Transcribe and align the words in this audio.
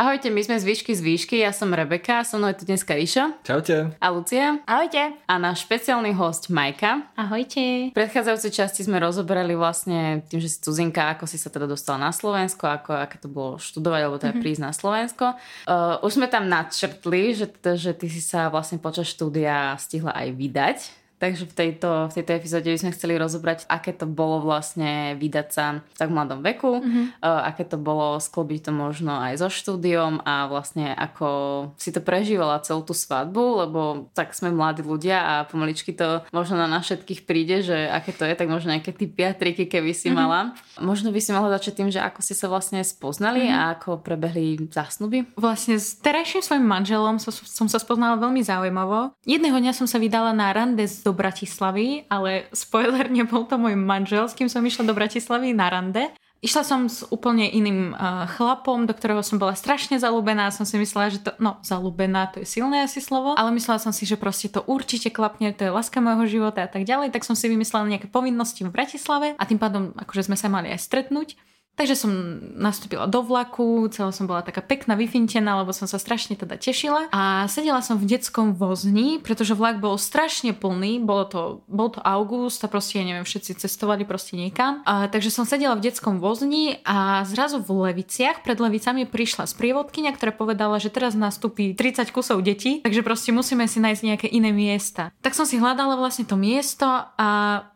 Ahojte, 0.00 0.32
my 0.32 0.40
sme 0.40 0.56
z 0.56 0.64
Výšky 0.64 0.96
z 0.96 1.04
Výšky, 1.04 1.36
ja 1.44 1.52
som 1.52 1.68
Rebeka, 1.76 2.24
so 2.24 2.40
mnou 2.40 2.48
je 2.48 2.56
tu 2.56 2.64
dneska 2.64 2.96
Ríša. 2.96 3.36
Čaute. 3.44 3.92
A 4.00 4.06
Lucia. 4.08 4.56
Ahojte. 4.64 5.12
A 5.28 5.36
náš 5.36 5.68
špeciálny 5.68 6.16
host 6.16 6.48
Majka. 6.48 7.04
Ahojte. 7.20 7.92
V 7.92 7.96
predchádzajúcej 8.00 8.48
časti 8.48 8.80
sme 8.80 8.96
rozoberali 8.96 9.52
vlastne 9.52 10.24
tým, 10.24 10.40
že 10.40 10.48
si 10.48 10.56
cudzinka, 10.64 11.12
ako 11.12 11.28
si 11.28 11.36
sa 11.36 11.52
teda 11.52 11.68
dostala 11.68 12.08
na 12.08 12.16
Slovensko, 12.16 12.64
ako, 12.64 12.96
aké 12.96 13.20
to 13.20 13.28
bolo 13.28 13.60
študovať, 13.60 14.00
alebo 14.00 14.16
teda 14.16 14.32
mm-hmm. 14.32 14.40
prísť 14.40 14.62
na 14.64 14.72
Slovensko. 14.72 15.36
Uh, 15.68 16.00
už 16.00 16.16
sme 16.16 16.32
tam 16.32 16.48
nadčrtli, 16.48 17.36
že, 17.36 17.52
že 17.60 17.92
ty 17.92 18.08
si 18.08 18.24
sa 18.24 18.48
vlastne 18.48 18.80
počas 18.80 19.04
štúdia 19.04 19.76
stihla 19.76 20.16
aj 20.16 20.28
vydať 20.32 20.78
Takže 21.20 21.44
v 21.44 21.52
tejto, 21.52 22.08
v 22.08 22.16
tejto 22.16 22.32
epizóde 22.32 22.72
by 22.72 22.80
sme 22.80 22.94
chceli 22.96 23.20
rozobrať, 23.20 23.68
aké 23.68 23.92
to 23.92 24.08
bolo 24.08 24.40
vlastne 24.40 25.20
vydať 25.20 25.46
sa 25.52 25.84
v 25.84 25.96
tak 26.00 26.08
mladom 26.08 26.40
veku, 26.40 26.80
mm-hmm. 26.80 27.20
uh, 27.20 27.44
aké 27.44 27.68
to 27.68 27.76
bolo 27.76 28.16
sklobiť 28.16 28.66
to 28.66 28.72
možno 28.72 29.20
aj 29.20 29.36
so 29.36 29.52
štúdiom 29.52 30.24
a 30.24 30.48
vlastne 30.48 30.96
ako 30.96 31.28
si 31.76 31.92
to 31.92 32.00
prežívala 32.00 32.64
celú 32.64 32.80
tú 32.88 32.96
svadbu, 32.96 33.68
lebo 33.68 33.80
tak 34.16 34.32
sme 34.32 34.48
mladí 34.48 34.80
ľudia 34.80 35.20
a 35.20 35.34
pomaličky 35.44 35.92
to 35.92 36.24
možno 36.32 36.56
na 36.56 36.64
nás 36.64 36.88
všetkých 36.88 37.28
príde, 37.28 37.60
že 37.60 37.76
aké 37.92 38.16
to 38.16 38.24
je, 38.24 38.32
tak 38.32 38.48
možno 38.48 38.72
nejaké 38.72 38.96
typy 38.96 39.28
a 39.28 39.36
triky, 39.36 39.68
keby 39.68 39.92
si 39.92 40.08
mm-hmm. 40.08 40.16
mala. 40.16 40.56
Možno 40.80 41.12
by 41.12 41.20
si 41.20 41.36
mohla 41.36 41.52
začať 41.60 41.84
tým, 41.84 41.92
že 41.92 42.00
ako 42.00 42.24
ste 42.24 42.32
sa 42.32 42.48
vlastne 42.48 42.80
spoznali 42.80 43.44
mm-hmm. 43.44 43.60
a 43.60 43.76
ako 43.76 44.00
prebehli 44.00 44.56
zásnuby. 44.72 45.28
Vlastne 45.36 45.76
s 45.76 46.00
terajším 46.00 46.40
svojim 46.40 46.64
manželom 46.64 47.20
som, 47.20 47.28
som 47.28 47.68
sa 47.68 47.76
spoznala 47.76 48.16
veľmi 48.16 48.40
zaujímavo. 48.40 49.12
Jedného 49.28 49.60
dňa 49.60 49.76
som 49.76 49.84
sa 49.84 50.00
vydala 50.00 50.32
na 50.32 50.48
rande 50.56 50.88
s 50.88 51.04
do 51.10 51.12
Bratislavy, 51.12 52.06
ale 52.06 52.46
spoiler, 52.54 53.10
nebol 53.10 53.42
to 53.50 53.58
môj 53.58 53.74
manžel, 53.74 54.30
s 54.30 54.38
kým 54.38 54.46
som 54.46 54.62
išla 54.62 54.86
do 54.86 54.94
Bratislavy 54.94 55.50
na 55.50 55.66
rande. 55.66 56.06
Išla 56.40 56.64
som 56.64 56.88
s 56.88 57.04
úplne 57.12 57.52
iným 57.52 57.92
uh, 57.92 58.24
chlapom, 58.24 58.88
do 58.88 58.96
ktorého 58.96 59.20
som 59.20 59.36
bola 59.36 59.52
strašne 59.52 60.00
zalúbená. 60.00 60.48
Som 60.48 60.64
si 60.64 60.80
myslela, 60.80 61.12
že 61.12 61.20
to, 61.20 61.36
no 61.36 61.60
zalúbená, 61.60 62.32
to 62.32 62.40
je 62.40 62.48
silné 62.48 62.80
asi 62.80 63.04
slovo, 63.04 63.36
ale 63.36 63.52
myslela 63.52 63.76
som 63.76 63.92
si, 63.92 64.08
že 64.08 64.16
proste 64.16 64.48
to 64.48 64.64
určite 64.64 65.12
klapne, 65.12 65.52
to 65.52 65.68
je 65.68 65.74
láska 65.74 66.00
môjho 66.00 66.40
života 66.40 66.64
a 66.64 66.70
tak 66.70 66.88
ďalej. 66.88 67.12
Tak 67.12 67.28
som 67.28 67.36
si 67.36 67.44
vymyslela 67.44 67.92
nejaké 67.92 68.08
povinnosti 68.08 68.64
v 68.64 68.72
Bratislave 68.72 69.36
a 69.36 69.42
tým 69.44 69.60
pádom 69.60 69.92
akože 70.00 70.32
sme 70.32 70.36
sa 70.40 70.48
mali 70.48 70.72
aj 70.72 70.80
stretnúť. 70.80 71.36
Takže 71.80 71.96
som 71.96 72.12
nastúpila 72.60 73.08
do 73.08 73.24
vlaku, 73.24 73.88
celá 73.88 74.12
som 74.12 74.28
bola 74.28 74.44
taká 74.44 74.60
pekná, 74.60 75.00
vyfintená, 75.00 75.64
lebo 75.64 75.72
som 75.72 75.88
sa 75.88 75.96
strašne 75.96 76.36
teda 76.36 76.60
tešila. 76.60 77.08
A 77.08 77.48
sedela 77.48 77.80
som 77.80 77.96
v 77.96 78.04
detskom 78.04 78.52
vozni, 78.52 79.16
pretože 79.16 79.56
vlak 79.56 79.80
bol 79.80 79.96
strašne 79.96 80.52
plný, 80.52 81.00
bolo 81.00 81.24
to, 81.24 81.40
bol 81.72 81.88
to 81.88 82.04
august 82.04 82.60
a 82.60 82.68
proste, 82.68 83.00
ja 83.00 83.08
neviem, 83.08 83.24
všetci 83.24 83.64
cestovali 83.64 84.04
proste 84.04 84.36
niekam. 84.36 84.84
A, 84.84 85.08
takže 85.08 85.32
som 85.32 85.48
sedela 85.48 85.72
v 85.72 85.88
detskom 85.88 86.20
vozni 86.20 86.84
a 86.84 87.24
zrazu 87.24 87.64
v 87.64 87.88
Leviciach, 87.88 88.44
pred 88.44 88.60
Levicami 88.60 89.08
prišla 89.08 89.48
sprievodkynia, 89.48 90.12
ktorá 90.12 90.36
povedala, 90.36 90.76
že 90.76 90.92
teraz 90.92 91.16
nastúpi 91.16 91.72
30 91.72 92.12
kusov 92.12 92.44
detí, 92.44 92.84
takže 92.84 93.00
proste 93.00 93.32
musíme 93.32 93.64
si 93.64 93.80
nájsť 93.80 94.02
nejaké 94.04 94.28
iné 94.28 94.52
miesta. 94.52 95.16
Tak 95.24 95.32
som 95.32 95.48
si 95.48 95.56
hľadala 95.56 95.96
vlastne 95.96 96.28
to 96.28 96.36
miesto 96.36 96.84
a 97.16 97.28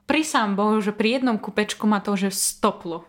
prisám 0.04 0.60
Bohu, 0.60 0.76
že 0.84 0.92
pri 0.92 1.20
jednom 1.20 1.40
kupečku 1.40 1.88
ma 1.88 2.04
to 2.04 2.20
že 2.20 2.28
stoplo 2.28 3.08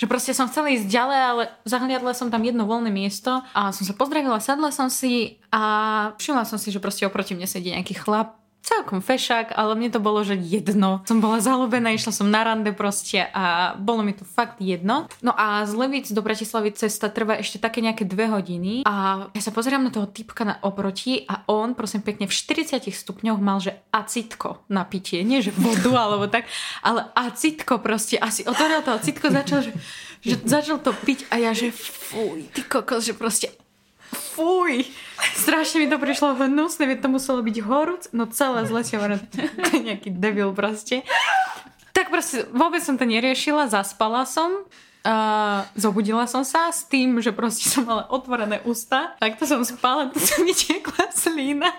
že 0.00 0.08
proste 0.08 0.32
som 0.32 0.48
chcela 0.48 0.72
ísť 0.72 0.88
ďalej, 0.88 1.20
ale 1.20 1.42
zahliadla 1.68 2.16
som 2.16 2.32
tam 2.32 2.40
jedno 2.40 2.64
voľné 2.64 2.88
miesto 2.88 3.44
a 3.52 3.68
som 3.68 3.84
sa 3.84 3.92
pozdravila, 3.92 4.40
sadla 4.40 4.72
som 4.72 4.88
si 4.88 5.36
a 5.52 6.16
všimla 6.16 6.48
som 6.48 6.56
si, 6.56 6.72
že 6.72 6.80
proste 6.80 7.04
oproti 7.04 7.36
mne 7.36 7.44
sedí 7.44 7.68
nejaký 7.68 8.00
chlap, 8.00 8.39
celkom 8.60 9.00
fešák, 9.00 9.56
ale 9.56 9.72
mne 9.74 9.90
to 9.90 10.00
bolo, 10.00 10.20
že 10.22 10.36
jedno. 10.36 11.00
Som 11.08 11.18
bola 11.18 11.40
zalúbená, 11.40 11.90
išla 11.96 12.12
som 12.12 12.28
na 12.28 12.44
rande 12.44 12.70
proste 12.76 13.26
a 13.32 13.74
bolo 13.76 14.04
mi 14.04 14.12
to 14.12 14.22
fakt 14.22 14.60
jedno. 14.60 15.08
No 15.24 15.32
a 15.34 15.64
z 15.64 15.72
Levic 15.74 16.12
do 16.12 16.20
Bratislavy 16.20 16.76
cesta 16.76 17.08
trvá 17.08 17.40
ešte 17.40 17.56
také 17.56 17.80
nejaké 17.80 18.04
dve 18.04 18.28
hodiny 18.28 18.84
a 18.84 19.26
ja 19.32 19.42
sa 19.42 19.52
pozerám 19.52 19.88
na 19.88 19.92
toho 19.92 20.06
typka 20.06 20.44
na 20.44 20.60
oproti 20.60 21.24
a 21.26 21.44
on, 21.48 21.72
prosím 21.72 22.04
pekne, 22.04 22.28
v 22.28 22.34
40 22.36 22.84
stupňoch 22.92 23.40
mal, 23.40 23.58
že 23.58 23.80
acitko 23.90 24.62
na 24.68 24.84
pitie. 24.84 25.24
Nie, 25.24 25.40
že 25.40 25.50
vodu 25.56 25.90
alebo 25.96 26.28
tak, 26.28 26.44
ale 26.84 27.08
acitko 27.16 27.80
proste. 27.80 28.20
Asi 28.20 28.44
otvoril 28.44 28.84
to 28.84 28.92
acitko, 28.92 29.32
začal, 29.32 29.64
že, 29.64 29.72
že 30.20 30.34
začal 30.44 30.78
to 30.78 30.92
piť 30.92 31.26
a 31.32 31.40
ja, 31.40 31.56
že 31.56 31.72
fuj, 31.72 32.52
ty 32.52 32.60
kokos, 32.64 33.08
že 33.08 33.16
proste 33.16 33.48
fuj. 34.12 34.84
Strašne 35.36 35.84
mi 35.84 35.86
to 35.90 35.98
prišlo 35.98 36.34
hnusné, 36.34 36.86
veď 36.86 37.06
to 37.06 37.08
muselo 37.12 37.40
byť 37.44 37.56
horúc, 37.62 38.02
no 38.10 38.26
celé 38.30 38.66
zle 38.66 38.80
si 38.82 38.96
hovorím, 38.96 39.20
to 39.30 39.62
je 39.76 39.80
nejaký 39.84 40.10
debil 40.14 40.50
proste. 40.54 41.06
Tak 41.90 42.08
proste 42.08 42.48
vôbec 42.54 42.80
som 42.80 42.96
to 42.96 43.04
neriešila, 43.04 43.68
zaspala 43.68 44.24
som. 44.24 44.66
Uh, 45.00 45.64
zobudila 45.80 46.28
som 46.28 46.44
sa 46.44 46.68
s 46.68 46.84
tým, 46.84 47.24
že 47.24 47.32
proste 47.32 47.72
som 47.72 47.88
mala 47.88 48.04
otvorené 48.12 48.60
ústa. 48.68 49.16
Tak 49.16 49.40
to 49.40 49.48
som 49.48 49.64
spala, 49.64 50.12
to 50.12 50.20
sa 50.20 50.40
mi 50.44 50.52
tiekla 50.52 51.08
slína. 51.08 51.72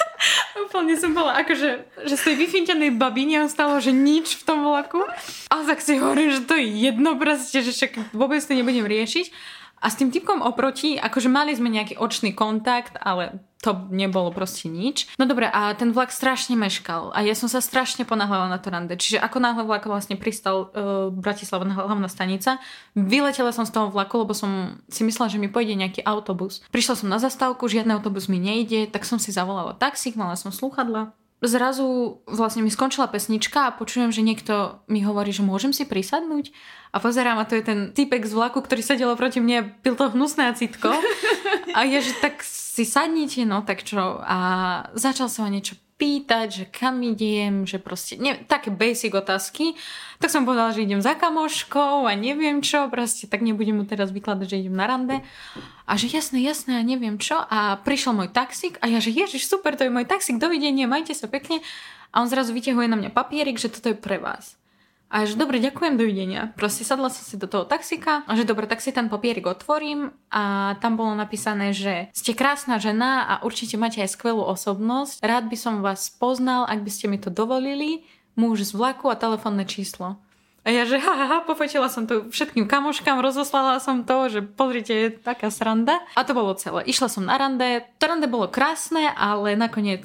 Úplne 0.68 1.00
som 1.00 1.16
bola 1.16 1.40
akože, 1.40 1.68
že 2.04 2.14
z 2.18 2.22
tej 2.28 2.34
vyfintenej 2.36 2.92
babiny 2.92 3.40
ostalo, 3.40 3.80
že 3.80 3.88
nič 3.88 4.36
v 4.36 4.42
tom 4.44 4.68
vlaku. 4.68 5.00
A 5.48 5.64
tak 5.64 5.80
si 5.80 5.96
hovorím, 5.96 6.28
že 6.28 6.44
to 6.44 6.60
je 6.60 6.68
jedno 6.68 7.16
proste, 7.16 7.64
že 7.64 7.72
však 7.72 8.12
vôbec 8.12 8.44
to 8.44 8.52
nebudem 8.52 8.84
riešiť. 8.84 9.32
A 9.78 9.86
s 9.90 9.98
tým 9.98 10.10
typkom 10.10 10.42
oproti, 10.42 10.98
akože 10.98 11.30
mali 11.30 11.54
sme 11.54 11.70
nejaký 11.70 11.98
očný 11.98 12.34
kontakt, 12.34 12.98
ale 12.98 13.42
to 13.58 13.74
nebolo 13.90 14.30
proste 14.30 14.70
nič. 14.70 15.10
No 15.18 15.26
dobre, 15.26 15.50
a 15.50 15.74
ten 15.74 15.90
vlak 15.90 16.14
strašne 16.14 16.54
meškal 16.54 17.10
a 17.10 17.26
ja 17.26 17.34
som 17.34 17.50
sa 17.50 17.58
strašne 17.58 18.06
ponáhľala 18.06 18.54
na 18.54 18.58
to 18.62 18.70
rande. 18.70 18.94
Čiže 18.94 19.18
ako 19.18 19.38
náhle 19.42 19.66
vlak 19.66 19.90
vlastne 19.90 20.14
pristal 20.14 20.70
uh, 20.70 21.10
Bratislava 21.10 21.66
hlavná 21.66 22.06
stanica, 22.06 22.62
vyletela 22.94 23.50
som 23.50 23.66
z 23.66 23.74
toho 23.74 23.90
vlaku, 23.90 24.22
lebo 24.22 24.30
som 24.34 24.78
si 24.86 25.02
myslela, 25.02 25.30
že 25.30 25.42
mi 25.42 25.50
pôjde 25.50 25.74
nejaký 25.74 26.06
autobus. 26.06 26.62
Prišla 26.70 26.94
som 27.02 27.10
na 27.10 27.18
zastávku, 27.18 27.66
žiadny 27.66 27.98
autobus 27.98 28.30
mi 28.30 28.38
nejde, 28.38 28.86
tak 28.86 29.02
som 29.02 29.18
si 29.18 29.34
zavolala 29.34 29.74
taxík, 29.74 30.14
mala 30.14 30.38
som 30.38 30.54
slúchadla 30.54 31.18
zrazu 31.42 32.18
vlastne 32.26 32.66
mi 32.66 32.70
skončila 32.70 33.06
pesnička 33.06 33.70
a 33.70 33.74
počujem, 33.74 34.10
že 34.10 34.26
niekto 34.26 34.82
mi 34.90 35.06
hovorí, 35.06 35.30
že 35.30 35.46
môžem 35.46 35.70
si 35.70 35.86
prisadnúť. 35.86 36.50
A 36.90 36.98
pozerám 36.98 37.38
a 37.38 37.46
to 37.46 37.54
je 37.54 37.64
ten 37.64 37.80
typek 37.94 38.26
z 38.26 38.32
vlaku, 38.34 38.58
ktorý 38.64 38.82
sedel 38.82 39.12
proti 39.14 39.38
mne, 39.38 39.76
pil 39.84 39.94
to 39.94 40.10
hnusné 40.10 40.50
citko 40.56 40.90
a 41.76 41.80
je, 41.84 41.98
že 42.00 42.12
tak 42.18 42.42
si 42.42 42.82
sadnite, 42.82 43.46
no 43.46 43.62
tak 43.62 43.86
čo? 43.86 44.18
A 44.24 44.38
začal 44.98 45.30
sa 45.30 45.46
o 45.46 45.52
niečo 45.52 45.78
pýtať, 45.98 46.46
že 46.48 46.64
kam 46.70 47.02
idem, 47.02 47.66
že 47.66 47.82
proste, 47.82 48.14
ne, 48.14 48.38
také 48.46 48.70
basic 48.70 49.10
otázky. 49.10 49.74
Tak 50.22 50.30
som 50.30 50.46
povedala, 50.46 50.70
že 50.70 50.86
idem 50.86 51.02
za 51.02 51.18
kamoškou 51.18 52.06
a 52.06 52.14
neviem 52.14 52.62
čo, 52.62 52.86
proste 52.86 53.26
tak 53.26 53.42
nebudem 53.42 53.82
mu 53.82 53.84
teraz 53.84 54.14
vykladať, 54.14 54.46
že 54.46 54.60
idem 54.62 54.78
na 54.78 54.86
rande. 54.86 55.16
A 55.90 55.98
že 55.98 56.06
jasné, 56.06 56.38
jasné 56.46 56.78
a 56.78 56.86
neviem 56.86 57.18
čo. 57.18 57.42
A 57.50 57.82
prišiel 57.82 58.14
môj 58.14 58.30
taxík 58.30 58.78
a 58.78 58.86
ja, 58.86 59.02
že 59.02 59.10
ježiš, 59.10 59.50
super, 59.50 59.74
to 59.74 59.84
je 59.84 59.92
môj 59.92 60.06
taxík, 60.06 60.38
dovidenia, 60.38 60.86
majte 60.86 61.18
sa 61.18 61.26
pekne. 61.26 61.58
A 62.14 62.22
on 62.22 62.30
zrazu 62.30 62.54
vyťahuje 62.54 62.86
na 62.86 62.96
mňa 62.96 63.10
papierik, 63.10 63.58
že 63.58 63.68
toto 63.68 63.90
je 63.90 63.98
pre 63.98 64.22
vás. 64.22 64.54
A 65.08 65.24
že 65.24 65.40
dobre, 65.40 65.56
ďakujem, 65.56 65.96
dovidenia. 65.96 66.52
Proste 66.52 66.84
sadla 66.84 67.08
som 67.08 67.24
si 67.24 67.40
do 67.40 67.48
toho 67.48 67.64
taxika 67.64 68.28
a 68.28 68.32
že 68.36 68.44
dobre, 68.44 68.68
tak 68.68 68.84
si 68.84 68.92
ten 68.92 69.08
papierik 69.08 69.48
otvorím 69.48 70.12
a 70.28 70.76
tam 70.84 71.00
bolo 71.00 71.16
napísané, 71.16 71.72
že 71.72 72.12
ste 72.12 72.36
krásna 72.36 72.76
žena 72.76 73.24
a 73.24 73.34
určite 73.40 73.80
máte 73.80 74.04
aj 74.04 74.12
skvelú 74.12 74.44
osobnosť. 74.44 75.24
Rád 75.24 75.48
by 75.48 75.56
som 75.56 75.80
vás 75.80 76.12
poznal, 76.12 76.68
ak 76.68 76.84
by 76.84 76.90
ste 76.92 77.08
mi 77.08 77.16
to 77.16 77.32
dovolili. 77.32 78.04
Muž 78.36 78.68
z 78.68 78.76
vlaku 78.76 79.08
a 79.08 79.16
telefónne 79.16 79.64
číslo. 79.64 80.20
A 80.68 80.68
ja, 80.68 80.84
že 80.84 81.00
ha, 81.00 81.14
ha, 81.16 81.26
ha, 81.32 81.38
pofotila 81.48 81.88
som 81.88 82.04
to 82.04 82.28
všetkým 82.28 82.68
kamoškám, 82.68 83.24
rozoslala 83.24 83.80
som 83.80 84.04
to, 84.04 84.28
že 84.28 84.44
pozrite, 84.44 84.92
je 84.92 85.08
taká 85.16 85.48
sranda. 85.48 85.96
A 86.12 86.28
to 86.28 86.36
bolo 86.36 86.52
celé. 86.60 86.84
Išla 86.84 87.08
som 87.08 87.24
na 87.24 87.40
rande. 87.40 87.88
To 87.96 88.04
rande 88.04 88.28
bolo 88.28 88.52
krásne, 88.52 89.08
ale 89.16 89.56
nakoniec 89.56 90.04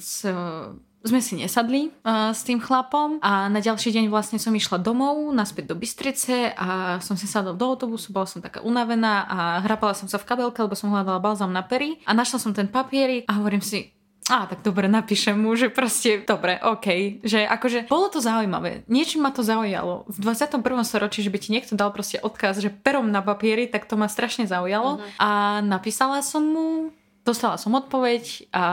sme 1.03 1.19
si 1.19 1.35
nesadli 1.35 1.91
uh, 1.91 2.31
s 2.31 2.47
tým 2.47 2.63
chlapom 2.63 3.19
a 3.19 3.51
na 3.51 3.59
ďalší 3.59 3.91
deň 3.91 4.07
vlastne 4.07 4.39
som 4.39 4.55
išla 4.55 4.79
domov, 4.79 5.19
naspäť 5.35 5.71
do 5.71 5.75
Bystrice 5.75 6.55
a 6.55 6.97
som 7.03 7.19
si 7.19 7.27
sadla 7.27 7.51
do 7.51 7.65
autobusu, 7.67 8.15
bola 8.15 8.23
som 8.23 8.39
taká 8.39 8.63
unavená 8.63 9.27
a 9.27 9.37
hrapala 9.61 9.91
som 9.91 10.07
sa 10.07 10.15
v 10.15 10.27
kabelke, 10.27 10.63
lebo 10.63 10.79
som 10.79 10.89
hľadala 10.95 11.19
balzam 11.19 11.51
na 11.51 11.61
pery 11.61 11.99
a 12.07 12.15
našla 12.15 12.39
som 12.39 12.55
ten 12.55 12.71
papierik 12.71 13.27
a 13.27 13.35
hovorím 13.35 13.59
si, 13.59 13.91
a 14.31 14.47
tak 14.47 14.63
dobre, 14.63 14.87
napíšem 14.87 15.35
mu, 15.35 15.51
že 15.51 15.67
proste, 15.67 16.23
dobre, 16.23 16.55
OK. 16.63 17.19
Že 17.27 17.43
akože 17.43 17.79
bolo 17.91 18.07
to 18.07 18.23
zaujímavé. 18.23 18.87
Niečím 18.87 19.27
ma 19.27 19.35
to 19.35 19.43
zaujalo. 19.43 20.07
V 20.07 20.17
21. 20.23 20.63
storočí, 20.87 21.19
že 21.19 21.27
by 21.27 21.39
ti 21.43 21.51
niekto 21.51 21.75
dal 21.75 21.91
proste 21.91 22.23
odkaz, 22.23 22.63
že 22.63 22.71
perom 22.71 23.11
na 23.11 23.19
papieri, 23.19 23.67
tak 23.67 23.83
to 23.83 23.99
ma 23.99 24.07
strašne 24.07 24.47
zaujalo. 24.47 25.03
Uh-huh. 25.03 25.19
A 25.19 25.59
napísala 25.59 26.23
som 26.23 26.39
mu, 26.39 26.95
dostala 27.27 27.59
som 27.59 27.75
odpoveď 27.75 28.47
a 28.55 28.65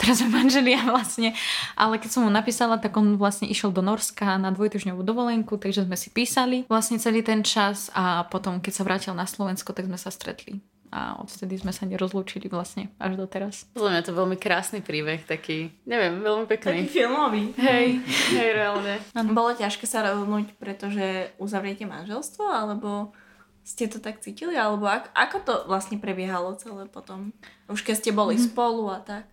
teraz 0.00 0.20
sme 0.22 0.32
manželia 0.32 0.82
vlastne, 0.88 1.34
ale 1.76 1.98
keď 2.00 2.10
som 2.10 2.22
mu 2.24 2.30
napísala, 2.32 2.78
tak 2.78 2.96
on 2.96 3.16
vlastne 3.16 3.48
išiel 3.48 3.74
do 3.74 3.84
Norska 3.84 4.36
na 4.40 4.52
dvojtyžňovú 4.52 5.02
dovolenku, 5.04 5.56
takže 5.56 5.84
sme 5.84 5.96
si 5.98 6.08
písali 6.12 6.64
vlastne 6.66 7.00
celý 7.00 7.24
ten 7.24 7.44
čas 7.44 7.92
a 7.92 8.24
potom, 8.28 8.58
keď 8.58 8.72
sa 8.72 8.86
vrátil 8.86 9.12
na 9.12 9.28
Slovensko, 9.28 9.74
tak 9.76 9.86
sme 9.86 9.98
sa 10.00 10.12
stretli 10.12 10.60
a 10.92 11.16
odtedy 11.16 11.56
sme 11.56 11.72
sa 11.72 11.88
nerozlúčili 11.88 12.52
vlastne 12.52 12.92
až 13.00 13.16
do 13.16 13.24
teraz. 13.24 13.64
Podľa 13.72 13.90
mňa 13.96 14.02
to 14.04 14.12
veľmi 14.12 14.36
krásny 14.36 14.84
príbeh, 14.84 15.24
taký, 15.24 15.72
neviem, 15.88 16.20
veľmi 16.20 16.44
pekný. 16.44 16.84
Taký 16.84 16.92
filmový. 16.92 17.56
Hej, 17.56 18.04
hej, 18.36 18.48
reálne. 18.52 19.00
Bolo 19.32 19.56
ťažké 19.56 19.88
sa 19.88 20.04
rozhodnúť, 20.04 20.52
pretože 20.60 21.32
uzavriete 21.40 21.88
manželstvo, 21.88 22.44
alebo 22.44 23.16
ste 23.64 23.88
to 23.88 24.04
tak 24.04 24.20
cítili? 24.20 24.52
Alebo 24.52 24.84
ako, 24.84 25.08
ako 25.16 25.36
to 25.40 25.54
vlastne 25.64 25.96
prebiehalo 25.96 26.60
celé 26.60 26.84
potom? 26.84 27.32
Už 27.72 27.80
keď 27.80 28.04
ste 28.04 28.10
boli 28.12 28.36
mm. 28.36 28.52
spolu 28.52 28.92
a 28.92 29.00
tak? 29.00 29.31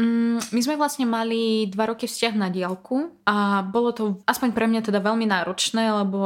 Mm, 0.00 0.40
my 0.40 0.60
sme 0.64 0.80
vlastne 0.80 1.04
mali 1.04 1.68
dva 1.68 1.92
roky 1.92 2.08
vzťah 2.08 2.34
na 2.40 2.48
diálku 2.48 3.12
a 3.28 3.60
bolo 3.60 3.92
to 3.92 4.16
aspoň 4.24 4.56
pre 4.56 4.64
mňa 4.64 4.88
teda 4.88 4.96
veľmi 5.04 5.28
náročné, 5.28 5.92
lebo 5.92 6.18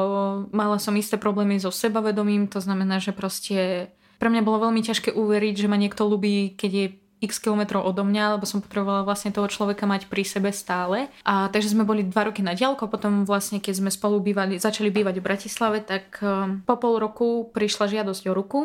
mala 0.54 0.78
som 0.78 0.94
isté 0.94 1.18
problémy 1.18 1.58
so 1.58 1.74
sebavedomím, 1.74 2.46
to 2.46 2.62
znamená, 2.62 3.02
že 3.02 3.10
proste 3.10 3.90
pre 4.22 4.30
mňa 4.30 4.46
bolo 4.46 4.70
veľmi 4.70 4.78
ťažké 4.78 5.10
uveriť, 5.10 5.66
že 5.66 5.70
ma 5.70 5.74
niekto 5.74 6.06
ľubí, 6.06 6.54
keď 6.54 6.70
je 6.70 6.86
x 7.24 7.40
kilometrov 7.40 7.82
odo 7.82 8.04
mňa, 8.04 8.38
lebo 8.38 8.44
som 8.44 8.60
potrebovala 8.60 9.02
vlastne 9.02 9.32
toho 9.32 9.48
človeka 9.48 9.88
mať 9.88 10.06
pri 10.06 10.22
sebe 10.22 10.52
stále. 10.52 11.08
A 11.24 11.48
takže 11.48 11.72
sme 11.72 11.88
boli 11.88 12.04
dva 12.04 12.28
roky 12.28 12.44
na 12.44 12.52
diálku, 12.52 12.86
potom 12.86 13.24
vlastne 13.24 13.58
keď 13.58 13.74
sme 13.80 13.90
spolu 13.90 14.20
bývali, 14.20 14.60
začali 14.60 14.92
bývať 14.92 15.18
v 15.18 15.26
Bratislave, 15.26 15.78
tak 15.80 16.20
um, 16.20 16.60
po 16.62 16.76
pol 16.76 17.00
roku 17.00 17.48
prišla 17.50 17.90
žiadosť 17.90 18.22
o 18.28 18.36
ruku. 18.36 18.60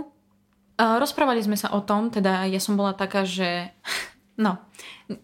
A 0.79 0.95
rozprávali 0.95 1.43
sme 1.43 1.59
sa 1.59 1.75
o 1.75 1.83
tom, 1.83 2.07
teda 2.07 2.47
ja 2.47 2.59
som 2.59 2.79
bola 2.79 2.95
taká, 2.95 3.23
že 3.23 3.71
No, 4.39 4.55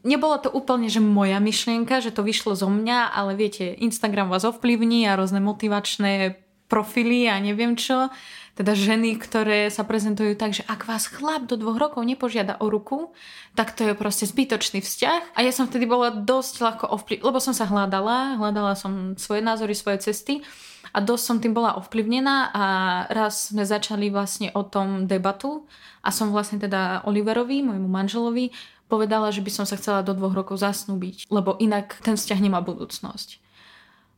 nebolo 0.03 0.35
to 0.44 0.51
úplne, 0.51 0.91
že 0.91 1.00
moja 1.00 1.39
myšlienka, 1.39 2.03
že 2.03 2.12
to 2.12 2.19
vyšlo 2.19 2.51
zo 2.51 2.67
mňa, 2.67 3.15
ale 3.15 3.39
viete, 3.39 3.71
Instagram 3.79 4.27
vás 4.27 4.44
ovplyvní 4.44 5.07
a 5.07 5.15
rôzne 5.15 5.39
motivačné 5.39 6.35
profily 6.67 7.31
a 7.31 7.39
neviem 7.39 7.79
čo. 7.79 8.12
Teda 8.59 8.75
ženy, 8.75 9.15
ktoré 9.19 9.71
sa 9.71 9.88
prezentujú 9.88 10.35
tak, 10.35 10.56
že 10.56 10.67
ak 10.67 10.88
vás 10.88 11.07
chlap 11.07 11.47
do 11.47 11.56
dvoch 11.56 11.79
rokov 11.79 12.03
nepožiada 12.03 12.59
o 12.59 12.67
ruku, 12.67 13.15
tak 13.56 13.71
to 13.75 13.88
je 13.88 13.95
proste 13.95 14.27
zbytočný 14.27 14.83
vzťah. 14.83 15.35
A 15.35 15.39
ja 15.44 15.51
som 15.56 15.68
vtedy 15.68 15.88
bola 15.88 16.11
dosť 16.11 16.53
ľahko 16.59 16.85
ovplyvnená, 16.91 17.27
lebo 17.27 17.39
som 17.39 17.56
sa 17.56 17.68
hľadala, 17.68 18.35
hľadala 18.35 18.75
som 18.75 19.15
svoje 19.15 19.39
názory, 19.44 19.75
svoje 19.75 20.11
cesty 20.11 20.44
a 20.95 21.03
dosť 21.03 21.23
som 21.23 21.38
tým 21.44 21.51
bola 21.51 21.75
ovplyvnená 21.75 22.56
a 22.56 22.65
raz 23.11 23.51
sme 23.51 23.68
začali 23.68 24.07
vlastne 24.07 24.56
o 24.56 24.63
tom 24.63 25.03
debatu 25.03 25.68
a 26.00 26.15
som 26.15 26.31
vlastne 26.31 26.56
teda 26.56 27.03
Oliverovi, 27.03 27.59
môjmu 27.59 27.91
manželovi, 27.91 28.56
povedala, 28.85 29.33
že 29.33 29.41
by 29.41 29.51
som 29.51 29.65
sa 29.65 29.77
chcela 29.77 30.05
do 30.05 30.13
dvoch 30.13 30.33
rokov 30.33 30.61
zasnúbiť, 30.61 31.29
lebo 31.33 31.57
inak 31.57 31.97
ten 32.05 32.17
vzťah 32.17 32.39
nemá 32.41 32.61
budúcnosť. 32.61 33.41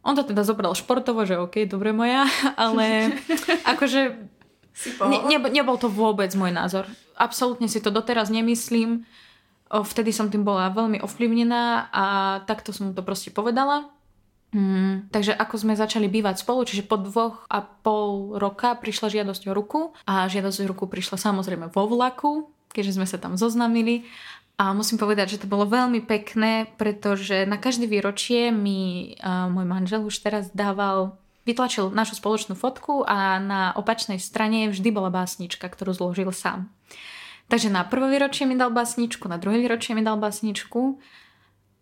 On 0.08 0.16
to 0.16 0.24
teda 0.24 0.48
zobral 0.48 0.72
športovo, 0.72 1.28
že 1.28 1.36
OK, 1.36 1.68
dobre 1.68 1.92
moja, 1.92 2.28
ale 2.60 3.16
akože 3.76 4.02
ne, 5.08 5.18
ne, 5.28 5.38
nebol 5.52 5.76
to 5.76 5.92
vôbec 5.92 6.32
môj 6.36 6.52
názor. 6.54 6.88
Absolútne 7.18 7.68
si 7.68 7.82
to 7.82 7.90
doteraz 7.90 8.30
nemyslím. 8.30 9.08
Vtedy 9.68 10.16
som 10.16 10.32
tým 10.32 10.48
bola 10.48 10.72
veľmi 10.72 11.04
ovplyvnená 11.04 11.92
a 11.92 12.06
takto 12.48 12.72
som 12.72 12.96
to 12.96 13.04
proste 13.04 13.36
povedala. 13.36 13.92
Hmm, 14.56 15.12
takže 15.12 15.36
ako 15.36 15.60
sme 15.60 15.76
začali 15.76 16.08
bývať 16.08 16.40
spolu, 16.40 16.64
čiže 16.64 16.88
po 16.88 16.96
dvoch 16.96 17.44
a 17.52 17.60
pol 17.60 18.40
roka 18.40 18.80
prišla 18.80 19.12
žiadosť 19.12 19.44
o 19.52 19.54
ruku 19.54 19.92
a 20.08 20.24
žiadosť 20.32 20.64
o 20.64 20.70
ruku 20.72 20.88
prišla 20.88 21.20
samozrejme 21.20 21.68
vo 21.68 21.84
vlaku, 21.84 22.48
keďže 22.72 22.96
sme 22.96 23.04
sa 23.04 23.20
tam 23.20 23.36
zoznamili 23.36 24.08
a 24.58 24.74
musím 24.74 24.98
povedať, 24.98 25.38
že 25.38 25.42
to 25.46 25.48
bolo 25.48 25.70
veľmi 25.70 26.02
pekné, 26.02 26.66
pretože 26.82 27.46
na 27.46 27.62
každé 27.62 27.86
výročie 27.86 28.50
mi 28.50 29.14
môj 29.22 29.66
manžel 29.70 30.02
už 30.02 30.18
teraz 30.26 30.50
dával, 30.50 31.14
vytlačil 31.46 31.94
našu 31.94 32.18
spoločnú 32.18 32.58
fotku 32.58 33.06
a 33.06 33.38
na 33.38 33.70
opačnej 33.78 34.18
strane 34.18 34.74
vždy 34.74 34.90
bola 34.90 35.14
básnička, 35.14 35.70
ktorú 35.70 35.94
zložil 35.94 36.34
sám. 36.34 36.74
Takže 37.54 37.70
na 37.70 37.86
prvé 37.86 38.18
výročie 38.18 38.50
mi 38.50 38.58
dal 38.58 38.74
básničku, 38.74 39.30
na 39.30 39.38
druhé 39.38 39.62
výročie 39.62 39.94
mi 39.94 40.02
dal 40.02 40.18
básničku 40.18 40.98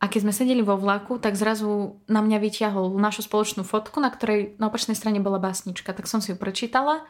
a 0.04 0.12
keď 0.12 0.28
sme 0.28 0.34
sedeli 0.36 0.60
vo 0.60 0.76
vlaku, 0.76 1.18
tak 1.18 1.40
zrazu 1.40 1.98
na 2.12 2.20
mňa 2.20 2.44
vyťahol 2.44 3.00
našu 3.00 3.24
spoločnú 3.24 3.64
fotku, 3.64 4.04
na 4.04 4.12
ktorej 4.12 4.60
na 4.60 4.68
opačnej 4.68 5.00
strane 5.00 5.24
bola 5.24 5.40
básnička. 5.40 5.96
Tak 5.96 6.12
som 6.12 6.20
si 6.20 6.36
ju 6.36 6.38
prečítala 6.38 7.08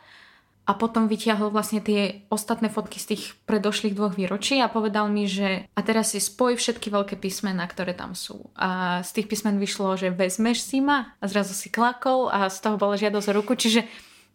a 0.66 0.74
potom 0.74 1.06
vytiahol 1.06 1.54
vlastne 1.54 1.78
tie 1.78 2.26
ostatné 2.34 2.74
fotky 2.74 2.98
z 2.98 3.14
tých 3.14 3.24
predošlých 3.46 3.94
dvoch 3.94 4.18
výročí 4.18 4.58
a 4.58 4.66
povedal 4.66 5.14
mi, 5.14 5.30
že 5.30 5.70
a 5.78 5.80
teraz 5.86 6.18
si 6.18 6.20
spoj 6.20 6.58
všetky 6.58 6.90
veľké 6.90 7.16
písmená, 7.22 7.70
ktoré 7.70 7.94
tam 7.94 8.18
sú. 8.18 8.50
A 8.58 9.02
z 9.06 9.22
tých 9.22 9.30
písmen 9.30 9.62
vyšlo, 9.62 9.94
že 9.94 10.10
vezmeš 10.10 10.66
si 10.66 10.82
ma 10.82 11.14
a 11.22 11.26
zrazu 11.30 11.54
si 11.54 11.70
klakol 11.70 12.34
a 12.34 12.50
z 12.50 12.58
toho 12.66 12.82
bola 12.82 12.98
žiadosť 12.98 13.30
o 13.30 13.38
ruku. 13.38 13.54
Čiže 13.54 13.86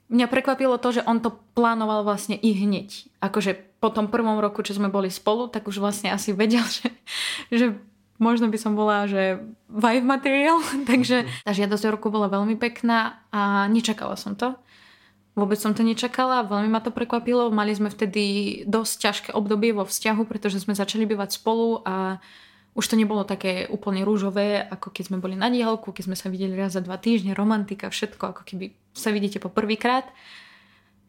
mňa 0.07 0.27
prekvapilo 0.31 0.79
to, 0.79 1.03
že 1.03 1.07
on 1.07 1.19
to 1.19 1.35
plánoval 1.59 2.07
vlastne 2.07 2.39
i 2.39 2.55
hneď. 2.55 3.11
Akože 3.19 3.59
po 3.83 3.91
tom 3.91 4.07
prvom 4.07 4.39
roku, 4.39 4.63
čo 4.63 4.79
sme 4.79 4.87
boli 4.87 5.11
spolu, 5.11 5.51
tak 5.51 5.67
už 5.67 5.83
vlastne 5.83 6.15
asi 6.15 6.31
vedel, 6.31 6.63
že, 6.63 6.95
že 7.51 7.67
možno 8.21 8.47
by 8.53 8.59
som 8.61 8.79
bola, 8.79 9.09
že 9.11 9.43
vibe 9.67 10.07
material, 10.07 10.63
takže 10.91 11.27
tá 11.43 11.51
žiadosť 11.51 11.91
o 11.91 11.95
ruku 11.99 12.07
bola 12.13 12.31
veľmi 12.31 12.55
pekná 12.55 13.19
a 13.35 13.67
nečakala 13.67 14.15
som 14.15 14.39
to. 14.39 14.55
Vôbec 15.39 15.63
som 15.63 15.71
to 15.71 15.87
nečakala, 15.87 16.43
veľmi 16.43 16.67
ma 16.67 16.83
to 16.83 16.91
prekvapilo. 16.91 17.55
Mali 17.55 17.71
sme 17.71 17.87
vtedy 17.87 18.61
dosť 18.67 18.95
ťažké 18.99 19.31
obdobie 19.31 19.71
vo 19.71 19.87
vzťahu, 19.87 20.27
pretože 20.27 20.59
sme 20.59 20.75
začali 20.75 21.07
bývať 21.07 21.39
spolu 21.39 21.87
a 21.87 22.19
už 22.75 22.87
to 22.87 22.99
nebolo 22.99 23.27
také 23.27 23.67
úplne 23.71 24.07
rúžové, 24.07 24.63
ako 24.63 24.95
keď 24.95 25.05
sme 25.11 25.19
boli 25.23 25.35
na 25.35 25.51
diálku, 25.51 25.91
keď 25.91 26.11
sme 26.11 26.17
sa 26.19 26.31
videli 26.31 26.55
raz 26.55 26.79
za 26.79 26.83
dva 26.83 26.99
týždne, 26.99 27.35
romantika, 27.35 27.91
všetko, 27.91 28.35
ako 28.35 28.43
keby 28.47 28.75
sa 28.95 29.11
vidíte 29.11 29.43
po 29.43 29.51
prvýkrát. 29.51 30.07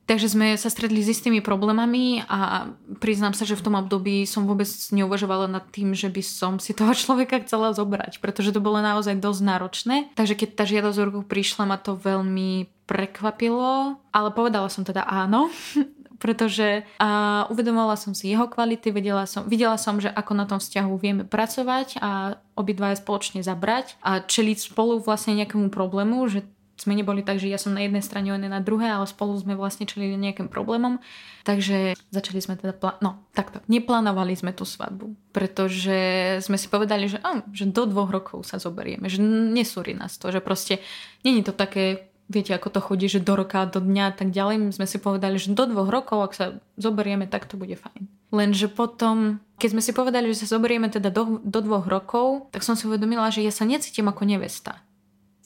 Takže 0.10 0.34
sme 0.34 0.60
sa 0.60 0.68
stretli 0.68 1.00
s 1.00 1.14
istými 1.14 1.40
problémami 1.40 2.26
a 2.26 2.68
priznám 3.00 3.32
sa, 3.32 3.48
že 3.48 3.56
v 3.56 3.64
tom 3.64 3.76
období 3.78 4.26
som 4.28 4.50
vôbec 4.50 4.68
neuvažovala 4.68 5.48
nad 5.48 5.64
tým, 5.72 5.94
že 5.96 6.12
by 6.12 6.24
som 6.26 6.54
si 6.58 6.76
toho 6.76 6.92
človeka 7.02 7.40
chcela 7.46 7.72
zobrať, 7.72 8.20
pretože 8.20 8.52
to 8.52 8.64
bolo 8.64 8.82
naozaj 8.82 9.16
dosť 9.22 9.42
náročné. 9.46 9.96
Takže 10.18 10.36
keď 10.36 10.50
tá 10.58 10.64
žiadosť 10.68 10.98
o 11.00 11.08
ruku 11.08 11.22
prišla, 11.24 11.64
ma 11.70 11.78
to 11.80 11.96
veľmi 11.96 12.68
prekvapilo, 12.90 14.04
ale 14.12 14.30
povedala 14.36 14.68
som 14.68 14.84
teda 14.84 15.08
áno, 15.08 15.48
pretože 16.22 16.86
a 17.02 17.46
uvedomovala 17.50 17.98
som 17.98 18.14
si 18.14 18.30
jeho 18.30 18.46
kvality, 18.46 18.94
vedela 18.94 19.26
som, 19.26 19.50
videla 19.50 19.80
som, 19.80 19.98
že 19.98 20.12
ako 20.12 20.32
na 20.38 20.46
tom 20.46 20.62
vzťahu 20.62 20.94
vieme 21.02 21.24
pracovať 21.26 21.98
a 21.98 22.38
obidva 22.54 22.94
spoločne 22.94 23.42
zabrať 23.42 23.98
a 24.06 24.22
čeliť 24.22 24.70
spolu 24.70 25.02
vlastne 25.02 25.34
nejakému 25.34 25.74
problému, 25.74 26.30
že 26.30 26.46
sme 26.82 26.98
neboli 26.98 27.22
tak, 27.22 27.38
že 27.38 27.46
ja 27.46 27.62
som 27.62 27.78
na 27.78 27.86
jednej 27.86 28.02
strane, 28.02 28.34
on 28.34 28.42
je 28.42 28.50
na 28.50 28.58
druhej, 28.58 28.90
ale 28.98 29.06
spolu 29.06 29.38
sme 29.38 29.54
vlastne 29.54 29.86
čelili 29.86 30.18
nejakým 30.18 30.50
problémom. 30.50 30.98
Takže 31.46 31.94
začali 32.10 32.42
sme 32.42 32.58
teda, 32.58 32.74
plá- 32.74 32.98
no 33.06 33.22
takto, 33.38 33.62
neplánovali 33.70 34.34
sme 34.34 34.50
tú 34.50 34.66
svadbu, 34.66 35.14
pretože 35.30 36.00
sme 36.42 36.58
si 36.58 36.66
povedali, 36.66 37.06
že, 37.06 37.22
á, 37.22 37.46
že 37.54 37.70
do 37.70 37.86
dvoch 37.86 38.10
rokov 38.10 38.50
sa 38.50 38.58
zoberieme, 38.58 39.06
že 39.06 39.22
nesúri 39.26 39.94
nás 39.94 40.18
to, 40.18 40.34
že 40.34 40.42
proste 40.42 40.82
není 41.22 41.46
to 41.46 41.54
také 41.54 42.10
viete, 42.32 42.56
ako 42.56 42.72
to 42.72 42.80
chodí, 42.80 43.06
že 43.12 43.20
do 43.20 43.36
roka, 43.36 43.68
do 43.68 43.84
dňa 43.84 44.04
a 44.08 44.14
tak 44.16 44.32
ďalej. 44.32 44.56
My 44.58 44.72
sme 44.72 44.88
si 44.88 44.98
povedali, 44.98 45.36
že 45.36 45.52
do 45.52 45.68
dvoch 45.68 45.92
rokov, 45.92 46.18
ak 46.24 46.34
sa 46.34 46.46
zoberieme, 46.80 47.28
tak 47.28 47.46
to 47.46 47.60
bude 47.60 47.76
fajn. 47.76 48.08
Lenže 48.32 48.72
potom, 48.72 49.44
keď 49.60 49.70
sme 49.76 49.84
si 49.84 49.92
povedali, 49.92 50.32
že 50.32 50.48
sa 50.48 50.56
zoberieme 50.56 50.88
teda 50.88 51.12
do, 51.12 51.44
do 51.44 51.60
dvoch 51.60 51.84
rokov, 51.92 52.48
tak 52.56 52.64
som 52.64 52.80
si 52.80 52.88
uvedomila, 52.88 53.28
že 53.28 53.44
ja 53.44 53.52
sa 53.52 53.68
necítim 53.68 54.08
ako 54.08 54.24
nevesta. 54.24 54.80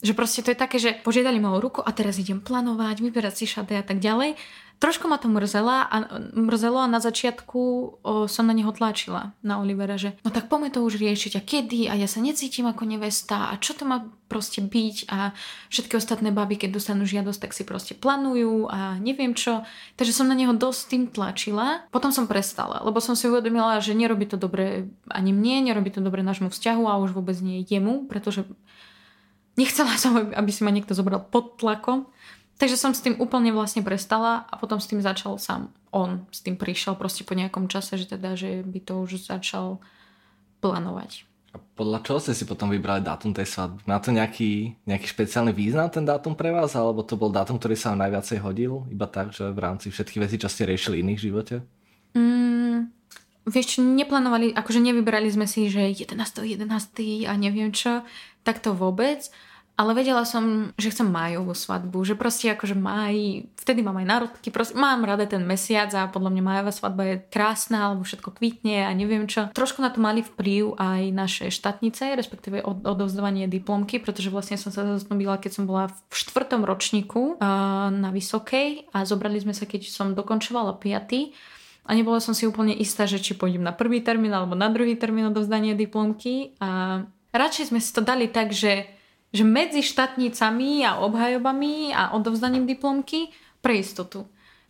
Že 0.06 0.14
proste 0.14 0.46
to 0.46 0.54
je 0.54 0.58
také, 0.62 0.78
že 0.78 1.02
požiadali 1.02 1.42
ma 1.42 1.58
ruku 1.58 1.82
a 1.82 1.90
teraz 1.90 2.22
idem 2.22 2.38
plánovať, 2.38 3.02
vyberať 3.02 3.42
si 3.42 3.46
šaty 3.50 3.74
a 3.74 3.82
tak 3.82 3.98
ďalej. 3.98 4.38
Trošku 4.76 5.08
ma 5.08 5.16
to 5.16 5.32
mrzela 5.32 5.88
a, 5.88 5.98
mrzelo 6.36 6.84
a 6.84 6.92
na 6.92 7.00
začiatku 7.00 7.60
o, 7.60 7.90
som 8.28 8.44
na 8.44 8.52
neho 8.52 8.76
tlačila, 8.76 9.32
na 9.40 9.64
Olivera, 9.64 9.96
že 9.96 10.20
no 10.28 10.36
tak 10.36 10.52
poďme 10.52 10.68
to 10.68 10.84
už 10.84 11.00
riešiť 11.00 11.40
a 11.40 11.42
kedy 11.42 11.80
a 11.88 11.96
ja 11.96 12.12
sa 12.12 12.20
necítim 12.20 12.68
ako 12.68 12.84
nevesta 12.84 13.50
a 13.50 13.56
čo 13.56 13.72
to 13.72 13.88
má 13.88 14.04
proste 14.28 14.60
byť 14.60 15.08
a 15.08 15.32
všetky 15.72 15.96
ostatné 15.96 16.36
baby, 16.36 16.60
keď 16.60 16.76
dostanú 16.76 17.08
žiadosť, 17.08 17.40
tak 17.40 17.56
si 17.56 17.64
proste 17.64 17.96
plánujú 17.96 18.68
a 18.68 19.00
neviem 19.00 19.32
čo. 19.32 19.64
Takže 19.96 20.12
som 20.12 20.28
na 20.28 20.36
neho 20.36 20.52
dosť 20.52 20.82
tým 20.92 21.04
tlačila. 21.08 21.88
Potom 21.96 22.12
som 22.12 22.28
prestala, 22.28 22.84
lebo 22.84 23.00
som 23.00 23.16
si 23.16 23.32
uvedomila, 23.32 23.80
že 23.80 23.96
nerobí 23.96 24.28
to 24.28 24.36
dobre 24.36 24.92
ani 25.08 25.32
mne, 25.32 25.72
nerobí 25.72 25.88
to 25.88 26.04
dobre 26.04 26.20
nášmu 26.20 26.52
vzťahu 26.52 26.84
a 26.84 27.00
už 27.00 27.16
vôbec 27.16 27.40
nie 27.40 27.64
jemu, 27.64 28.12
pretože 28.12 28.44
nechcela 29.56 29.96
som, 30.00 30.32
aby 30.32 30.52
si 30.52 30.62
ma 30.64 30.72
niekto 30.72 30.96
zobral 30.96 31.24
pod 31.24 31.60
tlakom. 31.60 32.08
Takže 32.56 32.80
som 32.80 32.96
s 32.96 33.04
tým 33.04 33.20
úplne 33.20 33.52
vlastne 33.52 33.84
prestala 33.84 34.48
a 34.48 34.56
potom 34.56 34.80
s 34.80 34.88
tým 34.88 35.04
začal 35.04 35.36
sám. 35.36 35.76
On 35.92 36.24
s 36.32 36.40
tým 36.40 36.56
prišiel 36.56 36.96
proste 36.96 37.28
po 37.28 37.36
nejakom 37.36 37.68
čase, 37.68 38.00
že 38.00 38.16
teda, 38.16 38.40
že 38.40 38.64
by 38.64 38.80
to 38.80 39.04
už 39.04 39.28
začal 39.28 39.84
plánovať. 40.64 41.28
A 41.56 41.60
podľa 41.80 42.04
čoho 42.04 42.20
ste 42.20 42.36
si 42.36 42.44
potom 42.44 42.68
vybrali 42.68 43.00
dátum 43.00 43.32
tej 43.32 43.48
svadby? 43.48 43.88
Má 43.88 44.00
to 44.04 44.12
nejaký, 44.12 44.76
nejaký 44.84 45.08
špeciálny 45.08 45.56
význam 45.56 45.88
ten 45.88 46.04
dátum 46.04 46.36
pre 46.36 46.52
vás? 46.52 46.76
Alebo 46.76 47.00
to 47.00 47.16
bol 47.16 47.32
dátum, 47.32 47.56
ktorý 47.56 47.80
sa 47.80 47.96
vám 47.96 48.08
najviacej 48.08 48.44
hodil? 48.44 48.84
Iba 48.92 49.08
tak, 49.08 49.32
že 49.32 49.48
v 49.56 49.60
rámci 49.64 49.88
všetkých 49.88 50.24
vecí, 50.24 50.36
čo 50.36 50.52
ste 50.52 50.68
riešili 50.68 51.00
iných 51.00 51.20
v 51.20 51.26
živote? 51.32 51.56
Mm, 52.12 52.92
vieš, 53.46 53.82
neplánovali, 53.82 54.54
akože 54.54 54.82
nevybrali 54.82 55.30
sme 55.30 55.46
si, 55.46 55.70
že 55.70 56.06
11. 56.06 56.18
11. 56.18 56.66
a 57.30 57.34
neviem 57.38 57.70
čo, 57.72 58.02
tak 58.44 58.62
to 58.62 58.74
vôbec 58.74 59.30
ale 59.76 59.92
vedela 59.92 60.24
som, 60.24 60.72
že 60.80 60.88
chcem 60.88 61.04
májovú 61.04 61.52
svadbu, 61.52 62.08
že 62.08 62.16
proste 62.16 62.48
akože 62.56 62.80
máj, 62.80 63.44
vtedy 63.60 63.84
mám 63.84 64.00
aj 64.00 64.08
národky, 64.08 64.48
proste 64.48 64.80
mám 64.80 65.04
rada 65.04 65.28
ten 65.28 65.44
mesiac 65.44 65.92
a 65.92 66.08
podľa 66.08 66.32
mňa 66.32 66.44
májová 66.48 66.72
svadba 66.72 67.04
je 67.04 67.16
krásna, 67.28 67.92
alebo 67.92 68.08
všetko 68.08 68.40
kvitne 68.40 68.88
a 68.88 68.92
neviem 68.96 69.28
čo. 69.28 69.52
Trošku 69.52 69.84
na 69.84 69.92
to 69.92 70.00
mali 70.00 70.24
vplyv 70.24 70.80
aj 70.80 71.02
naše 71.12 71.46
štátnice, 71.52 72.16
respektíve 72.16 72.64
od, 72.64 72.88
odovzdávanie 72.88 73.52
diplomky, 73.52 74.00
pretože 74.00 74.32
vlastne 74.32 74.56
som 74.56 74.72
sa 74.72 74.88
zasnubila, 74.88 75.36
keď 75.36 75.52
som 75.60 75.68
bola 75.68 75.92
v 75.92 76.14
štvrtom 76.16 76.64
ročníku 76.64 77.36
uh, 77.36 77.92
na 77.92 78.16
Vysokej 78.16 78.96
a 78.96 79.04
zobrali 79.04 79.44
sme 79.44 79.52
sa, 79.52 79.68
keď 79.68 79.92
som 79.92 80.16
dokončovala 80.16 80.80
piaty 80.80 81.36
a 81.86 81.92
nebola 81.94 82.18
som 82.18 82.34
si 82.34 82.50
úplne 82.50 82.74
istá, 82.74 83.06
že 83.06 83.22
či 83.22 83.38
pôjdem 83.38 83.62
na 83.62 83.72
prvý 83.72 84.02
termín 84.02 84.34
alebo 84.34 84.58
na 84.58 84.68
druhý 84.74 84.98
termín 84.98 85.30
odovzdania 85.30 85.78
diplomky 85.78 86.58
a 86.58 87.02
radšej 87.30 87.70
sme 87.70 87.80
si 87.80 87.94
to 87.94 88.02
dali 88.02 88.26
tak, 88.28 88.50
že 88.50 88.90
že 89.36 89.44
medzi 89.44 89.84
štátnicami 89.84 90.88
a 90.88 91.04
obhajobami 91.04 91.92
a 91.92 92.16
odovzdaním 92.16 92.64
diplomky 92.64 93.36
pre 93.60 93.84
istotu. 93.84 94.24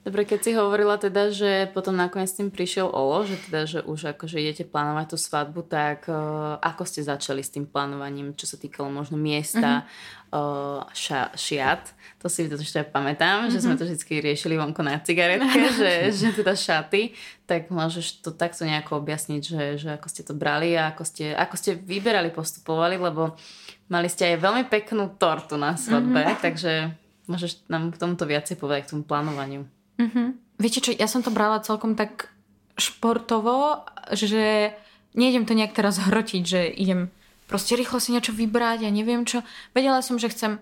Dobre, 0.06 0.22
keď 0.22 0.40
si 0.46 0.52
hovorila 0.54 1.02
teda, 1.02 1.34
že 1.34 1.66
potom 1.74 1.98
nakoniec 1.98 2.30
s 2.30 2.38
tým 2.38 2.54
prišiel 2.54 2.86
Olo, 2.86 3.26
že 3.26 3.42
teda, 3.50 3.66
že 3.66 3.80
už 3.82 4.14
akože 4.14 4.38
idete 4.38 4.62
plánovať 4.62 5.12
tú 5.12 5.18
svadbu, 5.18 5.66
tak 5.66 6.06
uh, 6.06 6.62
ako 6.62 6.86
ste 6.86 7.02
začali 7.02 7.42
s 7.42 7.50
tým 7.50 7.66
plánovaním, 7.66 8.38
čo 8.38 8.46
sa 8.46 8.62
týkalo 8.62 8.94
možno 8.94 9.18
miesta, 9.18 9.82
mm-hmm. 9.82 10.30
uh, 10.30 10.86
ša, 10.94 11.34
šiat, 11.34 11.90
to 12.22 12.30
si 12.30 12.46
to 12.46 12.54
ešte 12.54 12.86
pamätám, 12.86 13.50
mm-hmm. 13.50 13.54
že 13.58 13.66
sme 13.66 13.74
mhm. 13.74 13.80
to 13.82 13.84
vždy 13.90 14.16
riešili 14.22 14.62
vonko 14.62 14.86
na 14.86 15.02
cigaretke, 15.02 15.74
že, 15.82 16.14
že 16.14 16.38
teda 16.38 16.54
šaty, 16.54 17.18
tak 17.50 17.74
môžeš 17.74 18.22
to 18.22 18.30
takto 18.30 18.62
nejako 18.62 19.02
objasniť, 19.02 19.42
že, 19.42 19.64
že 19.82 19.90
ako 19.98 20.06
ste 20.06 20.22
to 20.22 20.38
brali 20.38 20.78
a 20.78 20.94
ako 20.94 21.02
ste, 21.02 21.34
ako 21.34 21.58
ste 21.58 21.82
vyberali, 21.82 22.30
postupovali, 22.30 23.02
lebo 23.02 23.34
Mali 23.86 24.10
ste 24.10 24.34
aj 24.34 24.42
veľmi 24.42 24.64
peknú 24.66 25.14
tortu 25.14 25.62
na 25.62 25.78
svadbe, 25.78 26.26
mm-hmm. 26.26 26.42
takže 26.42 26.90
môžeš 27.30 27.70
nám 27.70 27.94
k 27.94 28.02
tomuto 28.02 28.26
viacej 28.26 28.58
povedať, 28.58 28.90
k 28.90 28.92
tomu 28.98 29.06
plánovaniu. 29.06 29.70
Mm-hmm. 30.00 30.28
Viete 30.60 30.80
čo, 30.80 30.92
ja 30.96 31.08
som 31.08 31.24
to 31.24 31.32
brala 31.32 31.64
celkom 31.64 32.00
tak 32.00 32.32
športovo, 32.76 33.88
že 34.12 34.76
nejdem 35.16 35.48
to 35.48 35.56
nejak 35.56 35.76
teraz 35.76 36.00
hrotiť, 36.00 36.44
že 36.44 36.62
idem 36.68 37.12
proste 37.48 37.78
rýchlo 37.78 38.02
si 38.02 38.12
niečo 38.12 38.34
vybrať 38.34 38.86
a 38.86 38.90
neviem 38.94 39.24
čo. 39.24 39.42
Vedela 39.72 40.02
som, 40.02 40.18
že 40.20 40.30
chcem... 40.30 40.60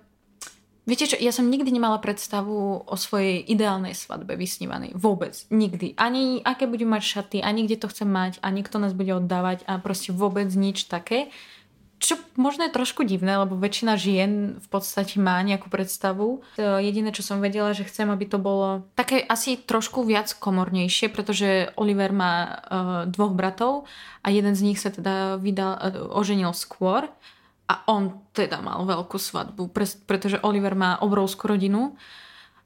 Viete 0.84 1.08
čo, 1.08 1.16
ja 1.16 1.32
som 1.32 1.48
nikdy 1.48 1.72
nemala 1.72 1.96
predstavu 2.04 2.84
o 2.84 2.96
svojej 3.00 3.40
ideálnej 3.40 3.96
svadbe 3.96 4.36
vysnívanej. 4.36 4.92
Vôbec. 5.00 5.32
Nikdy. 5.48 5.96
Ani 5.96 6.44
aké 6.44 6.68
budem 6.68 6.92
mať 6.92 7.04
šaty, 7.08 7.38
ani 7.40 7.64
kde 7.64 7.80
to 7.80 7.88
chcem 7.88 8.12
mať, 8.12 8.44
ani 8.44 8.68
kto 8.68 8.84
nás 8.84 8.92
bude 8.92 9.16
oddávať 9.16 9.64
a 9.64 9.80
proste 9.80 10.12
vôbec 10.12 10.52
nič 10.52 10.92
také. 10.92 11.32
Čo 12.04 12.20
možno 12.36 12.68
je 12.68 12.76
trošku 12.76 13.08
divné, 13.08 13.40
lebo 13.40 13.56
väčšina 13.56 13.96
žien 13.96 14.60
v 14.60 14.68
podstate 14.68 15.24
má 15.24 15.40
nejakú 15.40 15.72
predstavu. 15.72 16.44
Jediné, 16.60 17.16
čo 17.16 17.24
som 17.24 17.40
vedela, 17.40 17.72
že 17.72 17.88
chcem, 17.88 18.12
aby 18.12 18.28
to 18.28 18.44
bolo 18.44 18.84
také 19.00 19.24
asi 19.24 19.56
trošku 19.56 20.04
viac 20.04 20.28
komornejšie, 20.36 21.08
pretože 21.08 21.72
Oliver 21.80 22.12
má 22.12 22.36
uh, 22.44 22.52
dvoch 23.08 23.32
bratov 23.32 23.88
a 24.20 24.28
jeden 24.36 24.52
z 24.52 24.68
nich 24.68 24.84
sa 24.84 24.92
teda 24.92 25.40
vydal, 25.40 25.80
uh, 25.80 26.12
oženil 26.12 26.52
skôr 26.52 27.08
a 27.72 27.74
on 27.88 28.20
teda 28.36 28.60
mal 28.60 28.84
veľkú 28.84 29.16
svadbu, 29.16 29.72
pre, 29.72 29.88
pretože 30.04 30.44
Oliver 30.44 30.76
má 30.76 31.00
obrovskú 31.00 31.56
rodinu. 31.56 31.96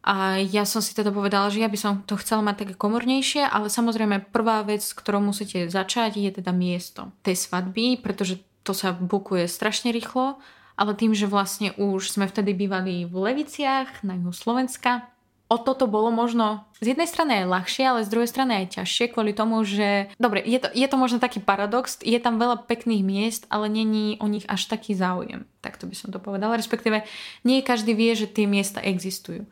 A 0.07 0.39
ja 0.39 0.63
som 0.63 0.79
si 0.79 0.95
teda 0.95 1.11
povedala, 1.11 1.51
že 1.51 1.59
ja 1.59 1.67
by 1.67 1.75
som 1.75 1.99
to 2.07 2.15
chcela 2.15 2.39
mať 2.39 2.63
také 2.63 2.73
komornejšie, 2.79 3.43
ale 3.43 3.67
samozrejme 3.67 4.31
prvá 4.31 4.63
vec, 4.63 4.79
ktorou 4.79 5.19
musíte 5.19 5.67
začať, 5.67 6.15
je 6.15 6.31
teda 6.31 6.55
miesto 6.55 7.11
tej 7.27 7.35
svadby, 7.35 7.99
pretože 7.99 8.39
to 8.67 8.75
sa 8.75 8.91
bukuje 8.91 9.47
strašne 9.47 9.95
rýchlo, 9.95 10.35
ale 10.75 10.91
tým, 10.91 11.15
že 11.15 11.31
vlastne 11.31 11.71
už 11.79 12.11
sme 12.11 12.27
vtedy 12.27 12.51
bývali 12.51 13.07
v 13.07 13.15
Leviciach 13.15 14.03
na 14.03 14.19
juhu 14.19 14.35
Slovenska, 14.35 15.07
o 15.47 15.55
toto 15.55 15.87
bolo 15.87 16.11
možno 16.11 16.67
z 16.83 16.91
jednej 16.91 17.07
strany 17.07 17.43
aj 17.43 17.45
ľahšie, 17.47 17.83
ale 17.87 18.03
z 18.03 18.11
druhej 18.11 18.29
strany 18.29 18.51
aj 18.63 18.83
ťažšie 18.83 19.15
kvôli 19.15 19.31
tomu, 19.31 19.63
že 19.63 20.11
dobre, 20.19 20.43
je 20.43 20.59
to, 20.59 20.67
je 20.75 20.87
to 20.87 20.97
možno 20.99 21.23
taký 21.23 21.39
paradox, 21.39 22.03
je 22.03 22.19
tam 22.19 22.35
veľa 22.35 22.67
pekných 22.67 23.03
miest, 23.03 23.47
ale 23.47 23.71
není 23.71 24.19
o 24.19 24.27
nich 24.27 24.43
až 24.51 24.67
taký 24.67 24.91
záujem. 24.91 25.47
Tak 25.63 25.79
to 25.79 25.87
by 25.87 25.95
som 25.95 26.11
to 26.11 26.19
povedala. 26.19 26.59
Respektíve 26.59 27.07
nie 27.47 27.63
každý 27.63 27.95
vie, 27.95 28.11
že 28.11 28.27
tie 28.27 28.43
miesta 28.43 28.83
existujú. 28.83 29.47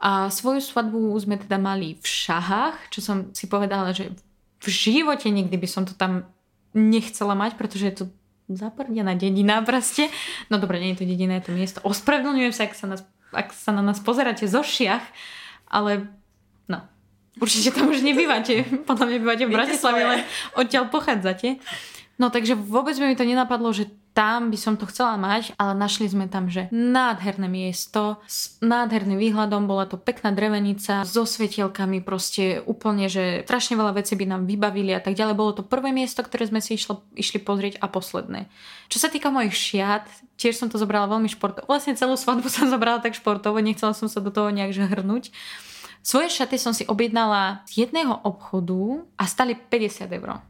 A 0.00 0.28
svoju 0.28 0.60
svadbu 0.60 1.12
sme 1.16 1.40
teda 1.40 1.56
mali 1.56 1.96
v 1.96 2.04
Šahách, 2.04 2.92
čo 2.92 3.00
som 3.00 3.32
si 3.32 3.48
povedala, 3.48 3.96
že 3.96 4.12
v 4.60 4.68
živote 4.68 5.32
nikdy 5.32 5.56
by 5.56 5.68
som 5.68 5.88
to 5.88 5.96
tam 5.96 6.28
nechcela 6.76 7.32
mať, 7.32 7.56
pretože 7.56 7.84
je 7.88 7.96
to 7.96 8.04
zaprdená 8.56 9.14
dedina 9.14 9.62
proste. 9.62 10.10
No 10.48 10.58
dobre, 10.58 10.80
nie 10.80 10.94
je 10.94 11.02
to 11.02 11.06
dedina, 11.06 11.38
je 11.38 11.50
to 11.50 11.52
miesto. 11.52 11.78
Ospravedlňujem 11.86 12.54
sa, 12.54 12.66
ak 12.66 12.74
sa, 12.74 12.86
nás, 12.86 13.00
ak 13.30 13.48
sa 13.54 13.70
na 13.70 13.82
nás 13.84 14.00
pozeráte 14.02 14.48
zo 14.48 14.64
šiach, 14.64 15.04
ale 15.70 16.10
no, 16.66 16.82
určite 17.38 17.74
tam 17.74 17.90
už 17.90 18.02
nebývate. 18.02 18.66
Podľa 18.88 19.04
mňa 19.06 19.18
bývate 19.22 19.44
v 19.46 19.54
Bratislave, 19.54 20.00
len 20.02 20.20
odtiaľ 20.58 20.90
pochádzate. 20.90 21.60
No 22.20 22.28
takže 22.28 22.52
vôbec 22.56 22.98
mi 23.00 23.16
to 23.16 23.24
nenapadlo, 23.24 23.72
že 23.72 23.88
tam 24.10 24.50
by 24.50 24.58
som 24.58 24.74
to 24.74 24.90
chcela 24.90 25.14
mať, 25.14 25.54
ale 25.54 25.78
našli 25.78 26.10
sme 26.10 26.26
tam, 26.26 26.50
že 26.50 26.66
nádherné 26.74 27.46
miesto 27.46 28.18
s 28.26 28.58
nádherným 28.58 29.16
výhľadom, 29.16 29.70
bola 29.70 29.86
to 29.86 29.94
pekná 29.94 30.34
drevenica 30.34 31.06
so 31.06 31.22
svetielkami, 31.22 32.02
proste 32.02 32.58
úplne, 32.66 33.06
že 33.06 33.46
strašne 33.46 33.78
veľa 33.78 34.02
vecí 34.02 34.18
by 34.18 34.26
nám 34.26 34.42
vybavili 34.50 34.90
a 34.90 35.00
tak 35.00 35.14
ďalej. 35.14 35.38
Bolo 35.38 35.52
to 35.54 35.62
prvé 35.62 35.94
miesto, 35.94 36.26
ktoré 36.26 36.50
sme 36.50 36.58
si 36.58 36.74
išlo, 36.74 37.06
išli 37.14 37.38
pozrieť 37.38 37.78
a 37.78 37.86
posledné. 37.86 38.50
Čo 38.90 38.98
sa 38.98 39.08
týka 39.08 39.30
mojich 39.30 39.54
šiat, 39.54 40.10
tiež 40.34 40.58
som 40.58 40.66
to 40.66 40.76
zobrala 40.76 41.06
veľmi 41.06 41.30
športovo. 41.30 41.70
Vlastne 41.70 41.94
celú 41.94 42.18
svadbu 42.18 42.50
som 42.50 42.66
zobrala 42.66 42.98
tak 42.98 43.14
športovo, 43.14 43.62
nechcela 43.62 43.94
som 43.94 44.10
sa 44.10 44.18
do 44.18 44.34
toho 44.34 44.50
nejak 44.50 44.74
hrnúť. 44.74 45.30
Svoje 46.00 46.32
šaty 46.32 46.56
som 46.56 46.72
si 46.72 46.88
objednala 46.88 47.60
z 47.68 47.84
jedného 47.86 48.24
obchodu 48.24 49.04
a 49.20 49.28
stali 49.28 49.52
50 49.52 50.08
eur. 50.08 50.40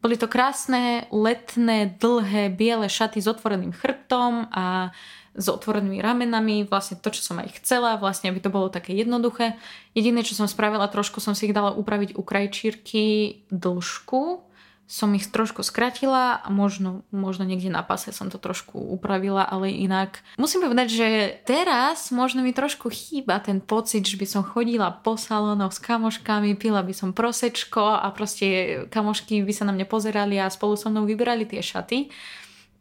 Boli 0.00 0.16
to 0.16 0.32
krásne, 0.32 1.04
letné, 1.12 1.96
dlhé, 2.00 2.48
biele 2.48 2.88
šaty 2.88 3.20
s 3.20 3.28
otvoreným 3.28 3.76
chrbtom 3.76 4.48
a 4.48 4.96
s 5.36 5.46
otvorenými 5.46 6.02
ramenami, 6.02 6.66
vlastne 6.66 6.98
to, 6.98 7.12
čo 7.14 7.22
som 7.22 7.38
aj 7.38 7.62
chcela, 7.62 8.00
vlastne 8.00 8.32
aby 8.32 8.42
to 8.42 8.50
bolo 8.50 8.72
také 8.72 8.96
jednoduché. 8.96 9.60
Jediné, 9.94 10.26
čo 10.26 10.34
som 10.34 10.50
spravila, 10.50 10.90
trošku 10.90 11.22
som 11.22 11.36
si 11.36 11.46
ich 11.46 11.54
dala 11.54 11.70
upraviť 11.76 12.18
u 12.18 12.22
krajčírky 12.24 13.04
dĺžku, 13.52 14.49
som 14.90 15.14
ich 15.14 15.30
trošku 15.30 15.62
skratila 15.62 16.42
a 16.42 16.50
možno, 16.50 17.06
možno 17.14 17.46
niekde 17.46 17.70
na 17.70 17.86
pase 17.86 18.10
som 18.10 18.26
to 18.26 18.42
trošku 18.42 18.74
upravila, 18.74 19.46
ale 19.46 19.70
inak 19.70 20.18
musím 20.34 20.66
povedať, 20.66 20.88
že 20.90 21.08
teraz 21.46 22.10
možno 22.10 22.42
mi 22.42 22.50
trošku 22.50 22.90
chýba 22.90 23.38
ten 23.38 23.62
pocit, 23.62 24.02
že 24.02 24.18
by 24.18 24.26
som 24.26 24.42
chodila 24.42 24.90
po 24.90 25.14
salónoch 25.14 25.70
s 25.70 25.78
kamoškami, 25.78 26.58
pila 26.58 26.82
by 26.82 26.90
som 26.90 27.14
prosečko 27.14 28.02
a 28.02 28.10
proste 28.10 28.82
kamošky 28.90 29.46
by 29.46 29.54
sa 29.54 29.62
na 29.62 29.78
mňa 29.78 29.86
pozerali 29.86 30.42
a 30.42 30.50
spolu 30.50 30.74
so 30.74 30.90
mnou 30.90 31.06
vyberali 31.06 31.46
tie 31.46 31.62
šaty. 31.62 32.10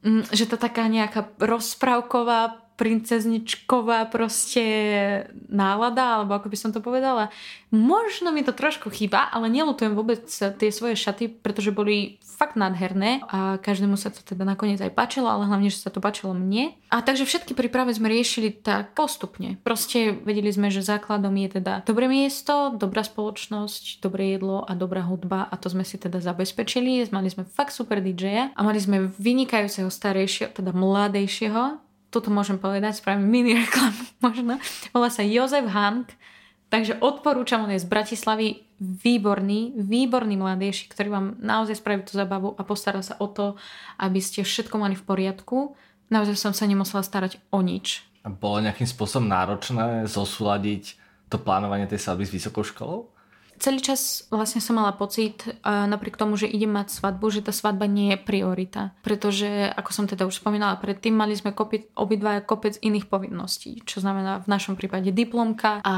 Mm, 0.02 0.26
že 0.34 0.50
to 0.50 0.58
taká 0.58 0.90
nejaká 0.90 1.30
rozprávková 1.38 2.69
princezničková 2.80 4.08
proste 4.08 4.64
nálada, 5.52 6.24
alebo 6.24 6.40
ako 6.40 6.48
by 6.48 6.58
som 6.58 6.72
to 6.72 6.80
povedala. 6.80 7.28
Možno 7.76 8.32
mi 8.32 8.42
to 8.42 8.56
trošku 8.56 8.88
chýba, 8.88 9.28
ale 9.28 9.52
nelutujem 9.52 9.94
vôbec 9.94 10.24
tie 10.32 10.72
svoje 10.72 10.96
šaty, 10.96 11.28
pretože 11.44 11.76
boli 11.76 12.18
fakt 12.24 12.56
nádherné 12.56 13.20
a 13.28 13.60
každému 13.60 14.00
sa 14.00 14.08
to 14.16 14.24
teda 14.24 14.48
nakoniec 14.48 14.80
aj 14.80 14.96
páčilo, 14.96 15.28
ale 15.28 15.44
hlavne, 15.44 15.68
že 15.68 15.84
sa 15.84 15.92
to 15.92 16.00
páčilo 16.00 16.32
mne. 16.32 16.72
A 16.88 17.04
takže 17.04 17.28
všetky 17.28 17.52
prípravy 17.52 17.92
sme 17.92 18.08
riešili 18.08 18.56
tak 18.56 18.96
postupne. 18.96 19.60
Proste 19.62 20.16
vedeli 20.16 20.48
sme, 20.48 20.72
že 20.72 20.80
základom 20.80 21.36
je 21.36 21.60
teda 21.60 21.84
dobré 21.84 22.08
miesto, 22.08 22.72
dobrá 22.74 23.04
spoločnosť, 23.04 24.00
dobré 24.00 24.40
jedlo 24.40 24.64
a 24.64 24.72
dobrá 24.72 25.04
hudba 25.04 25.52
a 25.52 25.54
to 25.60 25.68
sme 25.68 25.84
si 25.84 26.00
teda 26.00 26.24
zabezpečili. 26.24 27.12
Mali 27.12 27.28
sme 27.28 27.44
fakt 27.44 27.76
super 27.76 28.00
DJ 28.00 28.56
a 28.56 28.60
mali 28.64 28.80
sme 28.80 29.12
vynikajúceho 29.20 29.92
starejšieho, 29.92 30.56
teda 30.56 30.72
mladejšieho 30.72 31.89
toto 32.10 32.34
môžem 32.34 32.58
povedať, 32.58 32.98
spravím 32.98 33.30
mini 33.30 33.54
reklamu 33.58 34.04
možno. 34.26 34.54
Volá 34.94 35.10
sa 35.14 35.22
Jozef 35.22 35.66
Hank, 35.70 36.14
takže 36.74 36.98
odporúčam, 37.02 37.66
on 37.66 37.74
je 37.74 37.82
z 37.82 37.90
Bratislavy, 37.90 38.70
výborný, 38.80 39.76
výborný 39.76 40.40
mladejší, 40.40 40.88
ktorý 40.88 41.08
vám 41.12 41.28
naozaj 41.44 41.84
spraví 41.84 42.08
tú 42.08 42.16
zabavu 42.16 42.56
a 42.56 42.64
postará 42.64 43.04
sa 43.04 43.20
o 43.20 43.28
to, 43.28 43.60
aby 44.00 44.24
ste 44.24 44.42
všetko 44.42 44.76
mali 44.80 44.96
v 44.96 45.04
poriadku. 45.04 45.76
Naozaj 46.08 46.36
som 46.40 46.54
sa 46.56 46.64
nemusela 46.64 47.04
starať 47.04 47.44
o 47.52 47.60
nič. 47.60 48.08
A 48.24 48.32
bolo 48.32 48.64
nejakým 48.64 48.88
spôsobom 48.88 49.28
náročné 49.28 50.08
zosúľadiť 50.08 50.96
to 51.28 51.38
plánovanie 51.38 51.86
tej 51.86 52.02
svadby 52.02 52.26
s 52.26 52.34
vysokou 52.34 52.64
školou? 52.64 53.12
Celý 53.60 53.84
čas 53.84 54.26
vlastne 54.32 54.64
som 54.64 54.80
mala 54.80 54.96
pocit, 54.96 55.44
napriek 55.64 56.16
tomu, 56.16 56.40
že 56.40 56.48
idem 56.48 56.72
mať 56.72 56.96
svadbu, 56.96 57.28
že 57.30 57.44
tá 57.44 57.52
svadba 57.52 57.86
nie 57.86 58.16
je 58.16 58.20
priorita. 58.24 58.96
Pretože, 59.04 59.70
ako 59.76 59.92
som 59.92 60.06
teda 60.08 60.24
už 60.24 60.40
spomínala 60.40 60.80
predtým, 60.80 61.12
mali 61.12 61.36
sme 61.36 61.52
kopit, 61.52 61.92
obidva 61.94 62.40
kopec 62.40 62.80
iných 62.80 63.12
povinností. 63.12 63.84
Čo 63.84 64.00
znamená 64.00 64.40
v 64.40 64.48
našom 64.48 64.80
prípade 64.80 65.12
diplomka 65.12 65.84
a 65.84 65.96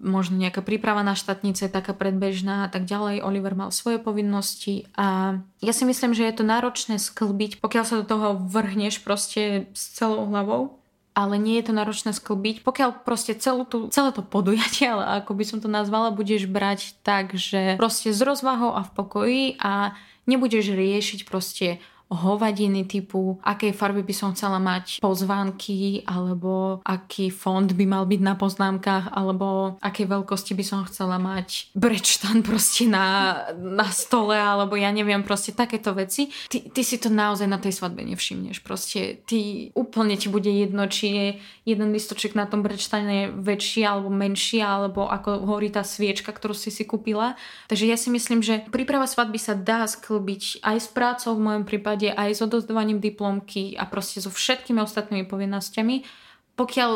možno 0.00 0.40
nejaká 0.40 0.64
príprava 0.64 1.04
na 1.04 1.12
štátnice, 1.12 1.68
taká 1.68 1.92
predbežná 1.92 2.66
a 2.66 2.68
tak 2.72 2.88
ďalej. 2.88 3.20
Oliver 3.20 3.52
mal 3.52 3.68
svoje 3.68 4.00
povinnosti 4.00 4.88
a 4.96 5.38
ja 5.60 5.72
si 5.74 5.84
myslím, 5.84 6.16
že 6.16 6.24
je 6.24 6.34
to 6.38 6.46
náročné 6.46 6.96
sklbiť, 6.96 7.60
pokiaľ 7.60 7.84
sa 7.84 8.00
do 8.00 8.06
toho 8.06 8.38
vrhneš 8.38 9.04
proste 9.04 9.68
s 9.74 9.92
celou 9.98 10.24
hlavou 10.30 10.77
ale 11.18 11.34
nie 11.34 11.58
je 11.58 11.66
to 11.66 11.74
náročné 11.74 12.14
sklbiť. 12.14 12.62
Pokiaľ 12.62 13.02
proste 13.02 13.34
celú 13.34 13.66
tú, 13.66 13.90
celé 13.90 14.14
to 14.14 14.22
podujatie, 14.22 14.86
ale 14.86 15.18
ako 15.18 15.34
by 15.34 15.42
som 15.42 15.58
to 15.58 15.66
nazvala, 15.66 16.14
budeš 16.14 16.46
brať 16.46 16.94
tak, 17.02 17.34
že 17.34 17.74
proste 17.74 18.14
s 18.14 18.22
rozvahou 18.22 18.78
a 18.78 18.86
v 18.86 18.94
pokoji 18.94 19.44
a 19.58 19.98
nebudeš 20.30 20.70
riešiť 20.70 21.26
proste 21.26 21.82
hovadiny 22.08 22.88
typu, 22.88 23.36
akej 23.44 23.76
farby 23.76 24.00
by 24.00 24.14
som 24.16 24.32
chcela 24.32 24.56
mať 24.56 24.96
pozvánky, 25.04 26.02
alebo 26.08 26.80
aký 26.80 27.28
fond 27.28 27.68
by 27.68 27.84
mal 27.84 28.08
byť 28.08 28.20
na 28.24 28.34
poznámkach, 28.34 29.12
alebo 29.12 29.76
akej 29.84 30.08
veľkosti 30.08 30.56
by 30.56 30.64
som 30.64 30.80
chcela 30.88 31.20
mať 31.20 31.68
brečtan 31.76 32.40
proste 32.40 32.88
na, 32.88 33.36
na 33.54 33.84
stole, 33.92 34.40
alebo 34.40 34.72
ja 34.80 34.88
neviem, 34.88 35.20
proste 35.20 35.52
takéto 35.52 35.92
veci. 35.92 36.32
Ty, 36.48 36.72
ty 36.72 36.80
si 36.80 36.96
to 36.96 37.12
naozaj 37.12 37.44
na 37.44 37.60
tej 37.60 37.76
svadbe 37.76 38.00
nevšimneš. 38.08 38.64
Proste 38.64 39.20
ty 39.28 39.68
úplne 39.76 40.16
ti 40.16 40.32
bude 40.32 40.48
jedno, 40.48 40.88
či 40.88 41.06
je 41.12 41.26
jeden 41.68 41.92
listoček 41.92 42.32
na 42.32 42.48
tom 42.48 42.64
brečtane 42.64 43.28
väčší 43.36 43.84
alebo 43.84 44.08
menší, 44.08 44.64
alebo 44.64 45.04
ako 45.04 45.44
horí 45.44 45.68
tá 45.68 45.84
sviečka, 45.84 46.32
ktorú 46.32 46.56
si 46.56 46.72
si 46.72 46.88
kúpila. 46.88 47.36
Takže 47.68 47.84
ja 47.84 48.00
si 48.00 48.08
myslím, 48.08 48.40
že 48.40 48.64
príprava 48.72 49.04
svadby 49.04 49.36
sa 49.36 49.52
dá 49.52 49.84
sklbiť 49.84 50.64
aj 50.64 50.76
s 50.80 50.88
prácou 50.88 51.36
v 51.36 51.44
mojom 51.44 51.64
prípade 51.68 51.97
prípade 51.98 52.14
aj 52.14 52.30
s 52.38 52.40
odozdovaním 52.46 53.02
diplomky 53.02 53.74
a 53.74 53.82
proste 53.82 54.22
so 54.22 54.30
všetkými 54.30 54.78
ostatnými 54.78 55.26
povinnosťami, 55.26 56.06
pokiaľ 56.54 56.90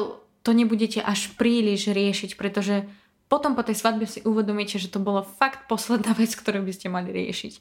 to 0.47 0.51
nebudete 0.55 1.03
až 1.03 1.35
príliš 1.35 1.91
riešiť, 1.91 2.39
pretože 2.39 2.87
potom 3.27 3.59
po 3.59 3.67
tej 3.67 3.81
svadbe 3.81 4.07
si 4.07 4.23
uvedomíte, 4.23 4.79
že 4.79 4.93
to 4.93 5.03
bolo 5.03 5.27
fakt 5.27 5.67
posledná 5.67 6.15
vec, 6.21 6.31
ktorú 6.39 6.63
by 6.63 6.73
ste 6.75 6.87
mali 6.87 7.11
riešiť. 7.11 7.55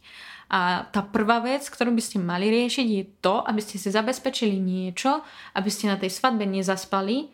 A 0.53 0.85
tá 0.93 1.01
prvá 1.01 1.41
vec, 1.41 1.65
ktorú 1.65 1.95
by 1.95 2.03
ste 2.03 2.21
mali 2.21 2.51
riešiť, 2.53 2.85
je 2.85 3.03
to, 3.23 3.41
aby 3.41 3.61
ste 3.63 3.81
si 3.81 3.89
zabezpečili 3.89 4.61
niečo, 4.61 5.25
aby 5.57 5.69
ste 5.73 5.89
na 5.89 5.97
tej 5.97 6.13
svadbe 6.13 6.45
nezaspali, 6.45 7.33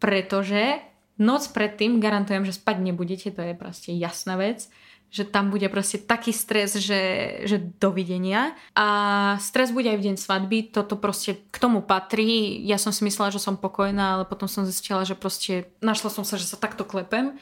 pretože 0.00 0.80
noc 1.20 1.44
predtým 1.52 2.00
garantujem, 2.00 2.48
že 2.48 2.56
spať 2.56 2.76
nebudete, 2.80 3.28
to 3.34 3.42
je 3.44 3.54
proste 3.58 3.90
jasná 3.92 4.40
vec 4.40 4.72
že 5.12 5.28
tam 5.28 5.52
bude 5.52 5.68
proste 5.68 6.00
taký 6.00 6.32
stres, 6.32 6.80
že, 6.80 7.02
že 7.44 7.60
dovidenia. 7.60 8.56
A 8.72 9.36
stres 9.44 9.68
bude 9.68 9.92
aj 9.92 10.00
v 10.00 10.06
deň 10.08 10.16
svadby, 10.16 10.72
toto 10.72 10.96
proste 10.96 11.36
k 11.52 11.56
tomu 11.60 11.84
patrí. 11.84 12.64
Ja 12.64 12.80
som 12.80 12.96
si 12.96 13.04
myslela, 13.04 13.28
že 13.28 13.44
som 13.44 13.60
pokojná, 13.60 14.16
ale 14.16 14.24
potom 14.24 14.48
som 14.48 14.64
zistila, 14.64 15.04
že 15.04 15.12
proste 15.12 15.68
našla 15.84 16.08
som 16.08 16.24
sa, 16.24 16.40
že 16.40 16.48
sa 16.48 16.56
takto 16.56 16.88
klepem 16.88 17.36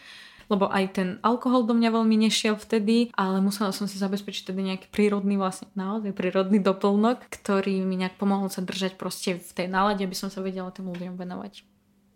lebo 0.51 0.67
aj 0.67 0.99
ten 0.99 1.09
alkohol 1.23 1.63
do 1.63 1.79
mňa 1.79 1.95
veľmi 1.95 2.27
nešiel 2.27 2.59
vtedy, 2.59 3.15
ale 3.15 3.39
musela 3.39 3.71
som 3.71 3.87
si 3.87 3.95
zabezpečiť 4.03 4.51
tedy 4.51 4.67
nejaký 4.67 4.91
prírodný, 4.91 5.39
vlastne 5.39 5.71
naozaj 5.79 6.11
prírodný 6.11 6.59
doplnok, 6.59 7.31
ktorý 7.31 7.79
mi 7.87 7.95
nejak 7.95 8.19
pomohol 8.19 8.51
sa 8.51 8.59
držať 8.59 8.99
proste 8.99 9.39
v 9.39 9.53
tej 9.55 9.71
nálade, 9.71 10.03
aby 10.03 10.19
som 10.19 10.27
sa 10.27 10.43
vedela 10.43 10.75
tým 10.75 10.91
ľuďom 10.91 11.15
venovať. 11.15 11.63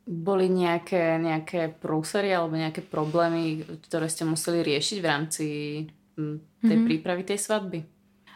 Boli 0.04 0.52
nejaké, 0.52 1.16
nejaké 1.16 1.72
prúsery 1.80 2.28
alebo 2.28 2.54
nejaké 2.60 2.84
problémy, 2.84 3.64
ktoré 3.88 4.06
ste 4.12 4.28
museli 4.28 4.60
riešiť 4.60 4.98
v 5.00 5.08
rámci 5.08 5.44
tej 6.14 6.20
mm-hmm. 6.20 6.84
prípravy 6.84 7.22
tej 7.24 7.40
svadby? 7.40 7.80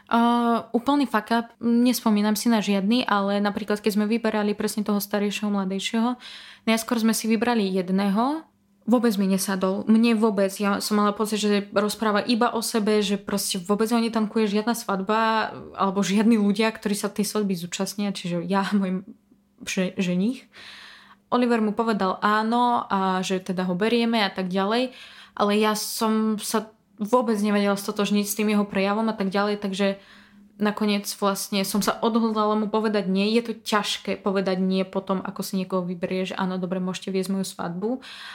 Uh, 0.08 0.64
úplný 0.72 1.04
fuck 1.04 1.28
up, 1.36 1.46
nespomínam 1.60 2.32
si 2.32 2.48
na 2.48 2.64
žiadny, 2.64 3.04
ale 3.04 3.44
napríklad 3.44 3.84
keď 3.84 3.92
sme 3.92 4.08
vyberali 4.08 4.56
presne 4.56 4.80
toho 4.80 5.04
starejšieho, 5.04 5.52
mladejšieho, 5.52 6.16
najskôr 6.64 6.96
sme 6.96 7.12
si 7.12 7.28
vybrali 7.28 7.68
jedného, 7.68 8.40
vôbec 8.88 9.12
mi 9.20 9.28
nesadol. 9.28 9.84
Mne 9.84 10.16
vôbec, 10.16 10.48
ja 10.56 10.80
som 10.80 10.96
mala 10.96 11.12
pocit, 11.12 11.44
že 11.44 11.68
rozpráva 11.76 12.24
iba 12.24 12.48
o 12.56 12.64
sebe, 12.64 13.04
že 13.04 13.20
proste 13.20 13.60
vôbec 13.60 13.92
ho 13.92 14.00
netankuje 14.00 14.48
žiadna 14.48 14.72
svadba 14.72 15.52
alebo 15.76 16.00
žiadni 16.00 16.40
ľudia, 16.40 16.72
ktorí 16.72 16.96
sa 16.96 17.12
tej 17.12 17.28
svadby 17.28 17.52
zúčastnia, 17.52 18.08
čiže 18.16 18.40
ja, 18.48 18.64
môj 18.72 19.04
ženich. 20.00 20.48
Oliver 21.28 21.60
mu 21.60 21.76
povedal 21.76 22.16
áno 22.24 22.88
a 22.88 23.20
že 23.20 23.40
teda 23.40 23.68
ho 23.68 23.76
berieme 23.76 24.24
a 24.24 24.30
tak 24.32 24.48
ďalej, 24.48 24.96
ale 25.36 25.52
ja 25.60 25.76
som 25.76 26.40
sa 26.40 26.72
vôbec 26.98 27.38
nevedela 27.38 27.78
stotožniť 27.78 28.26
s 28.26 28.36
tým 28.36 28.50
jeho 28.50 28.66
prejavom 28.66 29.06
a 29.06 29.14
tak 29.14 29.30
ďalej, 29.30 29.62
takže 29.62 30.00
nakoniec 30.58 31.06
vlastne 31.22 31.62
som 31.62 31.80
sa 31.80 31.96
odhodlala 32.02 32.58
mu 32.58 32.66
povedať 32.66 33.06
nie. 33.06 33.30
Je 33.34 33.42
to 33.46 33.52
ťažké 33.54 34.18
povedať 34.18 34.58
nie 34.58 34.82
potom, 34.82 35.22
ako 35.22 35.40
si 35.46 35.58
niekoho 35.58 35.86
vyberie, 35.86 36.28
že 36.28 36.34
áno, 36.34 36.58
dobre, 36.58 36.82
môžete 36.82 37.14
viesť 37.14 37.30
moju 37.32 37.46
svadbu, 37.46 37.90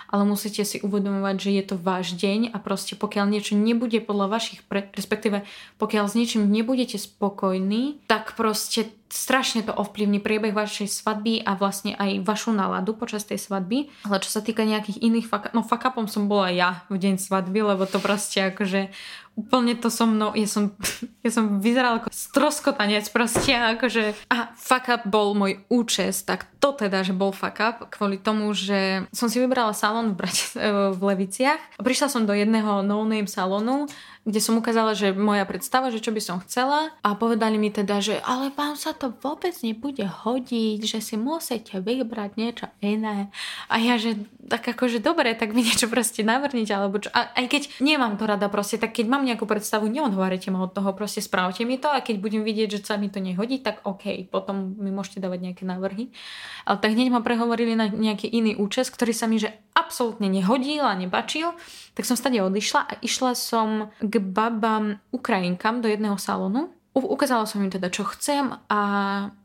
ale 0.09 0.23
musíte 0.23 0.63
si 0.63 0.79
uvedomovať, 0.79 1.35
že 1.37 1.49
je 1.51 1.63
to 1.67 1.75
váš 1.75 2.15
deň 2.15 2.55
a 2.55 2.57
proste 2.63 2.95
pokiaľ 2.95 3.27
niečo 3.27 3.59
nebude 3.59 3.99
podľa 3.99 4.39
vašich, 4.39 4.63
pre, 4.65 4.87
respektíve 4.95 5.43
pokiaľ 5.77 6.05
s 6.07 6.17
niečím 6.17 6.47
nebudete 6.47 6.95
spokojní, 6.95 8.03
tak 8.07 8.33
proste 8.39 8.89
strašne 9.13 9.61
to 9.61 9.69
ovplyvní 9.69 10.17
priebeh 10.17 10.57
vašej 10.57 10.89
svadby 10.89 11.45
a 11.45 11.53
vlastne 11.53 11.93
aj 11.93 12.25
vašu 12.25 12.49
náladu 12.49 12.97
počas 12.97 13.21
tej 13.21 13.37
svadby. 13.37 13.93
Ale 14.09 14.17
čo 14.17 14.33
sa 14.33 14.41
týka 14.41 14.65
nejakých 14.65 15.05
iných 15.05 15.29
fuck, 15.29 15.53
no 15.53 15.61
fuck 15.61 15.85
som 16.09 16.25
bola 16.25 16.49
ja 16.49 16.81
v 16.89 16.97
deň 16.97 17.21
svadby, 17.21 17.61
lebo 17.61 17.85
to 17.85 18.01
proste 18.01 18.49
akože 18.49 18.89
úplne 19.33 19.73
to 19.73 19.89
so 19.89 20.05
mnou, 20.05 20.37
ja 20.37 20.45
som, 20.45 20.77
ja 21.25 21.31
som 21.33 21.57
vyzerala 21.57 22.05
ako 22.05 22.13
stroskotanec 22.13 23.09
proste, 23.09 23.53
akože 23.53 24.29
a 24.29 24.53
fuck 24.53 24.85
up 24.93 25.03
bol 25.09 25.33
môj 25.33 25.65
účes, 25.73 26.21
tak 26.21 26.45
to 26.61 26.77
teda, 26.77 27.01
že 27.01 27.17
bol 27.17 27.33
fuck 27.33 27.57
up, 27.57 27.77
kvôli 27.89 28.21
tomu, 28.21 28.53
že 28.53 29.09
som 29.09 29.27
si 29.27 29.41
vybrala 29.41 29.73
salón 29.73 30.13
v, 30.13 30.21
Brati- 30.21 30.57
v 30.97 31.01
Leviciach. 31.01 31.81
Prišla 31.81 32.07
som 32.13 32.29
do 32.29 32.33
jedného 32.37 32.85
no-name 32.85 33.25
salónu 33.25 33.89
kde 34.23 34.39
som 34.39 34.55
ukázala, 34.55 34.95
že 34.95 35.11
moja 35.11 35.43
predstava, 35.43 35.91
že 35.91 35.99
čo 35.99 36.15
by 36.15 36.21
som 36.23 36.39
chcela 36.39 36.95
a 37.03 37.11
povedali 37.11 37.59
mi 37.59 37.67
teda, 37.67 37.99
že 37.99 38.23
ale 38.23 38.55
vám 38.55 38.79
sa 38.79 38.95
to 38.95 39.11
vôbec 39.19 39.51
nebude 39.59 39.99
hodiť, 39.99 40.79
že 40.79 41.03
si 41.03 41.19
musíte 41.19 41.83
vybrať 41.83 42.31
niečo 42.39 42.67
iné. 42.79 43.27
A 43.67 43.83
ja, 43.83 43.99
že 43.99 44.15
tak 44.47 44.63
akože 44.63 45.03
dobre, 45.03 45.35
tak 45.35 45.51
mi 45.51 45.63
niečo 45.67 45.91
proste 45.91 46.23
navrniť, 46.23 46.67
alebo 46.71 47.03
čo. 47.03 47.11
A 47.11 47.35
aj 47.35 47.45
keď 47.51 47.61
nemám 47.83 48.15
to 48.15 48.23
rada 48.23 48.47
proste, 48.47 48.79
tak 48.79 48.95
keď 48.95 49.11
mám 49.11 49.27
nejakú 49.27 49.43
predstavu, 49.43 49.91
neodhovárajte 49.91 50.55
ma 50.55 50.63
od 50.63 50.71
toho, 50.71 50.95
proste 50.95 51.19
správte 51.19 51.67
mi 51.67 51.75
to 51.75 51.91
a 51.91 51.99
keď 51.99 52.23
budem 52.23 52.47
vidieť, 52.47 52.79
že 52.79 52.83
sa 52.83 52.95
mi 52.95 53.11
to 53.11 53.19
nehodí, 53.19 53.59
tak 53.59 53.83
OK, 53.83 54.31
potom 54.31 54.79
mi 54.79 54.91
môžete 54.91 55.19
dávať 55.19 55.51
nejaké 55.51 55.63
návrhy. 55.67 56.15
Ale 56.63 56.79
tak 56.79 56.95
hneď 56.95 57.11
ma 57.11 57.19
prehovorili 57.19 57.75
na 57.75 57.91
nejaký 57.91 58.31
iný 58.31 58.55
účes, 58.55 58.87
ktorý 58.87 59.11
sa 59.11 59.27
mi 59.27 59.35
že 59.35 59.51
absolútne 59.83 60.31
nehodil 60.31 60.87
a 60.87 60.95
nebačil, 60.95 61.51
tak 61.93 62.07
som 62.07 62.15
stade 62.15 62.39
odišla 62.39 62.81
a 62.87 62.93
išla 63.03 63.35
som 63.35 63.91
k 63.99 64.13
babám 64.23 65.03
Ukrajinkám 65.11 65.83
do 65.83 65.91
jedného 65.91 66.15
salónu. 66.15 66.71
Ukázala 66.93 67.49
som 67.49 67.65
im 67.65 67.73
teda, 67.73 67.89
čo 67.89 68.05
chcem 68.05 68.53
a 68.69 68.81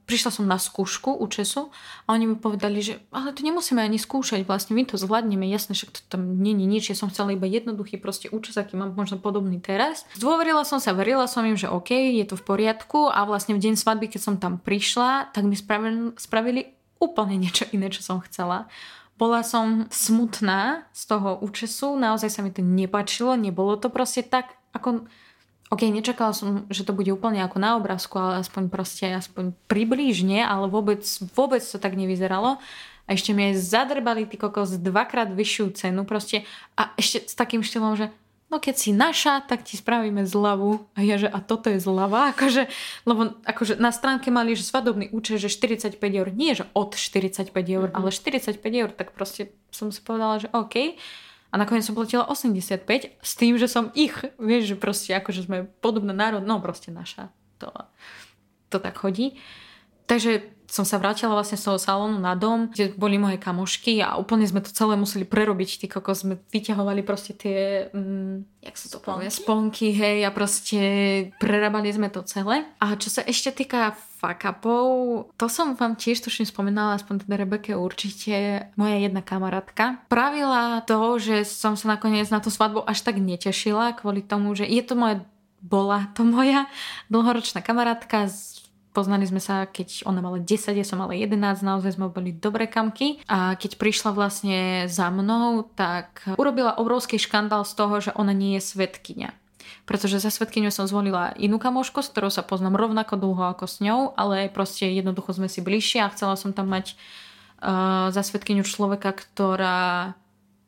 prišla 0.05 0.31
som 0.33 0.44
na 0.44 0.61
skúšku 0.61 1.16
účesu 1.16 1.72
a 2.05 2.12
oni 2.12 2.29
mi 2.29 2.37
povedali, 2.37 2.81
že 2.81 3.01
ale 3.09 3.33
to 3.33 3.40
nemusíme 3.40 3.81
ani 3.81 3.96
skúšať, 3.96 4.44
vlastne 4.44 4.77
my 4.77 4.85
to 4.85 5.01
zvládneme, 5.01 5.48
jasne, 5.48 5.72
však 5.72 5.92
to 5.92 6.01
tam 6.12 6.40
nie 6.40 6.53
je 6.57 6.64
nič, 6.68 6.85
ja 6.92 6.96
som 6.96 7.09
chcela 7.09 7.33
iba 7.33 7.44
jednoduchý 7.44 7.96
proste 8.01 8.29
účes, 8.33 8.57
aký 8.57 8.77
mám 8.77 8.92
možno 8.92 9.16
podobný 9.16 9.61
teraz. 9.61 10.05
Zdôverila 10.16 10.64
som 10.68 10.77
sa, 10.77 10.92
verila 10.92 11.24
som 11.24 11.44
im, 11.44 11.57
že 11.57 11.72
OK, 11.72 11.92
je 11.92 12.24
to 12.29 12.37
v 12.37 12.44
poriadku 12.44 13.09
a 13.09 13.24
vlastne 13.24 13.57
v 13.57 13.64
deň 13.64 13.81
svadby, 13.81 14.12
keď 14.12 14.20
som 14.20 14.37
tam 14.37 14.61
prišla, 14.61 15.33
tak 15.33 15.44
mi 15.44 15.57
spravili, 15.57 16.16
spravili 16.20 16.77
úplne 17.01 17.38
niečo 17.38 17.64
iné, 17.72 17.88
čo 17.88 18.03
som 18.03 18.18
chcela. 18.24 18.66
Bola 19.18 19.42
som 19.42 19.90
smutná 19.90 20.87
z 20.94 21.02
toho 21.11 21.42
účesu, 21.42 21.98
naozaj 21.98 22.31
sa 22.31 22.40
mi 22.46 22.54
to 22.54 22.62
nepačilo, 22.62 23.35
nebolo 23.35 23.74
to 23.74 23.90
proste 23.90 24.22
tak, 24.24 24.54
ako... 24.72 25.11
Ok, 25.68 25.85
nečakala 25.85 26.33
som, 26.33 26.64
že 26.72 26.81
to 26.81 26.96
bude 26.96 27.12
úplne 27.12 27.44
ako 27.44 27.61
na 27.61 27.76
obrázku, 27.76 28.16
ale 28.16 28.40
aspoň 28.40 28.72
proste, 28.72 29.04
aspoň 29.12 29.52
približne, 29.68 30.40
ale 30.40 30.64
vôbec, 30.64 31.04
vôbec 31.37 31.61
to 31.61 31.76
tak 31.76 31.92
nevyzeralo. 31.92 32.57
A 33.04 33.09
ešte 33.12 33.37
mi 33.37 33.52
aj 33.52 33.61
zadrbali 33.61 34.24
ty 34.24 34.40
kokos 34.40 34.81
dvakrát 34.81 35.28
vyššiu 35.28 35.76
cenu 35.76 36.09
proste 36.09 36.48
a 36.72 36.96
ešte 36.96 37.28
s 37.28 37.37
takým 37.37 37.61
štýlom, 37.61 38.00
že 38.00 38.09
no 38.48 38.56
keď 38.56 38.74
si 38.76 38.90
naša, 38.96 39.44
tak 39.44 39.64
ti 39.64 39.76
spravíme 39.76 40.24
zľavu. 40.24 40.96
A 40.96 41.04
ja, 41.04 41.20
že 41.20 41.28
a 41.28 41.38
toto 41.40 41.68
je 41.68 41.80
zľava, 41.80 42.32
akože, 42.32 42.68
lebo 43.04 43.37
akože 43.44 43.76
na 43.76 43.92
stránke 43.92 44.32
mali, 44.32 44.56
že 44.56 44.64
svadobný 44.64 45.12
účet, 45.12 45.40
že 45.40 45.52
45 45.52 46.00
eur, 46.00 46.28
nie 46.32 46.56
že 46.56 46.64
od 46.72 46.96
45 46.96 47.52
eur, 47.52 47.88
mm-hmm. 47.92 47.96
ale 47.96 48.08
45 48.11 48.61
eur, 48.61 48.90
tak 48.92 49.12
proste 49.12 49.52
som 49.68 49.92
si 49.92 50.00
povedala, 50.00 50.40
že 50.40 50.48
OK. 50.52 50.96
A 51.48 51.54
nakoniec 51.56 51.84
som 51.84 51.96
platila 51.96 52.28
85 52.28 52.84
s 53.24 53.32
tým, 53.37 53.56
že 53.56 53.72
som 53.72 53.88
ich, 53.96 54.12
vieš, 54.37 54.72
že 54.72 54.76
proste 54.76 55.16
akože 55.16 55.48
sme 55.48 55.64
podobná 55.80 56.12
národ, 56.12 56.44
no 56.44 56.61
proste 56.61 56.92
naša. 56.92 57.32
To, 57.64 57.72
to 58.68 58.76
tak 58.76 59.00
chodí. 59.00 59.40
Takže 60.04 60.57
som 60.68 60.85
sa 60.85 61.00
vrátila 61.00 61.33
vlastne 61.33 61.57
z 61.57 61.64
toho 61.64 61.81
salónu 61.81 62.20
na 62.20 62.37
dom, 62.37 62.68
kde 62.68 62.92
boli 62.92 63.16
moje 63.16 63.40
kamošky 63.40 64.04
a 64.04 64.20
úplne 64.20 64.44
sme 64.44 64.61
to 64.61 64.68
celé 64.68 65.00
museli 65.00 65.24
prerobiť. 65.24 65.81
Ty 65.81 65.87
kokos 65.96 66.28
sme 66.28 66.37
vyťahovali 66.52 67.00
proste 67.09 67.33
tie, 67.33 67.88
mm, 67.88 68.61
jak 68.68 68.76
sa 68.76 68.87
to 68.92 68.98
povie, 69.00 69.33
sponky, 69.33 69.96
hej, 69.96 70.28
a 70.28 70.31
proste 70.31 70.81
prerábali 71.40 71.88
sme 71.88 72.12
to 72.12 72.20
celé. 72.28 72.68
A 72.85 73.00
čo 73.00 73.09
sa 73.09 73.24
ešte 73.24 73.64
týka 73.64 73.96
fuck 74.20 74.44
upov, 74.44 74.87
to 75.40 75.48
som 75.48 75.72
vám 75.72 75.96
tiež 75.96 76.20
tuším 76.20 76.44
spomínala, 76.44 77.00
aspoň 77.00 77.24
teda 77.24 77.35
Rebeke 77.40 77.72
určite, 77.72 78.68
moja 78.76 79.00
jedna 79.00 79.24
kamarátka. 79.24 80.04
Pravila 80.12 80.85
to, 80.85 81.16
že 81.16 81.48
som 81.48 81.81
sa 81.81 81.96
nakoniec 81.96 82.28
na 82.28 82.44
tú 82.44 82.52
svadbu 82.52 82.85
až 82.85 83.09
tak 83.09 83.16
netešila 83.16 83.96
kvôli 83.96 84.20
tomu, 84.20 84.52
že 84.52 84.68
je 84.68 84.85
to 84.85 84.92
moja, 85.00 85.24
bola 85.64 86.12
to 86.12 86.28
moja 86.28 86.68
dlhoročná 87.09 87.64
kamarátka 87.64 88.28
z 88.28 88.67
Poznali 88.96 89.29
sme 89.29 89.38
sa, 89.38 89.68
keď 89.68 90.09
ona 90.09 90.24
mala 90.24 90.40
10, 90.40 90.74
ja 90.74 90.87
som 90.87 90.98
mala 90.98 91.14
11, 91.14 91.61
naozaj 91.61 91.94
sme 91.94 92.11
boli 92.11 92.35
dobré 92.35 92.66
kamky. 92.66 93.22
A 93.29 93.55
keď 93.55 93.77
prišla 93.77 94.11
vlastne 94.16 94.88
za 94.88 95.12
mnou, 95.12 95.68
tak 95.77 96.24
urobila 96.35 96.74
obrovský 96.81 97.20
škandál 97.20 97.62
z 97.68 97.72
toho, 97.77 97.94
že 98.01 98.11
ona 98.16 98.33
nie 98.33 98.57
je 98.59 98.62
svetkynia 98.64 99.37
pretože 99.88 100.20
za 100.20 100.29
svetkyňou 100.29 100.68
som 100.68 100.85
zvolila 100.85 101.33
inú 101.40 101.57
kamošku, 101.57 102.05
s 102.05 102.12
ktorou 102.12 102.29
sa 102.29 102.44
poznám 102.44 102.77
rovnako 102.77 103.16
dlho 103.16 103.57
ako 103.57 103.64
s 103.64 103.81
ňou, 103.81 104.12
ale 104.16 104.53
proste 104.53 104.85
jednoducho 104.85 105.33
sme 105.33 105.48
si 105.48 105.64
bližšie 105.64 106.05
a 106.05 106.12
chcela 106.12 106.37
som 106.37 106.53
tam 106.53 106.68
mať 106.68 106.92
uh, 106.92 108.12
za 108.12 108.20
svetkyňu 108.20 108.68
človeka, 108.68 109.16
ktorá 109.16 110.12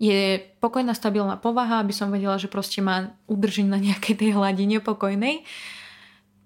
je 0.01 0.41
pokojná, 0.65 0.97
stabilná 0.97 1.37
povaha, 1.37 1.85
aby 1.85 1.93
som 1.93 2.09
vedela, 2.09 2.41
že 2.41 2.49
proste 2.49 2.81
ma 2.81 3.13
udrží 3.29 3.61
na 3.69 3.77
nejakej 3.77 4.17
tej 4.17 4.31
hladine 4.33 4.81
pokojnej. 4.81 5.45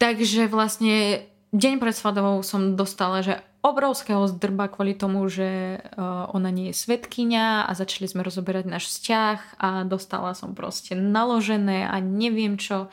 Takže 0.03 0.51
vlastne 0.51 1.23
deň 1.55 1.79
pred 1.79 1.95
svadobou 1.95 2.43
som 2.43 2.75
dostala, 2.75 3.23
že 3.23 3.39
obrovského 3.63 4.27
zdrba 4.29 4.69
kvôli 4.69 4.93
tomu, 4.93 5.25
že 5.31 5.81
uh, 5.81 6.29
ona 6.35 6.53
nie 6.53 6.75
je 6.75 6.77
svetkynia 6.85 7.65
a 7.65 7.71
začali 7.73 8.11
sme 8.11 8.27
rozoberať 8.27 8.69
náš 8.69 8.93
vzťah 8.93 9.39
a 9.57 9.69
dostala 9.89 10.37
som 10.37 10.53
proste 10.53 10.93
naložené 10.93 11.89
a 11.89 12.03
neviem 12.03 12.61
čo 12.61 12.93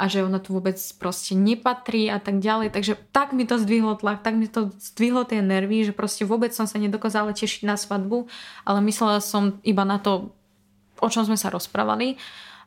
a 0.00 0.08
že 0.08 0.24
ona 0.24 0.40
tu 0.40 0.56
vôbec 0.56 0.80
proste 0.96 1.36
nepatrí 1.36 2.08
a 2.08 2.16
tak 2.16 2.40
ďalej. 2.40 2.72
Takže 2.72 2.96
tak 3.12 3.36
mi 3.36 3.44
to 3.44 3.60
zdvihlo 3.60 4.00
tlak, 4.00 4.24
tak 4.24 4.32
mi 4.32 4.48
to 4.48 4.72
zdvihlo 4.80 5.28
tie 5.28 5.44
nervy, 5.44 5.84
že 5.84 5.92
proste 5.92 6.24
vôbec 6.24 6.56
som 6.56 6.64
sa 6.64 6.80
nedokázala 6.80 7.36
tešiť 7.36 7.68
na 7.68 7.76
svadbu, 7.76 8.24
ale 8.64 8.80
myslela 8.88 9.20
som 9.20 9.60
iba 9.60 9.84
na 9.84 10.00
to, 10.00 10.32
o 11.04 11.08
čom 11.12 11.28
sme 11.28 11.36
sa 11.36 11.52
rozprávali. 11.52 12.16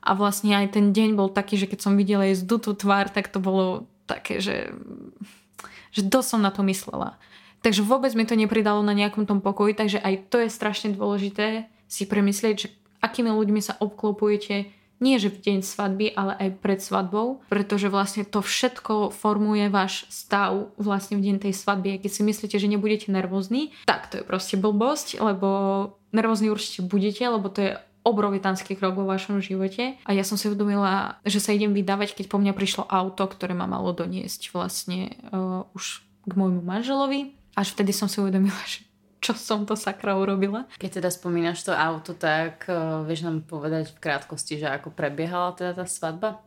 A 0.05 0.13
vlastne 0.13 0.53
aj 0.53 0.77
ten 0.77 0.93
deň 0.93 1.17
bol 1.17 1.33
taký, 1.33 1.57
že 1.57 1.65
keď 1.65 1.79
som 1.81 1.97
videla 1.97 2.27
jej 2.29 2.37
zdutú 2.37 2.77
tvár, 2.77 3.09
tak 3.09 3.33
to 3.33 3.41
bolo 3.41 3.89
také, 4.05 4.43
že, 4.43 4.71
že 5.91 6.01
dosť 6.03 6.27
som 6.37 6.41
na 6.41 6.51
to 6.51 6.65
myslela. 6.65 7.19
Takže 7.63 7.85
vôbec 7.85 8.11
mi 8.13 8.27
to 8.27 8.35
nepridalo 8.35 8.83
na 8.83 8.91
nejakom 8.91 9.23
tom 9.23 9.39
pokoji, 9.39 9.73
takže 9.75 9.99
aj 10.03 10.27
to 10.27 10.43
je 10.43 10.49
strašne 10.51 10.91
dôležité 10.91 11.71
si 11.87 12.03
premyslieť, 12.03 12.55
že 12.59 12.67
akými 12.99 13.31
ľuďmi 13.31 13.61
sa 13.63 13.79
obklopujete 13.79 14.83
nie 15.03 15.19
že 15.19 15.27
v 15.27 15.41
deň 15.43 15.59
svadby, 15.67 16.15
ale 16.15 16.33
aj 16.39 16.49
pred 16.63 16.79
svadbou, 16.79 17.43
pretože 17.51 17.91
vlastne 17.91 18.23
to 18.23 18.39
všetko 18.39 19.11
formuje 19.11 19.67
váš 19.67 20.07
stav 20.07 20.71
vlastne 20.79 21.19
v 21.19 21.27
deň 21.27 21.35
tej 21.43 21.53
svadby. 21.59 21.99
A 21.99 22.01
keď 22.01 22.11
si 22.15 22.21
myslíte, 22.23 22.55
že 22.55 22.71
nebudete 22.71 23.11
nervózni, 23.11 23.75
tak 23.83 24.07
to 24.07 24.23
je 24.23 24.23
proste 24.23 24.55
blbosť, 24.55 25.19
lebo 25.19 25.49
nervózni 26.15 26.47
určite 26.47 26.87
budete, 26.87 27.27
lebo 27.27 27.51
to 27.51 27.59
je 27.59 27.71
obrovitánsky 28.03 28.75
krok 28.75 28.99
vo 28.99 29.07
vašom 29.07 29.39
živote. 29.39 29.95
A 30.03 30.11
ja 30.11 30.27
som 30.27 30.35
si 30.35 30.51
uvedomila, 30.51 31.17
že 31.23 31.39
sa 31.39 31.55
idem 31.55 31.71
vydávať, 31.71 32.19
keď 32.19 32.25
po 32.27 32.37
mňa 32.39 32.53
prišlo 32.55 32.83
auto, 32.87 33.23
ktoré 33.27 33.55
ma 33.55 33.65
malo 33.65 33.95
doniesť 33.95 34.51
vlastne 34.51 35.15
uh, 35.31 35.63
už 35.75 36.03
k 36.27 36.31
môjmu 36.35 36.63
manželovi 36.63 37.35
až 37.53 37.77
vtedy 37.77 37.93
som 37.93 38.09
si 38.09 38.17
uvedomila, 38.21 38.57
že 38.69 38.85
čo 39.23 39.31
som 39.39 39.63
to 39.63 39.79
sakra 39.79 40.19
urobila. 40.19 40.67
Keď 40.75 40.99
teda 40.99 41.07
spomínaš 41.07 41.63
to 41.63 41.71
auto, 41.71 42.11
tak 42.11 42.67
uh, 42.67 43.07
vieš 43.07 43.23
nám 43.23 43.47
povedať 43.47 43.95
v 43.95 44.01
krátkosti, 44.03 44.59
že 44.59 44.67
ako 44.67 44.91
prebiehala 44.91 45.55
teda 45.55 45.71
tá 45.79 45.85
svadba? 45.87 46.43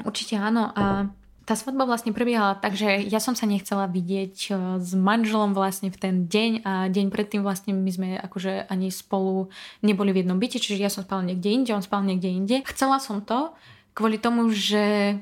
Určite 0.00 0.38
áno 0.38 0.70
a 0.72 1.10
tá 1.50 1.58
svadba 1.58 1.82
vlastne 1.82 2.14
prebiehala 2.14 2.54
tak, 2.54 2.78
že 2.78 3.02
ja 3.10 3.18
som 3.18 3.34
sa 3.34 3.42
nechcela 3.42 3.90
vidieť 3.90 4.36
e, 4.38 4.50
s 4.78 4.94
manželom 4.94 5.50
vlastne 5.50 5.90
v 5.90 5.98
ten 5.98 6.14
deň 6.30 6.62
a 6.62 6.86
deň 6.86 7.10
predtým 7.10 7.42
vlastne 7.42 7.74
my 7.74 7.90
sme 7.90 8.08
akože 8.22 8.70
ani 8.70 8.94
spolu 8.94 9.50
neboli 9.82 10.14
v 10.14 10.22
jednom 10.22 10.38
byte, 10.38 10.62
čiže 10.62 10.78
ja 10.78 10.86
som 10.86 11.02
spala 11.02 11.26
niekde 11.26 11.50
inde, 11.50 11.74
on 11.74 11.82
spal 11.82 12.06
niekde 12.06 12.30
inde. 12.30 12.62
Chcela 12.70 13.02
som 13.02 13.18
to 13.18 13.50
kvôli 13.98 14.22
tomu, 14.22 14.54
že 14.54 15.18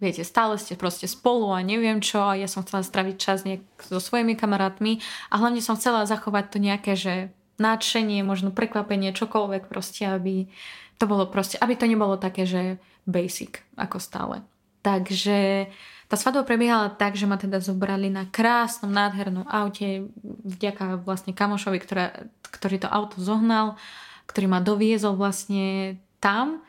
viete, 0.00 0.24
stále 0.24 0.56
ste 0.56 0.80
proste 0.80 1.04
spolu 1.04 1.52
a 1.52 1.60
neviem 1.60 2.00
čo 2.00 2.24
a 2.24 2.40
ja 2.40 2.48
som 2.48 2.64
chcela 2.64 2.80
straviť 2.80 3.16
čas 3.20 3.44
nejak 3.44 3.60
so 3.84 4.00
svojimi 4.00 4.40
kamarátmi 4.40 5.04
a 5.28 5.44
hlavne 5.44 5.60
som 5.60 5.76
chcela 5.76 6.08
zachovať 6.08 6.56
to 6.56 6.58
nejaké, 6.60 6.92
že 6.96 7.14
nadšenie, 7.60 8.24
možno 8.24 8.48
prekvapenie, 8.48 9.12
čokoľvek 9.12 9.68
proste, 9.68 10.08
aby 10.08 10.48
to 10.96 11.04
bolo 11.04 11.28
proste, 11.28 11.60
aby 11.60 11.76
to 11.76 11.84
nebolo 11.84 12.16
také, 12.16 12.48
že 12.48 12.80
basic 13.04 13.60
ako 13.76 14.00
stále. 14.00 14.40
Takže 14.84 15.72
tá 16.12 16.20
svadba 16.20 16.44
prebiehala 16.44 16.92
tak, 16.92 17.16
že 17.16 17.24
ma 17.24 17.40
teda 17.40 17.64
zobrali 17.64 18.12
na 18.12 18.28
krásnom, 18.28 18.92
nádhernom 18.92 19.48
aute 19.48 20.12
vďaka 20.44 21.00
vlastne 21.00 21.32
kamošovi, 21.32 21.80
ktoré, 21.80 22.28
ktorý 22.52 22.84
to 22.84 22.92
auto 22.92 23.16
zohnal, 23.16 23.80
ktorý 24.28 24.46
ma 24.52 24.60
doviezol 24.60 25.16
vlastne 25.16 25.96
tam. 26.20 26.60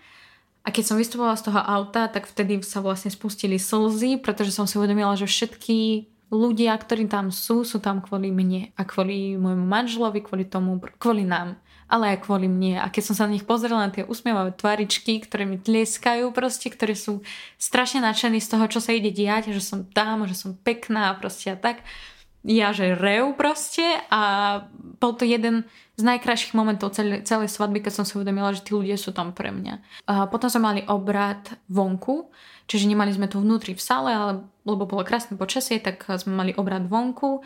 A 0.65 0.71
keď 0.71 0.83
som 0.87 0.97
vystupovala 0.97 1.37
z 1.37 1.51
toho 1.51 1.61
auta, 1.61 2.07
tak 2.09 2.25
vtedy 2.25 2.63
sa 2.63 2.81
vlastne 2.81 3.11
spustili 3.11 3.59
slzy, 3.59 4.17
pretože 4.17 4.55
som 4.55 4.65
si 4.65 4.79
uvedomila, 4.79 5.13
že 5.13 5.29
všetky 5.29 6.09
ľudia, 6.33 6.73
ktorí 6.73 7.05
tam 7.05 7.29
sú, 7.29 7.61
sú 7.61 7.77
tam 7.77 8.01
kvôli 8.01 8.33
mne 8.33 8.73
a 8.73 8.81
kvôli 8.81 9.37
môjmu 9.37 9.61
manželovi, 9.61 10.25
kvôli 10.25 10.49
tomu, 10.49 10.81
kvôli 10.97 11.21
nám 11.21 11.59
ale 11.85 12.17
aj 12.17 12.25
kvôli 12.25 12.49
mne. 12.49 12.81
A 12.81 12.89
keď 12.89 13.03
som 13.11 13.15
sa 13.15 13.25
na 13.29 13.37
nich 13.37 13.45
pozrela 13.45 13.85
na 13.85 13.93
tie 13.93 14.05
usmievavé 14.05 14.57
tvaričky, 14.57 15.21
ktoré 15.21 15.45
mi 15.45 15.61
tlieskajú 15.61 16.33
proste, 16.33 16.73
ktoré 16.73 16.97
sú 16.97 17.21
strašne 17.61 18.01
nadšení 18.01 18.41
z 18.41 18.49
toho, 18.49 18.65
čo 18.65 18.81
sa 18.81 18.91
ide 18.93 19.13
diať, 19.13 19.53
že 19.53 19.61
som 19.61 19.85
tam, 19.85 20.25
že 20.25 20.33
som 20.33 20.57
pekná 20.57 21.13
proste 21.17 21.53
a 21.53 21.57
tak, 21.57 21.85
ja 22.45 22.69
že 22.77 22.93
rev 22.93 23.33
proste 23.33 23.81
a 24.13 24.21
bol 25.01 25.17
to 25.17 25.25
jeden 25.25 25.65
z 25.97 26.01
najkrajších 26.05 26.53
momentov 26.53 26.93
celej, 26.93 27.25
celej 27.25 27.49
svadby, 27.49 27.81
keď 27.81 27.93
som 28.01 28.05
si 28.05 28.13
uvedomila, 28.19 28.53
že 28.53 28.61
tí 28.61 28.77
ľudia 28.77 28.99
sú 28.99 29.15
tam 29.15 29.33
pre 29.33 29.49
mňa. 29.49 30.05
A 30.05 30.13
potom 30.29 30.51
sme 30.51 30.61
mali 30.61 30.81
obrad 30.85 31.57
vonku, 31.71 32.29
čiže 32.69 32.85
nemali 32.85 33.09
sme 33.15 33.25
to 33.25 33.41
vnútri 33.41 33.73
v 33.73 33.81
sále, 33.81 34.11
ale 34.13 34.45
lebo 34.65 34.89
bolo 34.89 35.05
krásne 35.05 35.37
počasie, 35.37 35.81
tak 35.81 36.05
sme 36.05 36.33
mali 36.33 36.51
obrad 36.53 36.85
vonku. 36.85 37.45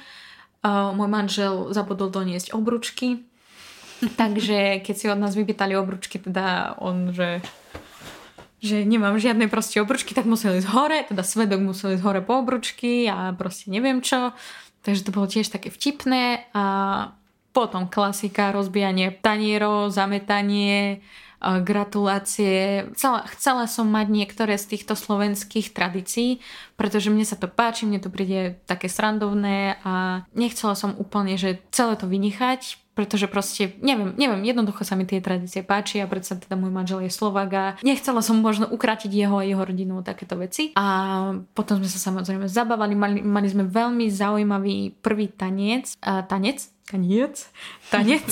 A 0.59 0.91
môj 0.91 1.07
manžel 1.07 1.71
zabudol 1.71 2.11
doniesť 2.11 2.51
obručky, 2.51 3.28
takže 4.19 4.79
keď 4.79 4.95
si 4.95 5.05
od 5.11 5.19
nás 5.19 5.35
vypýtali 5.35 5.75
obručky, 5.75 6.19
teda 6.19 6.77
on, 6.79 7.11
že 7.11 7.43
že 8.59 8.83
nemám 8.83 9.15
žiadne 9.15 9.47
proste 9.47 9.79
obručky, 9.79 10.11
tak 10.11 10.27
museli 10.27 10.59
ísť 10.59 10.69
hore, 10.75 10.99
teda 11.07 11.23
svedok 11.23 11.63
musel 11.63 11.95
ísť 11.95 12.03
hore 12.03 12.19
po 12.19 12.43
obručky 12.43 13.07
a 13.07 13.31
proste 13.31 13.71
neviem 13.71 14.03
čo. 14.03 14.35
Takže 14.83 15.07
to 15.07 15.15
bolo 15.15 15.31
tiež 15.31 15.47
také 15.47 15.71
vtipné 15.71 16.43
a 16.51 16.63
potom 17.55 17.87
klasika, 17.87 18.51
rozbijanie 18.51 19.15
tanierov, 19.23 19.95
zametanie, 19.95 20.99
gratulácie. 21.39 22.91
Chcela, 22.99 23.23
chcela 23.31 23.63
som 23.71 23.87
mať 23.87 24.11
niektoré 24.11 24.59
z 24.59 24.75
týchto 24.75 24.99
slovenských 24.99 25.71
tradícií, 25.71 26.43
pretože 26.75 27.07
mne 27.07 27.23
sa 27.23 27.39
to 27.39 27.47
páči, 27.47 27.87
mne 27.87 28.03
to 28.03 28.11
príde 28.11 28.59
také 28.67 28.91
srandovné 28.91 29.79
a 29.87 30.27
nechcela 30.35 30.75
som 30.75 30.99
úplne, 30.99 31.39
že 31.39 31.63
celé 31.71 31.95
to 31.95 32.11
vynechať, 32.11 32.88
pretože 32.99 33.31
proste, 33.31 33.79
neviem, 33.79 34.11
neviem, 34.19 34.43
jednoducho 34.43 34.83
sa 34.83 34.99
mi 34.99 35.07
tie 35.07 35.23
tradície 35.23 35.63
páčia, 35.63 36.03
predsa 36.03 36.35
teda 36.35 36.59
môj 36.59 36.67
manžel 36.67 37.07
je 37.07 37.11
Slovak 37.15 37.49
a 37.55 37.65
nechcela 37.79 38.19
som 38.19 38.43
možno 38.43 38.67
ukratiť 38.67 39.07
jeho 39.07 39.39
a 39.39 39.47
jeho 39.47 39.63
rodinu 39.63 40.03
takéto 40.03 40.35
veci. 40.35 40.75
A 40.75 41.31
potom 41.55 41.79
sme 41.79 41.87
sa 41.87 42.11
samozrejme 42.11 42.51
zabávali, 42.51 42.99
mali, 42.99 43.23
mali 43.23 43.47
sme 43.47 43.63
veľmi 43.71 44.11
zaujímavý 44.11 44.99
prvý 44.99 45.31
tanec, 45.31 45.95
uh, 46.03 46.27
tanec, 46.27 46.67
taniec, 46.89 47.47
tanec. 47.87 48.25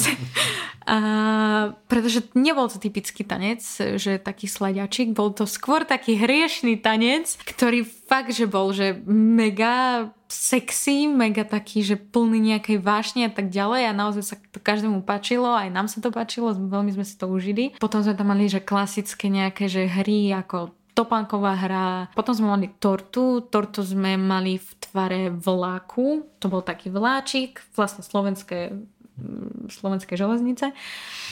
A, 0.88 1.75
pretože 1.91 2.32
nebol 2.32 2.71
to 2.71 2.80
typický 2.80 3.27
tanec, 3.27 3.60
že 3.99 4.17
taký 4.23 4.47
sladiačik, 4.47 5.12
bol 5.12 5.36
to 5.36 5.43
skôr 5.43 5.84
taký 5.84 6.15
hriešný 6.15 6.80
tanec, 6.80 7.27
ktorý 7.43 7.84
fakt, 7.84 8.32
že 8.34 8.47
bol, 8.47 8.71
že 8.71 8.95
mega 9.08 10.10
sexy, 10.27 11.07
mega 11.07 11.47
taký, 11.47 11.83
že 11.83 11.95
plný 11.95 12.39
nejakej 12.55 12.77
vášne 12.83 13.27
a 13.27 13.31
tak 13.31 13.49
ďalej 13.51 13.89
a 13.89 13.97
naozaj 13.97 14.23
sa 14.23 14.35
to 14.37 14.59
každému 14.59 15.03
páčilo, 15.03 15.51
aj 15.55 15.71
nám 15.71 15.87
sa 15.87 16.03
to 16.03 16.11
páčilo, 16.11 16.51
veľmi 16.53 16.91
sme 16.93 17.05
si 17.07 17.15
to 17.15 17.27
užili. 17.27 17.75
Potom 17.79 18.03
sme 18.03 18.15
tam 18.15 18.31
mali, 18.31 18.51
že 18.51 18.63
klasické 18.63 19.31
nejaké, 19.31 19.71
že 19.71 19.87
hry 19.87 20.35
ako 20.35 20.75
topánková 20.97 21.53
hra. 21.53 21.89
Potom 22.17 22.33
sme 22.33 22.47
mali 22.49 22.67
tortu. 22.81 23.45
Tortu 23.45 23.85
sme 23.85 24.17
mali 24.17 24.57
v 24.57 24.69
tvare 24.81 25.21
vláku. 25.29 26.25
To 26.41 26.49
bol 26.49 26.65
taký 26.65 26.89
vláčik, 26.89 27.61
vlastne 27.77 28.01
slovenské 28.01 28.73
mm, 29.17 29.73
slovenské 29.73 30.15
železnice 30.15 30.71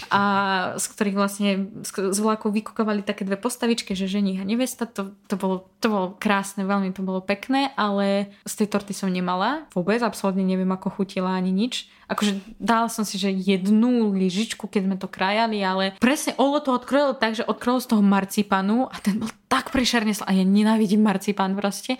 a 0.10 0.22
z 0.76 0.86
ktorých 0.92 1.18
vlastne 1.18 1.50
z 1.86 2.20
vlakov 2.20 2.54
vykúkovali 2.54 3.02
také 3.02 3.24
dve 3.26 3.40
postavičky, 3.40 3.96
že 3.96 4.12
ženich 4.12 4.42
a 4.42 4.46
nevesta, 4.46 4.86
to, 4.86 5.16
to, 5.30 5.36
bolo, 5.40 5.70
to 5.80 5.88
bolo 5.88 6.08
krásne, 6.20 6.68
veľmi 6.68 6.92
to 6.92 7.02
bolo 7.02 7.24
pekné, 7.24 7.72
ale 7.80 8.30
z 8.46 8.54
tej 8.64 8.68
torty 8.74 8.94
som 8.94 9.10
nemala 9.10 9.66
vôbec, 9.72 10.04
absolútne 10.04 10.44
neviem 10.44 10.70
ako 10.70 11.02
chutila 11.02 11.34
ani 11.34 11.56
nič. 11.56 11.88
Akože 12.06 12.38
dala 12.62 12.86
som 12.86 13.02
si, 13.02 13.18
že 13.18 13.34
jednu 13.34 14.14
lyžičku, 14.14 14.70
keď 14.70 14.82
sme 14.86 14.98
to 15.02 15.10
krajali, 15.10 15.58
ale 15.66 15.98
presne 15.98 16.38
Olo 16.38 16.62
to 16.62 16.76
odkrojilo 16.76 17.18
tak, 17.18 17.34
že 17.34 17.48
odkrojilo 17.48 17.82
z 17.82 17.90
toho 17.90 18.04
marcipanu 18.06 18.86
a 18.92 18.96
ten 19.02 19.18
bol 19.18 19.32
tak 19.50 19.74
prišerne 19.74 20.14
a 20.22 20.32
ja 20.36 20.46
nenávidím 20.46 21.02
marcipán 21.02 21.58
proste, 21.58 21.98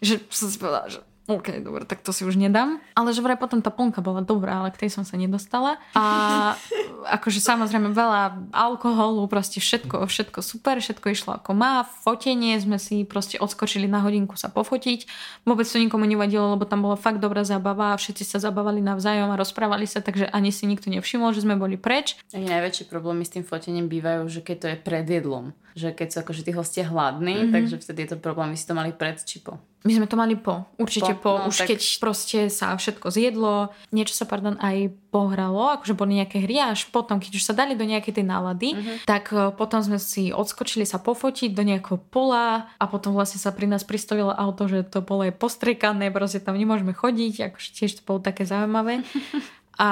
že 0.00 0.24
som 0.32 0.48
si 0.48 0.56
povedala, 0.56 0.88
že 0.88 1.00
OK, 1.26 1.58
dobre, 1.58 1.82
tak 1.82 2.06
to 2.06 2.14
si 2.14 2.22
už 2.22 2.38
nedám. 2.38 2.78
Ale 2.94 3.10
že 3.10 3.18
vraj 3.18 3.34
potom 3.34 3.58
tá 3.58 3.74
plnka 3.74 3.98
bola 3.98 4.22
dobrá, 4.22 4.62
ale 4.62 4.70
k 4.70 4.86
tej 4.86 4.94
som 4.94 5.02
sa 5.02 5.18
nedostala. 5.18 5.74
A 5.98 6.54
akože 7.18 7.42
samozrejme 7.42 7.90
veľa 7.90 8.50
alkoholu, 8.54 9.26
proste 9.26 9.58
všetko, 9.58 10.06
všetko 10.06 10.38
super, 10.38 10.78
všetko 10.78 11.06
išlo 11.10 11.42
ako 11.42 11.50
má. 11.58 11.82
Fotenie 11.82 12.54
sme 12.62 12.78
si 12.78 13.02
proste 13.02 13.42
odskočili 13.42 13.90
na 13.90 14.06
hodinku 14.06 14.38
sa 14.38 14.54
pofotiť. 14.54 15.10
Vôbec 15.42 15.66
to 15.66 15.82
nikomu 15.82 16.06
nevadilo, 16.06 16.54
lebo 16.54 16.62
tam 16.62 16.86
bola 16.86 16.94
fakt 16.94 17.18
dobrá 17.18 17.42
zábava 17.42 17.90
a 17.90 17.98
všetci 17.98 18.22
sa 18.22 18.38
zabávali 18.38 18.78
navzájom 18.78 19.26
a 19.34 19.40
rozprávali 19.40 19.90
sa, 19.90 19.98
takže 19.98 20.30
ani 20.30 20.54
si 20.54 20.70
nikto 20.70 20.94
nevšimol, 20.94 21.34
že 21.34 21.42
sme 21.42 21.58
boli 21.58 21.74
preč. 21.74 22.14
Aj 22.30 22.38
najväčšie 22.38 22.86
problémy 22.86 23.26
s 23.26 23.34
tým 23.34 23.42
fotením 23.42 23.90
bývajú, 23.90 24.30
že 24.30 24.40
keď 24.46 24.56
to 24.62 24.66
je 24.70 24.76
pred 24.78 25.06
jedlom. 25.10 25.50
Že 25.74 25.92
keď 25.92 26.06
sú 26.08 26.16
akože 26.22 26.42
tí 26.46 26.52
hostia 26.54 26.86
hladní, 26.86 27.34
mm-hmm. 27.34 27.52
takže 27.52 27.82
vtedy 27.82 28.06
je 28.06 28.10
to 28.14 28.18
problém. 28.22 28.54
Vy 28.54 28.62
ste 28.62 28.70
to 28.70 28.78
mali 28.78 28.94
pred 28.94 29.18
či 29.20 29.42
po? 29.42 29.58
My 29.86 29.92
sme 29.94 30.10
to 30.10 30.18
mali 30.18 30.34
po, 30.34 30.66
určite 30.82 31.14
po, 31.14 31.38
po 31.38 31.46
no, 31.46 31.54
už 31.54 31.62
tak... 31.62 31.70
keď 31.70 31.80
proste 32.02 32.38
sa 32.50 32.74
všetko 32.74 33.06
zjedlo, 33.14 33.70
niečo 33.94 34.18
sa, 34.18 34.26
pardon, 34.26 34.58
aj 34.58 34.90
pohralo, 35.14 35.78
akože 35.78 35.94
boli 35.94 36.18
nejaké 36.18 36.42
hry 36.42 36.58
až 36.74 36.90
potom, 36.90 37.22
keď 37.22 37.38
už 37.38 37.46
sa 37.46 37.54
dali 37.54 37.78
do 37.78 37.86
nejakej 37.86 38.18
tej 38.18 38.26
nálady, 38.26 38.74
uh-huh. 38.74 39.06
tak 39.06 39.30
e, 39.30 39.54
potom 39.54 39.78
sme 39.80 40.02
si 40.02 40.34
odskočili 40.34 40.82
sa 40.82 40.98
pofotiť 40.98 41.54
do 41.54 41.62
nejakého 41.62 42.02
pola 42.10 42.66
a 42.76 42.84
potom 42.90 43.14
vlastne 43.14 43.38
sa 43.38 43.54
pri 43.54 43.70
nás 43.70 43.86
pristavilo 43.86 44.34
auto, 44.34 44.66
že 44.66 44.82
to 44.82 45.06
pole 45.06 45.30
je 45.30 45.34
postrekané, 45.34 46.10
proste 46.10 46.42
tam 46.42 46.58
nemôžeme 46.58 46.90
chodiť, 46.90 47.54
akože 47.54 47.68
tiež 47.78 47.90
to 47.96 48.02
bolo 48.02 48.18
také 48.18 48.42
zaujímavé. 48.42 49.06
a 49.80 49.88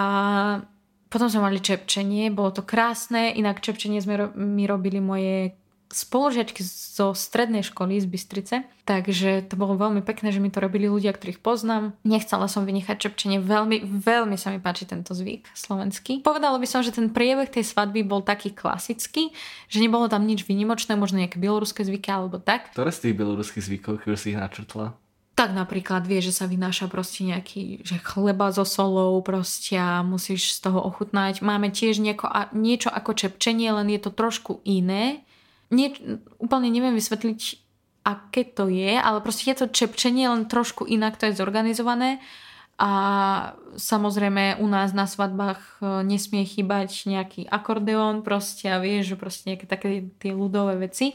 potom 1.14 1.30
sme 1.30 1.46
mali 1.46 1.62
čepčenie, 1.62 2.34
bolo 2.34 2.50
to 2.50 2.66
krásne, 2.66 3.30
inak 3.30 3.62
čepčenie 3.62 4.02
sme 4.02 4.34
mi 4.34 4.66
robili 4.66 4.98
moje 4.98 5.54
spolužiačky 5.94 6.66
zo 6.66 7.14
strednej 7.14 7.62
školy 7.62 8.02
z 8.02 8.06
Bystrice, 8.10 8.56
takže 8.82 9.46
to 9.46 9.54
bolo 9.54 9.78
veľmi 9.78 10.02
pekné, 10.02 10.34
že 10.34 10.42
mi 10.42 10.50
to 10.50 10.58
robili 10.58 10.90
ľudia, 10.90 11.14
ktorých 11.14 11.38
poznám. 11.38 11.94
Nechcela 12.02 12.50
som 12.50 12.66
vynechať 12.66 12.98
čepčenie, 12.98 13.38
veľmi, 13.38 13.86
veľmi 13.86 14.34
sa 14.34 14.50
mi 14.50 14.58
páči 14.58 14.90
tento 14.90 15.14
zvyk 15.14 15.54
slovenský. 15.54 16.26
Povedala 16.26 16.58
by 16.58 16.66
som, 16.66 16.82
že 16.82 16.90
ten 16.90 17.14
priebeh 17.14 17.46
tej 17.46 17.62
svadby 17.62 18.02
bol 18.02 18.26
taký 18.26 18.50
klasický, 18.50 19.30
že 19.70 19.78
nebolo 19.78 20.10
tam 20.10 20.26
nič 20.26 20.42
vynimočné, 20.42 20.98
možno 20.98 21.22
nejaké 21.22 21.38
bieloruské 21.38 21.86
zvyky 21.86 22.10
alebo 22.10 22.42
tak. 22.42 22.74
Ktoré 22.74 22.90
z 22.90 23.08
tých 23.08 23.14
bieloruských 23.14 23.62
zvykov, 23.62 24.02
ktoré 24.02 24.18
si 24.18 24.34
ich 24.34 24.38
načrtla? 24.38 24.98
tak 25.34 25.50
napríklad 25.50 26.06
vie, 26.06 26.22
že 26.22 26.30
sa 26.30 26.46
vynáša 26.46 26.86
proste 26.86 27.26
nejaký 27.26 27.82
že 27.82 27.98
chleba 27.98 28.54
so 28.54 28.62
solou 28.62 29.18
proste 29.18 29.74
a 29.74 30.06
musíš 30.06 30.54
z 30.54 30.70
toho 30.70 30.78
ochutnať. 30.78 31.42
Máme 31.42 31.74
tiež 31.74 31.98
nieko, 31.98 32.30
niečo 32.54 32.86
ako 32.86 33.18
čepčenie, 33.18 33.66
len 33.74 33.90
je 33.90 33.98
to 33.98 34.14
trošku 34.14 34.62
iné 34.62 35.26
nie, 35.70 35.94
úplne 36.40 36.68
neviem 36.68 36.96
vysvetliť, 36.96 37.40
aké 38.04 38.44
to 38.44 38.68
je, 38.68 39.00
ale 39.00 39.24
proste 39.24 39.48
je 39.48 39.64
to 39.64 39.72
čepčenie, 39.72 40.28
len 40.28 40.44
trošku 40.44 40.84
inak 40.84 41.16
to 41.16 41.28
je 41.28 41.38
zorganizované. 41.40 42.20
A 42.74 42.90
samozrejme 43.78 44.58
u 44.58 44.66
nás 44.66 44.90
na 44.90 45.06
svadbách 45.06 45.78
e, 45.78 46.02
nesmie 46.02 46.42
chýbať 46.42 47.06
nejaký 47.06 47.46
akordeón 47.46 48.26
proste 48.26 48.66
a 48.66 48.82
vieš, 48.82 49.14
že 49.14 49.16
proste 49.16 49.54
nejaké 49.54 49.66
také 49.70 50.10
tie 50.18 50.34
ľudové 50.34 50.74
veci. 50.82 51.14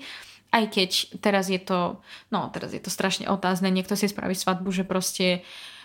Aj 0.55 0.63
keď 0.65 1.19
teraz 1.19 1.51
je 1.51 1.59
to, 1.59 1.99
no 2.31 2.47
teraz 2.55 2.71
je 2.71 2.79
to 2.79 2.87
strašne 2.87 3.27
otázne, 3.27 3.67
niekto 3.69 3.99
si 3.99 4.07
spraví 4.07 4.33
svadbu, 4.33 4.71
že 4.71 4.87
proste 4.87 5.43
uh, 5.43 5.78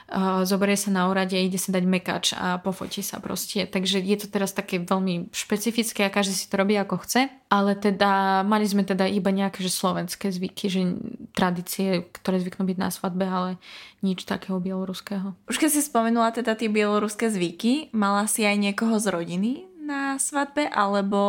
zoberie 0.44 0.76
sa 0.76 0.92
na 0.92 1.08
úrade, 1.08 1.32
ide 1.32 1.56
si 1.56 1.72
dať 1.72 1.84
mekač 1.88 2.36
a 2.36 2.60
pofotí 2.60 3.00
sa 3.00 3.18
proste. 3.18 3.64
Takže 3.64 3.98
je 4.04 4.16
to 4.20 4.26
teraz 4.28 4.52
také 4.52 4.78
veľmi 4.78 5.32
špecifické 5.32 6.06
a 6.06 6.12
každý 6.12 6.36
si 6.36 6.46
to 6.46 6.60
robí 6.60 6.76
ako 6.76 7.00
chce. 7.02 7.32
Ale 7.48 7.78
teda 7.78 8.42
mali 8.44 8.68
sme 8.68 8.84
teda 8.84 9.08
iba 9.08 9.30
nejaké 9.32 9.64
že 9.64 9.72
slovenské 9.72 10.28
zvyky, 10.28 10.64
že 10.68 10.80
tradície, 11.32 12.04
ktoré 12.12 12.42
zvyknú 12.42 12.68
byť 12.68 12.78
na 12.78 12.90
svadbe, 12.92 13.24
ale 13.24 13.50
nič 14.04 14.28
takého 14.28 14.60
bieloruského. 14.60 15.32
Už 15.48 15.56
keď 15.56 15.70
si 15.72 15.80
spomenula 15.80 16.34
teda 16.34 16.52
tie 16.58 16.68
bieloruské 16.68 17.32
zvyky, 17.32 17.94
mala 17.96 18.28
si 18.28 18.44
aj 18.44 18.60
niekoho 18.60 19.00
z 19.00 19.08
rodiny 19.08 19.52
na 19.84 20.16
svadbe, 20.16 20.64
alebo 20.68 21.20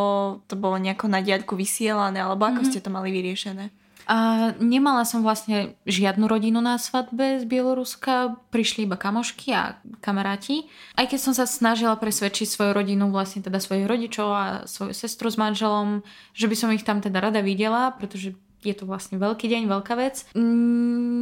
to 0.47 0.55
bolo 0.55 0.79
nejako 0.79 1.11
na 1.11 1.19
diaľku 1.19 1.59
vysielané, 1.59 2.23
alebo 2.23 2.47
ako 2.47 2.63
mm-hmm. 2.63 2.71
ste 2.71 2.83
to 2.83 2.89
mali 2.91 3.11
vyriešené? 3.11 3.84
A 4.05 4.51
nemala 4.61 5.01
som 5.03 5.25
vlastne 5.25 5.77
žiadnu 5.89 6.29
rodinu 6.29 6.61
na 6.61 6.77
svadbe 6.77 7.41
z 7.41 7.45
Bieloruska, 7.49 8.37
prišli 8.53 8.85
iba 8.85 8.97
kamošky 8.97 9.49
a 9.53 9.81
kamaráti. 10.01 10.69
Aj 10.93 11.09
keď 11.09 11.19
som 11.19 11.33
sa 11.33 11.49
snažila 11.49 11.97
presvedčiť 11.97 12.45
svoju 12.45 12.71
rodinu, 12.73 13.09
vlastne 13.09 13.41
teda 13.41 13.57
svojich 13.57 13.89
rodičov 13.89 14.27
a 14.29 14.45
svoju 14.69 14.93
sestru 14.93 15.33
s 15.33 15.37
manželom, 15.41 16.05
že 16.37 16.45
by 16.45 16.55
som 16.55 16.69
ich 16.69 16.85
tam 16.85 17.01
teda 17.01 17.17
rada 17.17 17.41
videla, 17.41 17.89
pretože 17.93 18.37
je 18.65 18.73
to 18.73 18.89
vlastne 18.89 19.21
veľký 19.21 19.45
deň, 19.45 19.61
veľká 19.69 19.93
vec. 19.97 20.25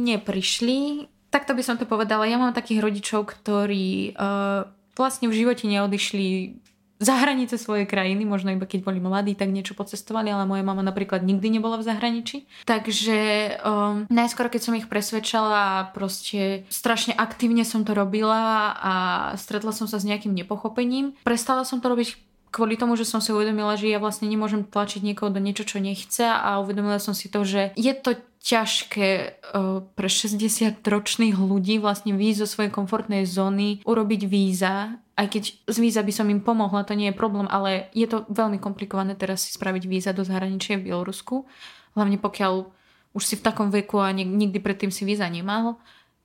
Neprišli. 0.04 1.08
Takto 1.28 1.52
by 1.52 1.62
som 1.64 1.76
to 1.76 1.84
povedala. 1.84 2.24
Ja 2.24 2.40
mám 2.40 2.56
takých 2.56 2.80
rodičov, 2.80 3.28
ktorí 3.28 4.16
uh, 4.16 4.70
vlastne 4.96 5.28
v 5.28 5.36
živote 5.44 5.66
neodišli 5.66 6.56
za 7.04 7.14
hranice 7.20 7.60
svojej 7.60 7.84
krajiny, 7.84 8.24
možno 8.24 8.50
iba 8.50 8.64
keď 8.64 8.80
boli 8.82 8.98
mladí, 8.98 9.36
tak 9.36 9.52
niečo 9.52 9.76
pocestovali, 9.76 10.32
ale 10.32 10.48
moja 10.48 10.64
mama 10.64 10.80
napríklad 10.80 11.20
nikdy 11.22 11.60
nebola 11.60 11.76
v 11.76 11.86
zahraničí. 11.86 12.48
Takže 12.64 13.18
um, 13.60 14.08
najskôr, 14.08 14.48
keď 14.48 14.60
som 14.64 14.74
ich 14.74 14.88
presvedčala, 14.88 15.92
proste 15.92 16.64
strašne 16.72 17.12
aktívne 17.12 17.62
som 17.62 17.84
to 17.84 17.92
robila 17.92 18.74
a 18.80 18.94
stretla 19.36 19.76
som 19.76 19.84
sa 19.84 20.00
s 20.00 20.08
nejakým 20.08 20.32
nepochopením. 20.32 21.12
Prestala 21.22 21.68
som 21.68 21.84
to 21.84 21.92
robiť 21.92 22.16
kvôli 22.54 22.78
tomu, 22.78 22.94
že 22.94 23.02
som 23.02 23.18
si 23.18 23.34
uvedomila, 23.34 23.74
že 23.74 23.90
ja 23.90 23.98
vlastne 23.98 24.30
nemôžem 24.30 24.62
tlačiť 24.62 25.02
niekoho 25.02 25.34
do 25.34 25.42
niečo, 25.42 25.66
čo 25.66 25.82
nechce 25.82 26.22
a 26.22 26.62
uvedomila 26.62 27.02
som 27.02 27.10
si 27.10 27.26
to, 27.26 27.42
že 27.42 27.74
je 27.74 27.90
to 27.90 28.14
ťažké 28.44 29.40
uh, 29.50 29.82
pre 29.96 30.06
60-ročných 30.06 31.34
ľudí 31.34 31.80
vlastne 31.80 32.12
výjsť 32.14 32.40
zo 32.44 32.48
svojej 32.48 32.70
komfortnej 32.70 33.24
zóny, 33.24 33.82
urobiť 33.88 34.22
víza 34.28 35.00
aj 35.14 35.26
keď 35.30 35.44
z 35.70 35.76
víza 35.78 36.02
by 36.02 36.12
som 36.12 36.26
im 36.26 36.42
pomohla, 36.42 36.82
to 36.82 36.98
nie 36.98 37.14
je 37.14 37.16
problém, 37.16 37.46
ale 37.46 37.86
je 37.94 38.06
to 38.10 38.26
veľmi 38.26 38.58
komplikované 38.58 39.14
teraz 39.14 39.46
si 39.46 39.54
spraviť 39.54 39.84
víza 39.86 40.10
do 40.10 40.26
zahraničia 40.26 40.78
v 40.78 40.90
Bielorusku, 40.90 41.46
hlavne 41.94 42.18
pokiaľ 42.18 42.66
už 43.14 43.22
si 43.22 43.38
v 43.38 43.46
takom 43.46 43.70
veku 43.70 44.02
a 44.02 44.10
nikdy 44.10 44.58
predtým 44.58 44.90
si 44.90 45.06
víza 45.06 45.30
nemal. 45.30 45.78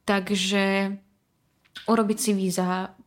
Takže 0.10 0.98
urobiť 1.86 2.18
si 2.18 2.32
víza, 2.34 2.98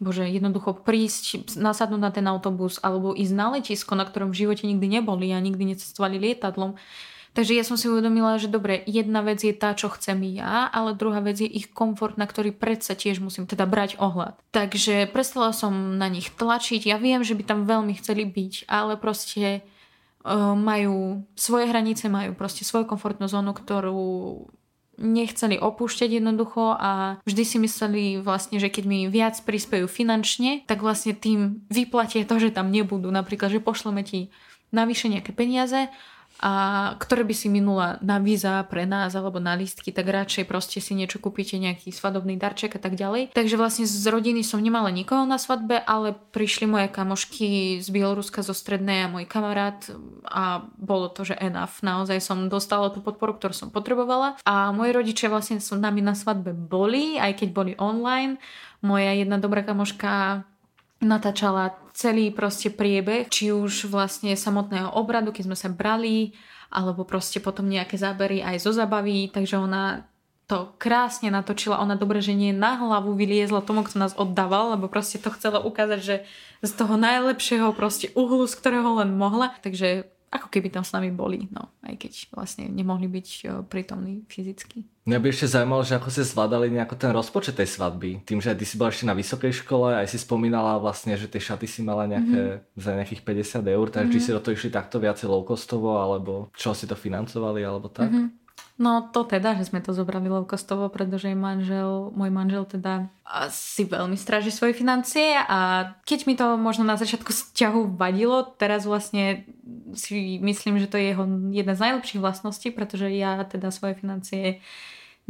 bože, 0.00 0.24
jednoducho 0.24 0.80
prísť, 0.80 1.52
nasadnúť 1.60 2.00
na 2.00 2.10
ten 2.10 2.24
autobus 2.24 2.80
alebo 2.80 3.12
ísť 3.12 3.34
na 3.36 3.60
letisko, 3.60 3.92
na 3.92 4.08
ktorom 4.08 4.32
v 4.32 4.40
živote 4.48 4.64
nikdy 4.64 4.88
neboli 4.88 5.28
a 5.36 5.38
nikdy 5.38 5.76
necestovali 5.76 6.16
lietadlom, 6.16 6.80
Takže 7.30 7.54
ja 7.54 7.62
som 7.62 7.78
si 7.78 7.86
uvedomila, 7.86 8.42
že 8.42 8.50
dobre, 8.50 8.82
jedna 8.90 9.22
vec 9.22 9.38
je 9.46 9.54
tá, 9.54 9.70
čo 9.78 9.86
chcem 9.94 10.18
ja, 10.34 10.66
ale 10.66 10.98
druhá 10.98 11.22
vec 11.22 11.38
je 11.38 11.46
ich 11.46 11.70
komfort, 11.70 12.18
na 12.18 12.26
ktorý 12.26 12.50
predsa 12.50 12.98
tiež 12.98 13.22
musím 13.22 13.46
teda 13.46 13.70
brať 13.70 14.02
ohľad. 14.02 14.34
Takže 14.50 15.06
prestala 15.14 15.54
som 15.54 15.94
na 15.94 16.10
nich 16.10 16.26
tlačiť. 16.34 16.82
Ja 16.90 16.98
viem, 16.98 17.22
že 17.22 17.38
by 17.38 17.46
tam 17.46 17.70
veľmi 17.70 17.94
chceli 18.02 18.26
byť, 18.26 18.66
ale 18.66 18.98
proste 18.98 19.62
uh, 19.62 20.58
majú 20.58 21.22
svoje 21.38 21.70
hranice, 21.70 22.10
majú 22.10 22.34
proste 22.34 22.66
svoju 22.66 22.90
komfortnú 22.90 23.30
zónu, 23.30 23.54
ktorú 23.54 24.10
nechceli 25.00 25.56
opúšťať 25.56 26.20
jednoducho 26.20 26.76
a 26.76 27.22
vždy 27.24 27.42
si 27.46 27.56
mysleli 27.56 28.02
vlastne, 28.20 28.60
že 28.60 28.68
keď 28.68 28.84
mi 28.84 29.00
viac 29.08 29.40
prispejú 29.40 29.88
finančne, 29.88 30.68
tak 30.68 30.84
vlastne 30.84 31.16
tým 31.16 31.64
vyplatia 31.72 32.28
to, 32.28 32.36
že 32.36 32.52
tam 32.52 32.68
nebudú. 32.68 33.08
Napríklad, 33.08 33.48
že 33.48 33.64
pošleme 33.64 34.04
ti 34.04 34.28
navyše 34.76 35.08
nejaké 35.08 35.32
peniaze 35.32 35.88
a 36.40 36.52
ktoré 36.96 37.22
by 37.28 37.34
si 37.36 37.52
minula 37.52 38.00
na 38.00 38.16
víza 38.16 38.64
pre 38.64 38.88
nás 38.88 39.12
alebo 39.12 39.36
na 39.38 39.52
listky, 39.52 39.92
tak 39.92 40.08
radšej 40.08 40.48
proste 40.48 40.80
si 40.80 40.96
niečo 40.96 41.20
kúpite, 41.20 41.60
nejaký 41.60 41.92
svadobný 41.92 42.40
darček 42.40 42.74
a 42.76 42.80
tak 42.80 42.96
ďalej. 42.96 43.36
Takže 43.36 43.60
vlastne 43.60 43.84
z 43.84 44.04
rodiny 44.08 44.40
som 44.40 44.64
nemala 44.64 44.88
nikoho 44.88 45.28
na 45.28 45.36
svadbe, 45.36 45.76
ale 45.84 46.16
prišli 46.32 46.64
moje 46.64 46.88
kamošky 46.88 47.78
z 47.84 47.88
Bieloruska 47.92 48.40
zo 48.40 48.56
strednej 48.56 49.04
a 49.04 49.12
môj 49.12 49.28
kamarát 49.28 49.84
a 50.24 50.64
bolo 50.80 51.12
to, 51.12 51.28
že 51.28 51.36
enough. 51.36 51.84
Naozaj 51.84 52.18
som 52.24 52.48
dostala 52.48 52.88
tú 52.88 53.04
podporu, 53.04 53.36
ktorú 53.36 53.52
som 53.52 53.68
potrebovala 53.68 54.40
a 54.48 54.72
moji 54.72 54.96
rodičia 54.96 55.28
vlastne 55.28 55.60
s 55.60 55.68
nami 55.76 56.00
na 56.00 56.16
svadbe 56.16 56.56
boli, 56.56 57.20
aj 57.20 57.44
keď 57.44 57.48
boli 57.52 57.72
online. 57.76 58.40
Moja 58.80 59.12
jedna 59.12 59.36
dobrá 59.36 59.60
kamoška 59.60 60.48
natáčala 61.00 61.76
celý 61.96 62.28
proste 62.30 62.68
priebeh, 62.68 63.28
či 63.32 63.50
už 63.52 63.88
vlastne 63.88 64.36
samotného 64.36 64.92
obradu, 64.94 65.32
keď 65.32 65.52
sme 65.52 65.56
sa 65.56 65.68
brali, 65.72 66.36
alebo 66.70 67.02
proste 67.02 67.42
potom 67.42 67.66
nejaké 67.66 67.98
zábery 67.98 68.44
aj 68.44 68.62
zo 68.62 68.70
zabaví, 68.70 69.32
takže 69.32 69.58
ona 69.58 70.06
to 70.46 70.74
krásne 70.82 71.30
natočila, 71.30 71.78
ona 71.78 71.94
dobre, 71.94 72.18
že 72.18 72.34
nie 72.34 72.50
na 72.50 72.74
hlavu 72.74 73.14
vyliezla 73.14 73.62
tomu, 73.62 73.86
kto 73.86 74.02
nás 74.02 74.18
oddával, 74.18 74.74
lebo 74.74 74.90
proste 74.90 75.22
to 75.22 75.30
chcela 75.30 75.62
ukázať, 75.62 76.00
že 76.02 76.16
z 76.66 76.72
toho 76.74 76.98
najlepšieho 76.98 77.70
proste 77.70 78.10
uhlu, 78.18 78.50
z 78.50 78.58
ktorého 78.58 78.98
len 78.98 79.14
mohla, 79.14 79.54
takže 79.62 80.10
ako 80.30 80.46
keby 80.46 80.70
tam 80.70 80.86
s 80.86 80.94
nami 80.94 81.10
boli, 81.10 81.50
no, 81.50 81.74
aj 81.82 82.06
keď 82.06 82.12
vlastne 82.30 82.70
nemohli 82.70 83.10
byť 83.10 83.28
prítomní 83.66 84.22
fyzicky. 84.30 84.86
Mňa 85.10 85.18
by 85.18 85.26
ešte 85.26 85.50
zaujímalo, 85.50 85.82
že 85.82 85.98
ako 85.98 86.06
ste 86.06 86.22
zvládali 86.22 86.70
nejako 86.70 86.94
ten 86.94 87.10
rozpočet 87.10 87.58
tej 87.58 87.66
svadby. 87.66 88.22
Tým, 88.22 88.38
že 88.38 88.54
ty 88.54 88.62
si 88.62 88.78
bola 88.78 88.94
ešte 88.94 89.10
na 89.10 89.18
vysokej 89.18 89.66
škole, 89.66 89.90
aj 89.90 90.06
si 90.06 90.22
spomínala 90.22 90.78
vlastne, 90.78 91.18
že 91.18 91.26
tie 91.26 91.42
šaty 91.42 91.66
si 91.66 91.82
mala 91.82 92.06
nejaké, 92.06 92.62
mm-hmm. 92.62 92.78
za 92.78 92.90
nejakých 92.94 93.22
50 93.26 93.74
eur, 93.74 93.86
takže 93.90 94.06
mm-hmm. 94.06 94.14
či 94.14 94.22
si 94.22 94.30
do 94.30 94.38
toho 94.38 94.54
išli 94.54 94.70
takto 94.70 95.02
viacej 95.02 95.26
low 95.26 95.42
costovo, 95.42 95.98
alebo 95.98 96.54
čo 96.54 96.78
si 96.78 96.86
to 96.86 96.94
financovali, 96.94 97.66
alebo 97.66 97.90
tak? 97.90 98.06
Mm-hmm. 98.06 98.38
No 98.80 99.12
to 99.12 99.28
teda, 99.28 99.60
že 99.60 99.68
sme 99.68 99.84
to 99.84 99.92
zobrali 99.92 100.32
low-costovo, 100.32 100.88
pretože 100.88 101.28
manžel, 101.36 102.08
môj 102.16 102.32
manžel 102.32 102.64
teda 102.64 103.12
si 103.52 103.84
veľmi 103.84 104.16
stráži 104.16 104.48
svoje 104.48 104.72
financie 104.72 105.36
a 105.36 105.92
keď 106.08 106.20
mi 106.24 106.32
to 106.32 106.56
možno 106.56 106.88
na 106.88 106.96
začiatku 106.96 107.28
vzťahu 107.28 108.00
vadilo, 108.00 108.40
teraz 108.56 108.88
vlastne 108.88 109.44
si 109.94 110.38
myslím, 110.42 110.78
že 110.78 110.86
to 110.86 110.96
je 110.96 111.14
jeho 111.14 111.24
jedna 111.50 111.74
z 111.74 111.80
najlepších 111.80 112.20
vlastností, 112.20 112.70
pretože 112.70 113.10
ja 113.10 113.42
teda 113.44 113.70
svoje 113.70 113.94
financie 113.94 114.60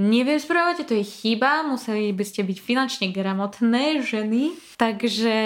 neviem 0.01 0.41
správať, 0.41 0.89
to 0.89 0.97
je 0.97 1.05
chyba, 1.05 1.61
museli 1.69 2.09
by 2.17 2.25
ste 2.25 2.41
byť 2.41 2.59
finančne 2.59 3.07
gramotné 3.13 4.01
ženy, 4.01 4.57
takže 4.81 5.37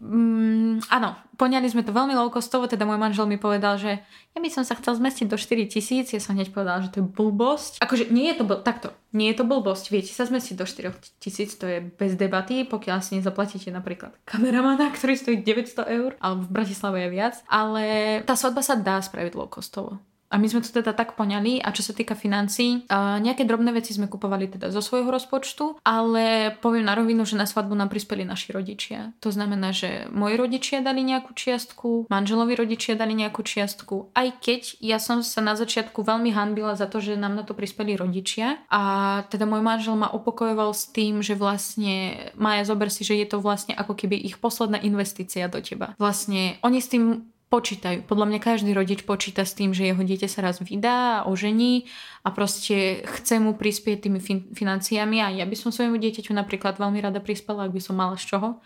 mm, 0.00 0.88
áno, 0.88 1.12
poňali 1.36 1.68
sme 1.68 1.84
to 1.84 1.92
veľmi 1.92 2.16
low-costovo, 2.16 2.64
teda 2.64 2.88
môj 2.88 2.96
manžel 2.96 3.28
mi 3.28 3.36
povedal, 3.36 3.76
že 3.76 4.00
ja 4.32 4.38
by 4.40 4.48
som 4.48 4.64
sa 4.64 4.78
chcel 4.80 4.96
zmestiť 4.96 5.26
do 5.28 5.36
4 5.36 5.68
tisíc, 5.68 6.16
ja 6.16 6.20
som 6.22 6.32
hneď 6.32 6.50
povedal, 6.56 6.80
že 6.80 6.96
to 6.96 7.04
je 7.04 7.06
blbosť. 7.12 7.84
Akože 7.84 8.08
nie 8.08 8.32
je 8.32 8.40
to, 8.40 8.44
bl- 8.48 8.64
takto, 8.64 8.96
nie 9.12 9.28
je 9.30 9.36
to 9.36 9.44
blbosť, 9.44 9.92
viete 9.92 10.16
sa 10.16 10.24
zmestiť 10.24 10.54
do 10.56 10.64
4 10.64 11.20
tisíc, 11.20 11.52
to 11.60 11.68
je 11.68 11.84
bez 11.84 12.16
debaty, 12.16 12.64
pokiaľ 12.64 12.98
si 13.04 13.20
nezaplatíte 13.20 13.68
napríklad 13.68 14.16
kameramana, 14.24 14.88
ktorý 14.96 15.14
stojí 15.18 15.36
900 15.44 15.92
eur, 15.92 16.10
alebo 16.24 16.48
v 16.48 16.54
Bratislave 16.56 17.04
je 17.04 17.08
viac, 17.12 17.34
ale 17.52 17.84
tá 18.24 18.32
svadba 18.32 18.64
sa 18.64 18.80
dá 18.80 19.02
spraviť 19.02 19.36
low-costovo. 19.36 20.13
A 20.34 20.42
my 20.42 20.50
sme 20.50 20.66
to 20.66 20.74
teda 20.74 20.90
tak 20.90 21.14
poňali 21.14 21.62
a 21.62 21.70
čo 21.70 21.86
sa 21.86 21.94
týka 21.94 22.18
financií, 22.18 22.82
uh, 22.90 23.22
nejaké 23.22 23.46
drobné 23.46 23.70
veci 23.70 23.94
sme 23.94 24.10
kupovali 24.10 24.50
teda 24.50 24.74
zo 24.74 24.82
svojho 24.82 25.06
rozpočtu, 25.06 25.78
ale 25.86 26.50
poviem 26.58 26.82
na 26.82 26.98
rovinu, 26.98 27.22
že 27.22 27.38
na 27.38 27.46
svadbu 27.46 27.78
nám 27.78 27.86
prispeli 27.86 28.26
naši 28.26 28.50
rodičia. 28.50 29.14
To 29.22 29.30
znamená, 29.30 29.70
že 29.70 30.10
moji 30.10 30.34
rodičia 30.34 30.82
dali 30.82 31.06
nejakú 31.06 31.30
čiastku, 31.38 32.10
manželovi 32.10 32.58
rodičia 32.58 32.98
dali 32.98 33.14
nejakú 33.14 33.46
čiastku, 33.46 34.10
aj 34.18 34.42
keď 34.42 34.60
ja 34.82 34.98
som 34.98 35.22
sa 35.22 35.38
na 35.38 35.54
začiatku 35.54 36.02
veľmi 36.02 36.34
hanbila 36.34 36.74
za 36.74 36.90
to, 36.90 36.98
že 36.98 37.14
nám 37.14 37.38
na 37.38 37.46
to 37.46 37.54
prispeli 37.54 37.94
rodičia 37.94 38.58
a 38.66 38.82
teda 39.30 39.46
môj 39.46 39.62
manžel 39.62 39.94
ma 39.94 40.10
upokojoval 40.10 40.74
s 40.74 40.90
tým, 40.90 41.22
že 41.22 41.38
vlastne 41.38 42.26
Maja 42.34 42.66
zober 42.66 42.90
si, 42.90 43.06
že 43.06 43.14
je 43.14 43.26
to 43.30 43.38
vlastne 43.38 43.76
ako 43.78 43.94
keby 43.94 44.18
ich 44.18 44.42
posledná 44.42 44.82
investícia 44.82 45.46
do 45.46 45.62
teba. 45.62 45.94
Vlastne 46.00 46.58
oni 46.66 46.82
s 46.82 46.90
tým 46.90 47.33
počítajú. 47.54 48.02
Podľa 48.10 48.26
mňa 48.34 48.40
každý 48.42 48.74
rodič 48.74 49.06
počíta 49.06 49.46
s 49.46 49.54
tým, 49.54 49.70
že 49.70 49.86
jeho 49.86 50.02
dieťa 50.02 50.26
sa 50.26 50.42
raz 50.42 50.58
vydá 50.58 51.22
a 51.22 51.30
ožení 51.30 51.86
a 52.26 52.34
proste 52.34 53.06
chce 53.06 53.38
mu 53.38 53.54
prispieť 53.54 54.10
tými 54.10 54.18
fin- 54.18 54.50
financiami 54.50 55.22
a 55.22 55.30
ja 55.30 55.46
by 55.46 55.54
som 55.54 55.70
svojmu 55.70 56.02
dieťaťu 56.02 56.34
napríklad 56.34 56.82
veľmi 56.82 56.98
rada 56.98 57.22
prispela, 57.22 57.70
ak 57.70 57.74
by 57.78 57.78
som 57.78 57.94
mala 57.94 58.18
z 58.18 58.34
čoho. 58.34 58.58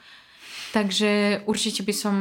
Takže 0.73 1.45
určite 1.45 1.85
by 1.85 1.93
som 1.93 2.15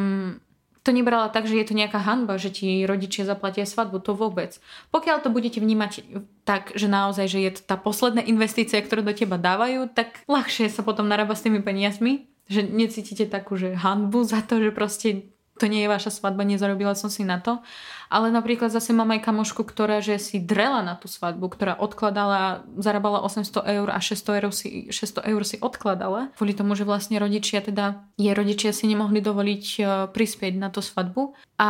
to 0.84 0.91
nebrala 0.91 1.32
tak, 1.32 1.47
že 1.47 1.56
je 1.56 1.67
to 1.67 1.75
nejaká 1.75 1.99
hanba, 2.03 2.39
že 2.39 2.51
ti 2.51 2.84
rodičia 2.84 3.27
zaplatia 3.27 3.67
svadbu, 3.67 4.03
to 4.03 4.15
vôbec. 4.15 4.60
Pokiaľ 4.91 5.23
to 5.23 5.32
budete 5.32 5.60
vnímať 5.60 6.03
tak, 6.47 6.75
že 6.75 6.88
naozaj, 6.88 7.27
že 7.27 7.39
je 7.43 7.51
to 7.60 7.62
tá 7.63 7.75
posledná 7.75 8.23
investícia, 8.23 8.80
ktorú 8.80 9.03
do 9.03 9.12
teba 9.12 9.36
dávajú, 9.36 9.91
tak 9.91 10.23
ľahšie 10.32 10.71
sa 10.71 10.84
potom 10.88 11.08
narába 11.12 11.36
s 11.36 11.43
tými 11.43 11.60
peniazmi, 11.60 12.32
že 12.47 12.63
necítite 12.63 13.27
takú, 13.27 13.60
že 13.60 13.75
hanbu 13.75 14.23
za 14.23 14.39
to, 14.43 14.63
že 14.63 14.71
proste 14.71 15.27
to 15.57 15.65
nie 15.65 15.83
je 15.83 15.89
vaša 15.89 16.13
svadba, 16.13 16.45
nezarobila 16.45 16.93
som 16.93 17.09
si 17.09 17.25
na 17.25 17.41
to. 17.41 17.59
Ale 18.07 18.31
napríklad 18.31 18.71
zase 18.71 18.95
mám 18.95 19.11
aj 19.11 19.25
kamošku, 19.25 19.67
ktorá 19.67 19.99
že 19.99 20.15
si 20.15 20.39
drela 20.39 20.79
na 20.79 20.95
tú 20.95 21.11
svadbu, 21.11 21.51
ktorá 21.51 21.75
odkladala, 21.75 22.63
zarábala 22.79 23.19
800 23.25 23.67
eur 23.67 23.87
a 23.91 23.99
600 23.99 24.39
eur 24.39 24.53
si, 24.55 24.69
600 24.93 25.27
eur 25.27 25.41
si 25.43 25.57
odkladala. 25.59 26.31
Kvôli 26.39 26.55
tomu, 26.55 26.77
že 26.77 26.87
vlastne 26.87 27.19
rodičia, 27.19 27.59
teda 27.59 28.07
jej 28.15 28.31
rodičia 28.31 28.71
si 28.71 28.87
nemohli 28.87 29.19
dovoliť 29.19 29.65
e, 29.75 29.81
prispieť 30.13 30.55
na 30.55 30.71
tú 30.71 30.79
svadbu. 30.79 31.35
A 31.59 31.69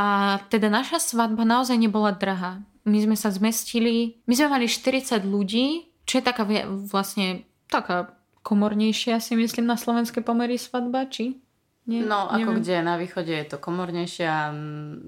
teda 0.53 0.69
naša 0.69 1.01
svadba 1.01 1.41
naozaj 1.41 1.79
nebola 1.79 2.13
drahá. 2.13 2.61
My 2.85 3.01
sme 3.01 3.17
sa 3.17 3.33
zmestili, 3.33 4.21
my 4.29 4.33
sme 4.37 4.47
mali 4.53 4.69
40 4.69 5.25
ľudí, 5.25 5.89
čo 6.07 6.21
je 6.21 6.23
taká 6.23 6.45
vlastne 6.87 7.43
taká 7.67 8.15
komornejšia 8.47 9.19
si 9.19 9.35
myslím 9.35 9.67
na 9.67 9.75
slovenské 9.75 10.23
pomery 10.23 10.55
svadba, 10.55 11.03
či? 11.11 11.43
Nie, 11.87 12.03
no, 12.03 12.27
neviem. 12.35 12.43
ako 12.43 12.51
kde, 12.59 12.75
na 12.83 12.99
východe 12.99 13.31
je 13.31 13.47
to 13.47 13.57
komornejšie 13.63 14.27
a 14.27 14.51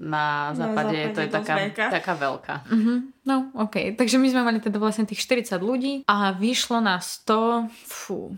na 0.00 0.56
západe, 0.56 0.96
na 0.96 1.12
západe 1.12 1.12
to 1.12 1.20
je 1.20 1.28
taká, 1.28 1.54
taká 1.92 2.14
veľká. 2.16 2.54
Uh-huh. 2.72 3.04
No, 3.28 3.52
ok. 3.52 4.00
Takže 4.00 4.16
my 4.16 4.32
sme 4.32 4.42
mali 4.48 4.58
teda 4.64 4.80
vlastne 4.80 5.04
tých 5.04 5.20
40 5.20 5.60
ľudí 5.60 5.92
a 6.08 6.32
vyšlo 6.32 6.80
na 6.80 6.96
100, 6.96 7.68
fú, 7.84 8.32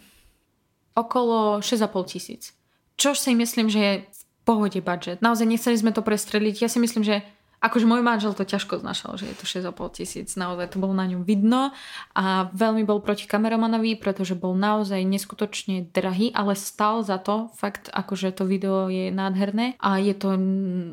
okolo 0.99 1.63
6,5 1.63 2.11
tisíc. 2.11 2.51
Čo 2.99 3.15
si 3.15 3.31
myslím, 3.39 3.71
že 3.71 3.79
je 3.79 3.95
v 4.11 4.23
pohode 4.43 4.81
budget. 4.83 5.23
Naozaj 5.23 5.47
nechceli 5.47 5.79
sme 5.79 5.95
to 5.95 6.03
prestreliť. 6.03 6.67
Ja 6.67 6.69
si 6.69 6.83
myslím, 6.83 7.07
že 7.07 7.23
Akože 7.63 7.87
môj 7.87 8.03
manžel 8.03 8.35
to 8.35 8.43
ťažko 8.43 8.83
znašal, 8.83 9.15
že 9.15 9.31
je 9.31 9.39
to 9.39 9.47
6,5 9.47 10.03
tisíc, 10.03 10.35
naozaj 10.35 10.75
to 10.75 10.83
bolo 10.83 10.91
na 10.91 11.07
ňom 11.07 11.23
vidno 11.23 11.71
a 12.11 12.51
veľmi 12.51 12.83
bol 12.83 12.99
proti 12.99 13.31
kameramanovi, 13.31 13.95
pretože 14.03 14.35
bol 14.35 14.59
naozaj 14.59 14.99
neskutočne 15.07 15.87
drahý, 15.95 16.35
ale 16.35 16.59
stal 16.59 17.07
za 17.07 17.23
to, 17.23 17.55
fakt 17.55 17.87
akože 17.95 18.35
to 18.35 18.51
video 18.51 18.91
je 18.91 19.15
nádherné 19.15 19.79
a 19.79 20.03
je 20.03 20.11
to 20.11 20.35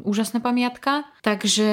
úžasná 0.05 0.45
pamiatka, 0.45 1.10
takže 1.25 1.65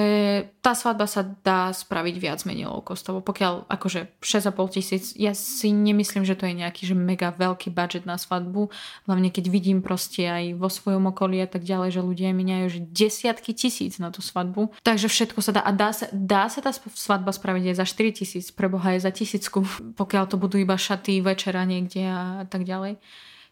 tá 0.65 0.73
svadba 0.73 1.05
sa 1.05 1.29
dá 1.45 1.77
spraviť 1.77 2.17
viac 2.17 2.41
menej 2.49 2.73
low 2.73 2.81
costovo, 2.81 3.21
pokiaľ 3.21 3.69
akože 3.69 4.17
6,5 4.25 4.77
tisíc, 4.81 5.13
ja 5.13 5.37
si 5.37 5.77
nemyslím, 5.77 6.25
že 6.25 6.41
to 6.41 6.49
je 6.49 6.57
nejaký 6.57 6.89
že 6.89 6.97
mega 6.97 7.37
veľký 7.37 7.69
budget 7.69 8.09
na 8.09 8.17
svadbu, 8.17 8.73
hlavne 9.05 9.29
keď 9.29 9.45
vidím 9.53 9.85
proste 9.85 10.25
aj 10.25 10.57
vo 10.57 10.73
svojom 10.73 11.13
okolí 11.13 11.37
a 11.45 11.49
tak 11.51 11.69
ďalej, 11.69 12.01
že 12.01 12.01
ľudia 12.01 12.33
miniajú 12.33 12.67
že 12.73 12.81
desiatky 12.81 13.53
tisíc 13.53 14.01
na 14.01 14.09
tú 14.09 14.25
svadbu, 14.25 14.73
Takže 14.87 15.11
všetko 15.11 15.43
sa 15.43 15.51
dá. 15.51 15.67
A 15.67 15.75
dá 15.75 15.91
sa, 15.91 16.07
dá 16.15 16.47
sa 16.47 16.63
tá 16.63 16.71
svadba 16.71 17.35
spraviť 17.35 17.75
aj 17.75 17.77
za 17.83 17.87
4 17.91 18.23
tisíc, 18.23 18.55
preboha 18.55 18.95
aj 18.95 19.03
za 19.03 19.11
tisícku, 19.11 19.67
pokiaľ 20.01 20.31
to 20.31 20.39
budú 20.39 20.63
iba 20.63 20.79
šaty, 20.79 21.19
večera 21.27 21.67
niekde 21.67 22.07
a 22.07 22.47
tak 22.47 22.63
ďalej. 22.63 23.03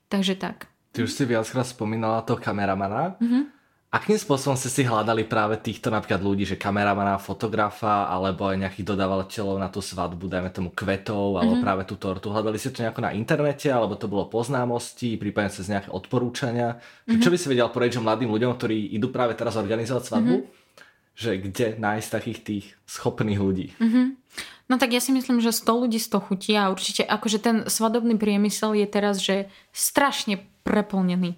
Takže 0.06 0.38
tak. 0.38 0.70
Ty 0.94 1.02
už 1.02 1.10
si 1.10 1.26
viackrát 1.26 1.66
spomínala 1.66 2.22
toho 2.22 2.38
kameramana. 2.38 3.18
Mm-hmm. 3.18 3.50
Akým 3.94 4.18
spôsobom 4.18 4.58
ste 4.58 4.70
si 4.70 4.82
hľadali 4.82 5.26
práve 5.26 5.54
týchto 5.58 5.86
napríklad 5.86 6.18
ľudí, 6.18 6.42
že 6.46 6.58
kameramana, 6.58 7.18
fotografa 7.18 8.10
alebo 8.10 8.50
aj 8.50 8.66
nejakých 8.66 8.90
dodávateľov 8.90 9.58
na 9.58 9.70
tú 9.70 9.78
svadbu, 9.78 10.26
dajme 10.26 10.50
tomu 10.50 10.70
kvetov 10.70 11.38
alebo 11.38 11.58
mm-hmm. 11.58 11.66
práve 11.66 11.82
tú 11.86 11.94
tortu? 11.98 12.30
Hľadali 12.30 12.58
ste 12.58 12.74
to 12.74 12.82
nejako 12.82 13.06
na 13.06 13.14
internete 13.14 13.70
alebo 13.70 13.98
to 13.98 14.10
bolo 14.10 14.30
poznámosti, 14.30 15.18
prípadne 15.18 15.50
cez 15.50 15.66
nejaké 15.66 15.90
odporúčania? 15.90 16.78
Mm-hmm. 17.06 17.22
Čo 17.22 17.30
by 17.30 17.38
si 17.38 17.46
vedel 17.50 17.70
poradiť 17.70 18.02
mladým 18.02 18.30
ľuďom, 18.30 18.54
ktorí 18.54 18.94
idú 18.94 19.10
práve 19.14 19.34
teraz 19.34 19.58
organizovať 19.58 20.02
svadbu? 20.06 20.36
Mm-hmm 20.42 20.62
že 21.14 21.38
kde 21.38 21.78
nájsť 21.78 22.08
takých 22.10 22.40
tých 22.42 22.64
schopných 22.90 23.40
ľudí. 23.40 23.66
Mm-hmm. 23.78 24.06
No 24.66 24.80
tak 24.80 24.96
ja 24.96 25.00
si 25.00 25.12
myslím, 25.12 25.38
že 25.38 25.54
100 25.54 25.82
ľudí 25.86 26.00
100 26.00 26.26
chutí 26.26 26.52
a 26.56 26.72
určite 26.72 27.04
akože 27.04 27.38
ten 27.38 27.56
svadobný 27.68 28.16
priemysel 28.18 28.74
je 28.74 28.86
teraz, 28.88 29.20
že 29.20 29.46
strašne 29.70 30.42
preplnený. 30.64 31.36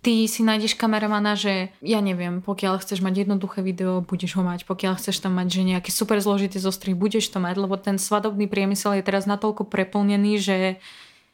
Ty 0.00 0.24
si 0.24 0.40
nájdeš 0.40 0.80
kameramana, 0.80 1.36
že 1.36 1.76
ja 1.84 2.00
neviem, 2.00 2.40
pokiaľ 2.40 2.80
chceš 2.80 3.04
mať 3.04 3.28
jednoduché 3.28 3.60
video, 3.60 4.00
budeš 4.00 4.40
ho 4.40 4.42
mať. 4.46 4.64
Pokiaľ 4.64 4.96
chceš 4.96 5.20
tam 5.20 5.36
mať, 5.36 5.60
že 5.60 5.68
nejaký 5.76 5.92
super 5.92 6.16
zložitý 6.24 6.56
zostrih, 6.56 6.96
budeš 6.96 7.28
to 7.28 7.36
mať, 7.36 7.60
lebo 7.60 7.76
ten 7.76 8.00
svadobný 8.00 8.48
priemysel 8.48 8.96
je 8.96 9.04
teraz 9.04 9.28
natoľko 9.28 9.68
preplnený, 9.68 10.40
že 10.40 10.56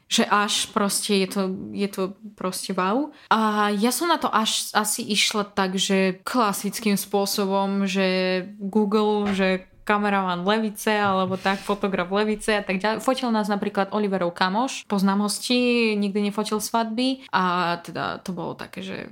že 0.07 0.23
až 0.27 0.71
proste 0.71 1.19
je 1.27 1.29
to, 1.29 1.43
je 1.75 1.89
to 1.91 2.03
proste 2.39 2.75
wow. 2.79 3.11
A 3.31 3.71
ja 3.75 3.91
som 3.91 4.07
na 4.07 4.23
to 4.23 4.31
až 4.31 4.71
asi 4.71 5.03
išla 5.03 5.43
tak, 5.47 5.75
že 5.75 6.23
klasickým 6.23 6.95
spôsobom, 6.95 7.91
že 7.91 8.43
Google, 8.63 9.35
že 9.35 9.67
kameraman 9.87 10.43
Levice 10.43 10.91
alebo 10.91 11.39
tak, 11.39 11.63
fotograf 11.63 12.11
Levice 12.11 12.59
a 12.59 12.63
tak 12.63 12.83
ďalej. 12.83 13.03
Fotil 13.03 13.31
nás 13.31 13.47
napríklad 13.47 13.95
Oliverov 13.95 14.35
kamoš, 14.35 14.83
poznám 14.91 15.31
hosti, 15.31 15.95
nikdy 15.95 16.31
nefotil 16.31 16.59
svadby 16.59 17.27
a 17.31 17.77
teda 17.83 18.19
to 18.27 18.35
bolo 18.35 18.59
také, 18.59 18.83
že 18.83 19.07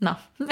no. 0.00 0.16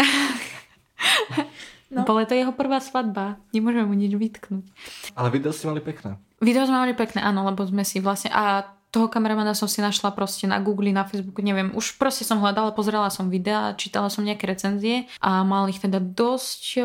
No. 1.87 2.03
Bolo 2.03 2.27
to 2.27 2.35
jeho 2.35 2.51
prvá 2.51 2.83
svadba. 2.83 3.39
Nemôžeme 3.55 3.87
mu 3.87 3.95
nič 3.95 4.11
vytknúť. 4.19 4.67
Ale 5.15 5.31
video 5.31 5.55
ste 5.55 5.71
mali 5.71 5.79
pekné. 5.79 6.19
Video 6.43 6.67
sme 6.67 6.83
mali 6.83 6.99
pekné, 6.99 7.23
áno, 7.23 7.47
lebo 7.47 7.63
sme 7.63 7.87
si 7.87 8.03
vlastne... 8.03 8.35
A 8.35 8.75
toho 8.97 9.13
kameramana 9.13 9.53
som 9.53 9.69
si 9.69 9.85
našla 9.85 10.17
proste 10.17 10.49
na 10.49 10.57
Google, 10.57 10.89
na 10.89 11.05
Facebooku, 11.05 11.45
neviem, 11.45 11.69
už 11.77 12.01
proste 12.01 12.25
som 12.25 12.41
hľadala, 12.41 12.73
pozerala 12.73 13.13
som 13.13 13.29
videa, 13.29 13.77
čítala 13.77 14.09
som 14.09 14.25
nejaké 14.25 14.49
recenzie 14.49 15.05
a 15.21 15.45
mal 15.45 15.69
ich 15.69 15.77
teda 15.77 16.01
dosť 16.01 16.63
e, 16.81 16.83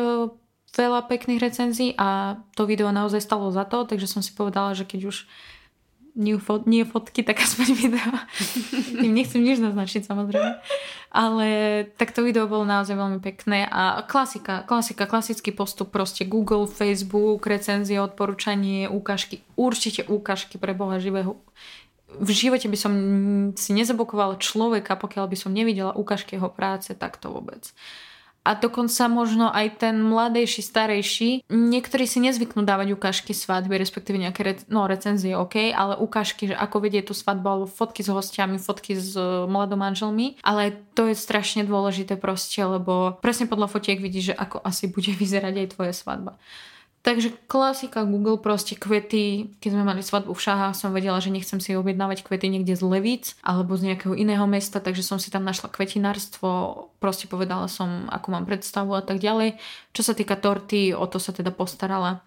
veľa 0.76 1.08
pekných 1.08 1.40
recenzií 1.40 1.96
a 1.96 2.36
to 2.52 2.68
video 2.68 2.92
naozaj 2.92 3.24
stalo 3.24 3.48
za 3.48 3.64
to, 3.64 3.88
takže 3.88 4.04
som 4.04 4.20
si 4.20 4.36
povedala, 4.36 4.76
že 4.76 4.84
keď 4.84 5.08
už 5.08 5.24
nie, 6.12 6.36
fot, 6.36 6.68
nie 6.68 6.84
fotky, 6.84 7.24
tak 7.24 7.40
aspoň 7.40 7.72
video. 7.88 8.12
Tým 9.00 9.16
nechcem 9.16 9.40
nič 9.40 9.64
naznačiť 9.64 10.04
samozrejme. 10.04 10.60
Ale 11.08 11.46
tak 11.96 12.12
to 12.12 12.20
video 12.20 12.44
bolo 12.44 12.68
naozaj 12.68 12.92
veľmi 12.92 13.20
pekné 13.24 13.64
a 13.64 14.04
klasika, 14.04 14.64
klasika, 14.68 15.08
klasický 15.08 15.56
postup 15.56 15.88
proste 15.88 16.28
Google, 16.28 16.68
Facebook, 16.68 17.48
recenzie, 17.48 17.96
odporúčanie, 17.96 18.92
ukážky, 18.92 19.40
určite 19.56 20.04
ukážky 20.04 20.60
pre 20.60 20.76
Boha 20.76 21.00
živého 21.00 21.40
v 22.20 22.30
živote 22.32 22.68
by 22.68 22.78
som 22.78 22.92
si 23.56 23.70
nezabokovala 23.72 24.40
človeka, 24.42 24.98
pokiaľ 24.98 25.24
by 25.30 25.36
som 25.38 25.54
nevidela 25.54 25.96
ukážky 25.96 26.36
jeho 26.36 26.52
práce, 26.52 26.92
tak 26.92 27.16
to 27.16 27.32
vôbec. 27.32 27.72
a 28.42 28.58
dokonca 28.58 29.06
možno 29.06 29.54
aj 29.54 29.86
ten 29.86 30.02
mladejší, 30.02 30.66
starejší, 30.66 31.46
niektorí 31.46 32.10
si 32.10 32.18
nezvyknú 32.18 32.66
dávať 32.66 32.98
ukážky 32.98 33.30
svadby, 33.30 33.78
respektíve 33.78 34.18
nejaké 34.18 34.42
re- 34.42 34.66
no, 34.66 34.90
recenzie, 34.90 35.38
OK, 35.38 35.70
ale 35.70 35.94
ukážky, 35.94 36.50
že 36.50 36.58
ako 36.58 36.82
vedie 36.82 37.06
tú 37.06 37.14
svadbu, 37.14 37.46
alebo 37.46 37.66
fotky 37.70 38.02
s 38.02 38.10
hostiami, 38.10 38.58
fotky 38.58 38.98
s 38.98 39.14
uh, 39.14 39.46
mladomanželmi, 39.46 40.42
ale 40.42 40.74
to 40.98 41.06
je 41.06 41.14
strašne 41.14 41.62
dôležité 41.62 42.18
proste, 42.18 42.58
lebo 42.66 43.14
presne 43.22 43.46
podľa 43.46 43.70
fotiek 43.70 44.02
vidíš, 44.02 44.34
že 44.34 44.38
ako 44.38 44.58
asi 44.66 44.90
bude 44.90 45.14
vyzerať 45.22 45.54
aj 45.62 45.68
tvoja 45.78 45.94
svadba. 45.94 46.34
Takže 47.02 47.34
klasika 47.50 48.06
Google, 48.06 48.38
proste 48.38 48.78
kvety, 48.78 49.58
keď 49.58 49.70
sme 49.74 49.82
mali 49.82 50.06
svadbu 50.06 50.38
v 50.38 50.44
Šahách, 50.46 50.78
som 50.78 50.94
vedela, 50.94 51.18
že 51.18 51.34
nechcem 51.34 51.58
si 51.58 51.74
objednávať 51.74 52.22
kvety 52.22 52.46
niekde 52.46 52.78
z 52.78 52.82
Levíc 52.86 53.34
alebo 53.42 53.74
z 53.74 53.90
nejakého 53.90 54.14
iného 54.14 54.46
mesta, 54.46 54.78
takže 54.78 55.02
som 55.02 55.18
si 55.18 55.26
tam 55.34 55.42
našla 55.42 55.66
kvetinárstvo, 55.74 56.48
proste 57.02 57.26
povedala 57.26 57.66
som, 57.66 58.06
akú 58.06 58.30
mám 58.30 58.46
predstavu 58.46 58.94
a 58.94 59.02
tak 59.02 59.18
ďalej. 59.18 59.58
Čo 59.90 60.02
sa 60.06 60.14
týka 60.14 60.38
torty, 60.38 60.94
o 60.94 61.02
to 61.10 61.18
sa 61.18 61.34
teda 61.34 61.50
postarala 61.50 62.22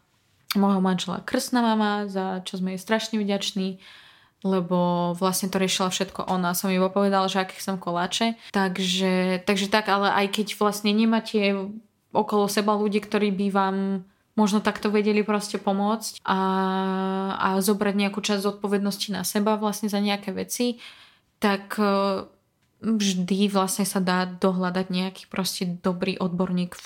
môjho 0.59 0.83
manžela 0.83 1.23
krstná 1.23 1.63
mama, 1.63 2.11
za 2.11 2.43
čo 2.43 2.59
sme 2.59 2.75
jej 2.75 2.81
strašne 2.83 3.15
vďační 3.19 3.79
lebo 4.45 5.11
vlastne 5.17 5.49
to 5.49 5.57
riešila 5.57 5.89
všetko 5.89 6.29
ona. 6.29 6.53
Som 6.53 6.69
iba 6.69 6.85
povedala, 6.93 7.25
že 7.25 7.41
aké 7.41 7.57
som 7.57 7.81
koláče. 7.81 8.37
Takže, 8.53 9.41
takže 9.41 9.73
tak, 9.73 9.89
ale 9.89 10.13
aj 10.13 10.37
keď 10.37 10.47
vlastne 10.61 10.93
nemáte 10.93 11.57
okolo 12.13 12.45
seba 12.45 12.77
ľudí, 12.77 13.01
ktorí 13.01 13.33
by 13.33 13.47
vám 13.49 14.05
možno 14.35 14.59
takto 14.59 14.91
vedeli 14.91 15.23
proste 15.23 15.55
pomôcť 15.55 16.19
a, 16.27 16.39
a 17.39 17.49
zobrať 17.63 17.95
nejakú 17.95 18.19
časť 18.19 18.43
zodpovednosti 18.43 19.09
na 19.15 19.23
seba 19.23 19.55
vlastne 19.55 19.87
za 19.87 20.03
nejaké 20.03 20.35
veci, 20.35 20.83
tak 21.39 21.79
e, 21.79 22.27
vždy 22.83 23.47
vlastne 23.47 23.87
sa 23.87 24.03
dá 24.03 24.27
dohľadať 24.27 24.87
nejaký 24.91 25.23
proste 25.31 25.63
dobrý 25.65 26.19
odborník 26.19 26.75
v, 26.75 26.85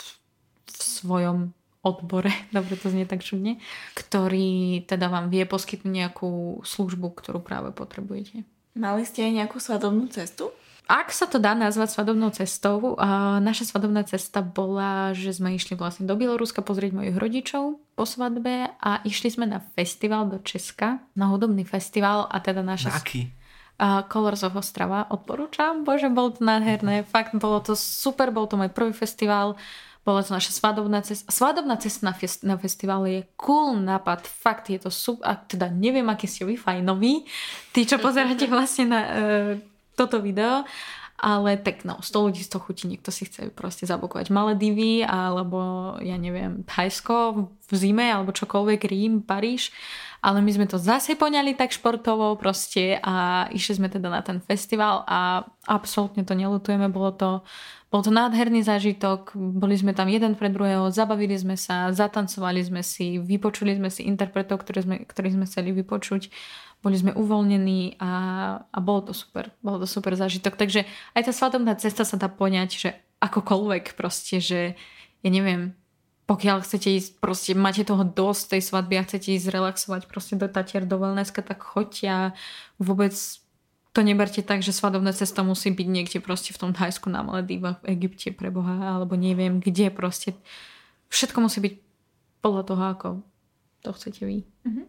v 0.69 0.77
svojom 0.77 1.57
odbore, 1.81 2.29
dobre 2.55 2.77
to 2.77 2.93
znie 2.93 3.09
tak 3.09 3.25
čudne, 3.25 3.57
ktorý 3.97 4.85
teda 4.85 5.09
vám 5.09 5.33
vie 5.33 5.43
poskytnúť 5.49 5.93
nejakú 5.93 6.61
službu, 6.61 7.17
ktorú 7.17 7.41
práve 7.41 7.73
potrebujete. 7.73 8.45
Mali 8.77 9.03
ste 9.03 9.25
aj 9.25 9.33
nejakú 9.43 9.57
svadobnú 9.57 10.07
cestu? 10.13 10.53
Ak 10.89 11.13
sa 11.13 11.29
to 11.29 11.37
dá 11.37 11.53
nazvať 11.53 11.93
svadobnou 11.93 12.33
cestou, 12.33 12.97
a 12.97 13.37
naša 13.37 13.69
svadobná 13.69 14.01
cesta 14.09 14.41
bola, 14.41 15.13
že 15.13 15.37
sme 15.37 15.53
išli 15.53 15.77
vlastne 15.77 16.09
do 16.09 16.17
Bieloruska 16.17 16.65
pozrieť 16.65 16.97
mojich 16.97 17.13
rodičov 17.13 17.77
po 17.93 18.09
svadbe 18.09 18.73
a 18.73 18.97
išli 19.05 19.29
sme 19.29 19.45
na 19.45 19.61
festival 19.77 20.25
do 20.25 20.41
Česka, 20.41 20.97
na 21.13 21.29
hudobný 21.29 21.61
festival 21.61 22.25
a 22.25 22.41
teda 22.41 22.65
naša... 22.65 22.89
Na 22.89 22.97
aký? 23.05 23.29
Uh, 23.77 24.01
Colors 24.09 24.41
of 24.41 24.57
Ostrava 24.57 25.05
odporúčam, 25.13 25.85
bože, 25.85 26.09
bolo 26.09 26.33
to 26.33 26.41
nádherné, 26.41 27.05
fakt 27.05 27.37
bolo 27.37 27.61
to 27.61 27.77
super, 27.77 28.33
bol 28.33 28.49
to 28.49 28.57
môj 28.57 28.73
prvý 28.73 28.91
festival, 28.91 29.61
bola 30.01 30.25
to 30.25 30.33
naša 30.33 30.57
svadobná 30.57 31.05
cesta. 31.05 31.29
Svadobná 31.29 31.77
cesta 31.77 32.01
na, 32.09 32.17
fest, 32.17 32.41
na 32.41 32.57
festival 32.57 33.05
je 33.05 33.29
cool 33.37 33.77
nápad, 33.77 34.25
fakt 34.25 34.73
je 34.73 34.81
to 34.81 34.89
super, 34.89 35.21
a 35.21 35.37
teda 35.37 35.69
neviem, 35.69 36.09
aký 36.09 36.25
ste 36.25 36.49
vy 36.49 36.57
fajnoví, 36.57 37.29
tí, 37.77 37.85
čo 37.85 38.01
pozeráte 38.01 38.49
vlastne 38.51 38.89
na 38.89 39.01
uh, 39.05 39.69
toto 39.99 40.23
video, 40.23 40.63
ale 41.19 41.59
tak 41.59 41.83
no, 41.83 41.99
100 41.99 42.25
ľudí 42.31 42.41
z 42.47 42.49
toho 42.55 42.63
chutí, 42.63 42.87
niekto 42.87 43.11
si 43.11 43.27
chce 43.27 43.51
proste 43.51 43.83
zabukovať 43.83 44.31
Maledivy 44.31 45.03
alebo 45.03 45.93
ja 45.99 46.15
neviem, 46.15 46.63
Thajsko 46.63 47.15
v 47.67 47.73
zime 47.75 48.07
alebo 48.07 48.31
čokoľvek, 48.31 48.87
Rím, 48.87 49.27
Paríž. 49.27 49.75
Ale 50.19 50.43
my 50.43 50.51
sme 50.51 50.67
to 50.67 50.75
zase 50.75 51.15
poňali 51.15 51.55
tak 51.55 51.71
športovo 51.71 52.35
proste 52.35 52.99
a 52.99 53.47
išli 53.55 53.79
sme 53.79 53.87
teda 53.87 54.11
na 54.11 54.19
ten 54.19 54.43
festival 54.43 55.07
a 55.07 55.47
absolútne 55.63 56.27
to 56.27 56.35
nelutujeme, 56.35 56.91
bolo 56.91 57.15
to, 57.15 57.29
bol 57.87 58.03
to 58.03 58.11
nádherný 58.11 58.59
zážitok, 58.59 59.31
boli 59.35 59.79
sme 59.79 59.95
tam 59.95 60.11
jeden 60.11 60.35
pre 60.35 60.51
druhého, 60.51 60.91
zabavili 60.91 61.39
sme 61.39 61.55
sa, 61.55 61.95
zatancovali 61.95 62.59
sme 62.67 62.83
si, 62.83 63.15
vypočuli 63.15 63.79
sme 63.79 63.87
si 63.87 64.11
interpretov, 64.11 64.59
ktoré 64.59 64.83
sme, 64.83 64.95
ktorých 65.07 65.35
sme 65.39 65.45
chceli 65.47 65.71
vypočuť 65.71 66.27
boli 66.79 66.95
sme 66.95 67.11
uvoľnení 67.11 67.99
a, 67.99 68.11
a 68.63 68.77
bolo 68.79 69.11
to 69.11 69.13
super. 69.15 69.51
Bolo 69.59 69.83
to 69.83 69.87
super 69.87 70.15
zážitok. 70.15 70.55
Takže 70.55 70.87
aj 71.15 71.27
tá 71.27 71.33
svadobná 71.35 71.75
cesta 71.75 72.07
sa 72.07 72.15
dá 72.15 72.31
poňať, 72.31 72.69
že 72.71 72.89
akokoľvek 73.19 73.99
proste, 73.99 74.39
že 74.39 74.79
ja 75.19 75.29
neviem, 75.29 75.75
pokiaľ 76.23 76.63
chcete 76.63 76.87
ísť, 76.87 77.11
proste 77.19 77.51
máte 77.57 77.83
toho 77.83 78.07
dosť 78.07 78.55
tej 78.55 78.61
svadby 78.63 78.95
a 78.95 79.03
chcete 79.03 79.35
ísť 79.35 79.51
relaxovať 79.51 80.01
proste 80.07 80.39
do 80.39 80.47
Tatier, 80.47 80.87
do 80.87 80.95
wellnesska, 80.95 81.43
tak 81.43 81.59
choďte 81.65 82.07
a 82.07 82.21
vôbec 82.79 83.11
to 83.91 83.99
neberte 84.05 84.45
tak, 84.45 84.61
že 84.61 84.71
svadobná 84.71 85.11
cesta 85.11 85.41
musí 85.41 85.73
byť 85.73 85.87
niekde 85.89 86.19
proste 86.21 86.53
v 86.53 86.61
tom 86.61 86.71
Thajsku 86.71 87.09
na 87.09 87.25
Maledívach, 87.25 87.81
v 87.81 87.97
Egypte 87.97 88.29
pre 88.31 88.53
Boha, 88.53 88.95
alebo 88.95 89.17
neviem 89.17 89.57
kde 89.59 89.89
proste. 89.89 90.37
Všetko 91.09 91.41
musí 91.41 91.59
byť 91.59 91.73
podľa 92.45 92.63
toho, 92.63 92.83
ako 92.85 93.07
to 93.81 93.89
chcete 93.97 94.21
vy. 94.21 94.45
Mm-hmm. 94.69 94.85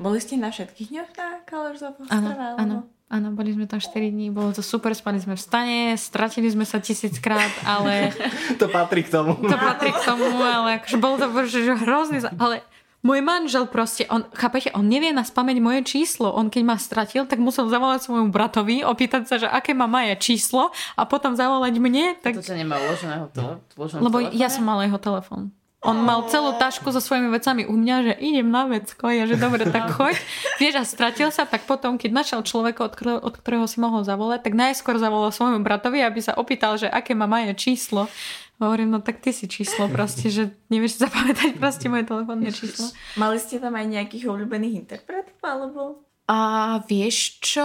Boli 0.00 0.18
ste 0.20 0.40
na 0.40 0.48
všetkých 0.48 0.88
dňoch 0.88 1.10
na 1.16 1.28
Colors 1.44 1.82
of 1.84 2.00
Áno, 2.08 2.30
áno. 2.56 2.78
Áno, 3.10 3.34
boli 3.34 3.50
sme 3.50 3.66
tam 3.66 3.82
4 3.82 3.90
dní, 4.06 4.30
bolo 4.30 4.54
to 4.54 4.62
super, 4.62 4.94
spali 4.94 5.18
sme 5.18 5.34
v 5.34 5.42
stane, 5.42 5.80
stratili 5.98 6.46
sme 6.46 6.62
sa 6.62 6.78
tisíckrát, 6.78 7.50
ale... 7.66 8.14
to 8.62 8.70
patrí 8.70 9.02
k 9.02 9.10
tomu. 9.10 9.34
To 9.34 9.56
patrí 9.58 9.90
k 9.90 9.98
tomu, 10.06 10.30
ale 10.38 10.78
akože 10.78 10.96
bolo 11.02 11.18
to 11.18 11.26
že 11.50 11.74
hrozný... 11.74 12.22
Ale 12.38 12.62
môj 13.02 13.18
manžel 13.18 13.66
proste, 13.66 14.06
on, 14.06 14.30
chápete, 14.30 14.70
on 14.78 14.86
nevie 14.86 15.10
na 15.10 15.26
spameť 15.26 15.58
moje 15.58 15.82
číslo. 15.90 16.30
On 16.30 16.46
keď 16.46 16.62
ma 16.62 16.78
stratil, 16.78 17.26
tak 17.26 17.42
musel 17.42 17.66
zavolať 17.66 18.06
svojmu 18.06 18.30
bratovi, 18.30 18.86
opýtať 18.86 19.26
sa, 19.26 19.42
že 19.42 19.50
aké 19.50 19.74
má 19.74 19.90
Maja 19.90 20.14
číslo 20.14 20.70
a 20.94 21.02
potom 21.02 21.34
zavolať 21.34 21.82
mne. 21.82 22.14
Tak... 22.22 22.38
To 22.38 22.46
sa 22.46 22.54
nemá 22.54 22.78
uloženého 22.78 23.26
to, 23.34 23.58
Lebo 23.98 24.22
ja 24.30 24.46
som 24.46 24.62
mala 24.62 24.86
jeho 24.86 25.02
telefón. 25.02 25.50
On 25.80 25.96
mal 25.96 26.28
celú 26.28 26.52
tašku 26.60 26.92
so 26.92 27.00
svojimi 27.00 27.32
vecami 27.32 27.64
u 27.64 27.72
mňa, 27.72 27.96
že 28.04 28.14
idem 28.20 28.52
na 28.52 28.68
vecko, 28.68 29.08
ja 29.08 29.24
že 29.24 29.40
dobre, 29.40 29.64
tak 29.64 29.96
choď. 29.96 30.12
Vieš, 30.60 30.74
a 30.76 30.84
stratil 30.84 31.32
sa, 31.32 31.48
tak 31.48 31.64
potom, 31.64 31.96
keď 31.96 32.12
našiel 32.12 32.44
človeka, 32.44 32.84
od 32.84 32.92
ktorého, 32.92 33.20
od 33.24 33.34
ktorého 33.40 33.64
si 33.64 33.80
mohol 33.80 34.04
zavolať, 34.04 34.44
tak 34.44 34.60
najskôr 34.60 35.00
zavolal 35.00 35.32
svojmu 35.32 35.64
bratovi, 35.64 36.04
aby 36.04 36.20
sa 36.20 36.36
opýtal, 36.36 36.76
že 36.76 36.84
aké 36.84 37.16
má 37.16 37.24
Maja 37.24 37.56
číslo. 37.56 38.12
Hovorím, 38.60 38.92
no 38.92 39.00
tak 39.00 39.24
ty 39.24 39.32
si 39.32 39.48
číslo 39.48 39.88
proste, 39.88 40.28
že 40.28 40.52
nevieš 40.68 41.00
zapamätať 41.00 41.56
proste 41.56 41.88
moje 41.88 42.04
telefónne 42.04 42.52
číslo. 42.52 42.92
Mali 43.16 43.40
ste 43.40 43.56
tam 43.56 43.72
aj 43.72 43.88
nejakých 43.88 44.28
obľúbených 44.28 44.84
interpretov, 44.84 45.40
alebo? 45.40 46.04
A 46.28 46.78
vieš 46.84 47.40
čo? 47.40 47.64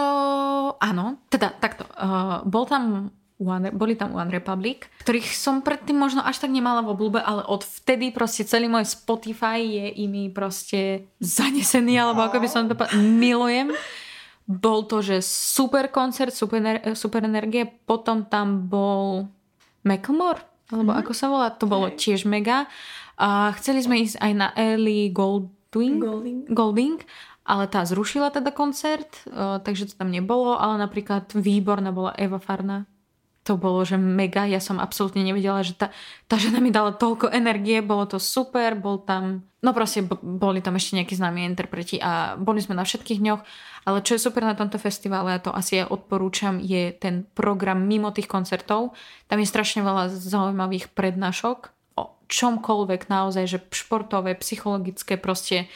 Áno, 0.80 1.20
teda 1.28 1.52
takto. 1.52 1.84
Uh, 2.00 2.48
bol 2.48 2.64
tam 2.64 3.12
One, 3.36 3.68
boli 3.76 4.00
tam 4.00 4.16
One 4.16 4.32
Republic, 4.32 4.88
ktorých 5.04 5.28
som 5.36 5.60
predtým 5.60 6.00
možno 6.00 6.24
až 6.24 6.40
tak 6.40 6.56
nemala 6.56 6.80
v 6.80 6.96
oblúbe, 6.96 7.20
ale 7.20 7.44
od 7.44 7.68
vtedy 7.68 8.16
proste 8.16 8.48
celý 8.48 8.72
môj 8.72 8.88
Spotify 8.88 9.60
je 9.60 10.08
imi 10.08 10.32
proste 10.32 11.12
zanesený, 11.20 12.00
alebo 12.00 12.24
ako 12.24 12.40
by 12.40 12.48
som 12.48 12.72
to 12.72 12.80
povedala, 12.80 12.96
milujem. 12.96 13.76
Bol 14.48 14.88
to, 14.88 15.04
že 15.04 15.20
super 15.26 15.92
koncert, 15.92 16.32
super, 16.32 16.62
super 16.96 17.28
energie, 17.28 17.68
potom 17.68 18.24
tam 18.24 18.72
bol 18.72 19.28
Macklemore, 19.84 20.40
alebo 20.72 20.96
mm-hmm. 20.96 21.04
ako 21.04 21.12
sa 21.12 21.28
volá, 21.28 21.52
to 21.52 21.68
bolo 21.68 21.92
tiež 21.92 22.24
mega. 22.24 22.72
A 23.20 23.52
chceli 23.60 23.84
sme 23.84 24.00
ísť 24.00 24.16
aj 24.24 24.32
na 24.32 24.48
Ellie 24.56 25.12
Goldwing, 25.12 26.00
Golding. 26.00 26.40
Golding 26.48 27.00
ale 27.46 27.70
tá 27.70 27.86
zrušila 27.86 28.34
teda 28.34 28.50
koncert, 28.50 29.22
takže 29.62 29.94
to 29.94 30.02
tam 30.02 30.10
nebolo, 30.10 30.58
ale 30.58 30.82
napríklad 30.82 31.30
výborná 31.38 31.94
bola 31.94 32.10
Eva 32.18 32.42
Farna, 32.42 32.90
to 33.46 33.62
bolo, 33.62 33.86
že 33.86 34.02
mega, 34.02 34.50
ja 34.50 34.58
som 34.58 34.82
absolútne 34.82 35.22
nevedela, 35.22 35.62
že 35.62 35.78
tá, 35.78 35.94
tá 36.26 36.34
žena 36.42 36.58
mi 36.58 36.74
dala 36.74 36.98
toľko 36.98 37.30
energie, 37.30 37.78
bolo 37.86 38.10
to 38.10 38.18
super, 38.18 38.74
bol 38.74 39.06
tam, 39.06 39.46
no 39.62 39.70
proste 39.70 40.02
boli 40.26 40.66
tam 40.66 40.82
ešte 40.82 40.98
nejakí 40.98 41.14
známi 41.14 41.46
interpreti 41.46 42.02
a 42.02 42.42
boli 42.42 42.58
sme 42.58 42.74
na 42.74 42.82
všetkých 42.82 43.22
dňoch, 43.22 43.42
ale 43.86 44.02
čo 44.02 44.18
je 44.18 44.26
super 44.26 44.42
na 44.42 44.58
tomto 44.58 44.82
festivale, 44.82 45.38
a 45.38 45.44
to 45.46 45.54
asi 45.54 45.78
ja 45.78 45.86
odporúčam, 45.86 46.58
je 46.58 46.90
ten 46.98 47.30
program 47.38 47.86
mimo 47.86 48.10
tých 48.10 48.26
koncertov. 48.26 48.98
Tam 49.30 49.38
je 49.38 49.46
strašne 49.46 49.86
veľa 49.86 50.10
zaujímavých 50.10 50.90
prednášok 50.98 51.70
o 52.02 52.18
čomkoľvek 52.26 53.14
naozaj, 53.14 53.46
že 53.46 53.60
športové, 53.70 54.34
psychologické, 54.42 55.22
proste 55.22 55.70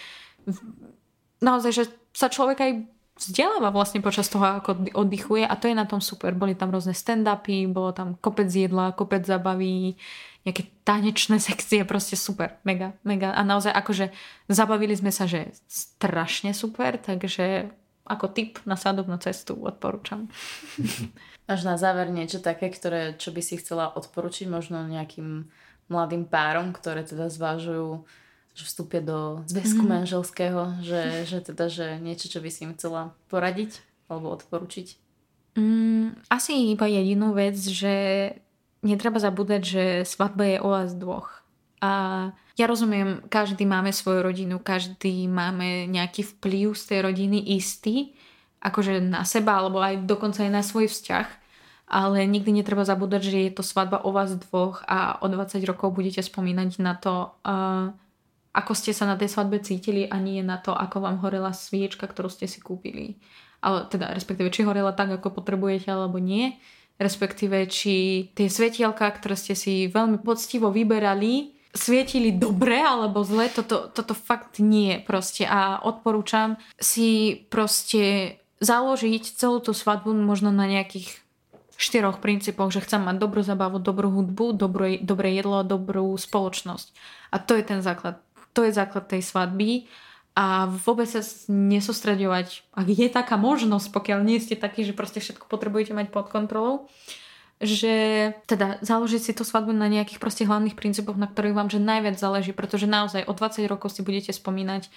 naozaj, 1.38 1.72
že 1.72 1.84
sa 2.18 2.34
človek 2.34 2.58
aj 2.66 2.72
vzdeláva 3.20 3.76
vlastne 3.76 4.00
počas 4.00 4.32
toho, 4.32 4.64
ako 4.64 4.96
oddychuje 4.96 5.44
a 5.44 5.54
to 5.60 5.68
je 5.68 5.76
na 5.76 5.84
tom 5.84 6.00
super. 6.00 6.32
Boli 6.32 6.56
tam 6.56 6.72
rôzne 6.72 6.96
stand-upy, 6.96 7.68
bolo 7.68 7.92
tam 7.92 8.16
kopec 8.24 8.48
jedla, 8.48 8.96
kopec 8.96 9.28
zabaví, 9.28 10.00
nejaké 10.48 10.72
tanečné 10.88 11.38
sekcie, 11.52 11.84
proste 11.84 12.16
super, 12.16 12.56
mega, 12.64 12.96
mega. 13.04 13.36
A 13.36 13.44
naozaj 13.44 13.76
akože 13.76 14.16
zabavili 14.48 14.96
sme 14.96 15.12
sa, 15.12 15.28
že 15.28 15.52
strašne 15.68 16.56
super, 16.56 16.96
takže 16.96 17.70
ako 18.10 18.26
tip 18.34 18.58
na 18.66 18.74
sadobnú 18.74 19.22
cestu 19.22 19.54
odporúčam. 19.60 20.32
Až 21.52 21.66
na 21.66 21.78
záver 21.82 22.10
niečo 22.14 22.42
také, 22.42 22.70
ktoré, 22.70 23.18
čo 23.18 23.34
by 23.34 23.42
si 23.42 23.58
chcela 23.58 23.90
odporučiť 23.94 24.46
možno 24.50 24.86
nejakým 24.86 25.50
mladým 25.90 26.30
párom, 26.30 26.70
ktoré 26.74 27.02
teda 27.02 27.30
zvážujú 27.30 28.06
že 28.54 28.64
vstúpia 28.68 29.00
do 29.00 29.44
zväzku 29.48 29.84
mm-hmm. 29.84 29.96
manželského, 30.04 30.62
že, 30.84 31.02
že 31.24 31.38
teda, 31.40 31.72
že 31.72 32.02
niečo, 32.04 32.28
čo 32.28 32.44
by 32.44 32.50
si 32.52 32.68
im 32.68 32.76
chcela 32.76 33.16
poradiť 33.32 33.80
alebo 34.12 34.34
odporučiť? 34.36 34.88
Mm, 35.56 36.20
asi 36.30 36.74
iba 36.76 36.86
jedinú 36.86 37.34
vec, 37.34 37.56
že 37.56 37.96
netreba 38.86 39.20
zabúdať, 39.20 39.62
že 39.62 39.84
svadba 40.08 40.44
je 40.46 40.58
o 40.60 40.70
vás 40.72 40.92
dvoch. 40.96 41.44
A 41.80 41.92
ja 42.60 42.66
rozumiem, 42.68 43.24
každý 43.32 43.64
máme 43.64 43.96
svoju 43.96 44.20
rodinu, 44.20 44.60
každý 44.60 45.32
máme 45.32 45.88
nejaký 45.88 46.28
vplyv 46.36 46.76
z 46.76 46.84
tej 46.92 47.00
rodiny 47.08 47.40
istý, 47.56 48.12
akože 48.60 49.00
na 49.00 49.24
seba, 49.24 49.64
alebo 49.64 49.80
aj 49.80 50.04
dokonca 50.04 50.44
aj 50.44 50.52
na 50.52 50.64
svoj 50.64 50.92
vzťah. 50.92 51.28
Ale 51.90 52.22
nikdy 52.30 52.54
netreba 52.54 52.86
zabúdať, 52.86 53.22
že 53.26 53.38
je 53.50 53.52
to 53.56 53.64
svadba 53.66 54.06
o 54.06 54.14
vás 54.14 54.36
dvoch 54.36 54.86
a 54.86 55.18
o 55.24 55.26
20 55.26 55.58
rokov 55.66 55.96
budete 55.96 56.22
spomínať 56.22 56.78
na 56.78 56.94
to, 56.94 57.34
uh, 57.42 57.90
ako 58.54 58.74
ste 58.74 58.92
sa 58.92 59.06
na 59.06 59.16
tej 59.16 59.30
svadbe 59.30 59.62
cítili 59.62 60.10
a 60.10 60.18
nie 60.18 60.42
na 60.42 60.58
to, 60.58 60.74
ako 60.74 61.06
vám 61.06 61.22
horela 61.22 61.54
sviečka, 61.54 62.10
ktorú 62.10 62.34
ste 62.34 62.50
si 62.50 62.60
kúpili. 62.60 63.22
Ale 63.62 63.86
teda, 63.92 64.16
respektíve, 64.16 64.50
či 64.50 64.66
horela 64.66 64.96
tak, 64.96 65.12
ako 65.14 65.44
potrebujete, 65.44 65.92
alebo 65.92 66.18
nie. 66.18 66.58
Respektíve, 67.00 67.68
či 67.70 68.28
tie 68.34 68.48
svetielka, 68.52 69.08
ktoré 69.16 69.36
ste 69.38 69.54
si 69.56 69.88
veľmi 69.88 70.20
poctivo 70.20 70.74
vyberali, 70.74 71.56
svietili 71.70 72.34
dobre 72.34 72.82
alebo 72.82 73.22
zle, 73.22 73.48
toto, 73.54 73.94
toto 73.94 74.18
fakt 74.18 74.58
nie 74.58 74.98
proste. 75.00 75.46
A 75.46 75.80
odporúčam 75.80 76.58
si 76.82 77.40
proste 77.48 78.36
založiť 78.60 79.24
celú 79.38 79.64
tú 79.64 79.72
svadbu 79.72 80.12
možno 80.12 80.52
na 80.52 80.68
nejakých 80.68 81.24
štyroch 81.80 82.20
princípoch, 82.20 82.76
že 82.76 82.84
chcem 82.84 83.00
mať 83.00 83.24
dobrú 83.24 83.40
zabavu, 83.40 83.80
dobrú 83.80 84.12
hudbu, 84.12 84.52
dobré, 84.52 85.00
dobré 85.00 85.40
jedlo 85.40 85.64
a 85.64 85.68
dobrú 85.68 86.12
spoločnosť. 86.20 86.92
A 87.32 87.40
to 87.40 87.56
je 87.56 87.64
ten 87.64 87.80
základ. 87.80 88.20
To 88.54 88.66
je 88.66 88.72
základ 88.74 89.06
tej 89.10 89.22
svadby. 89.22 89.90
A 90.40 90.72
vôbec 90.72 91.10
sa 91.10 91.20
nesústredovať, 91.52 92.64
ak 92.72 92.88
je 92.88 93.08
taká 93.12 93.36
možnosť, 93.36 93.92
pokiaľ 93.92 94.24
nie 94.24 94.40
ste 94.40 94.56
takí, 94.56 94.88
že 94.88 94.96
proste 94.96 95.20
všetko 95.20 95.52
potrebujete 95.52 95.92
mať 95.92 96.16
pod 96.16 96.32
kontrolou, 96.32 96.88
že 97.60 98.32
teda 98.48 98.80
založiť 98.80 99.20
si 99.20 99.32
tú 99.36 99.44
svadbu 99.44 99.76
na 99.76 99.92
nejakých 99.92 100.24
proste 100.24 100.48
hlavných 100.48 100.80
princípoch, 100.80 101.20
na 101.20 101.28
ktorých 101.28 101.58
vám 101.58 101.68
že 101.68 101.84
najviac 101.84 102.16
záleží, 102.16 102.56
pretože 102.56 102.88
naozaj 102.88 103.28
o 103.28 103.36
20 103.36 103.68
rokov 103.68 103.92
si 103.92 104.00
budete 104.00 104.32
spomínať 104.32 104.88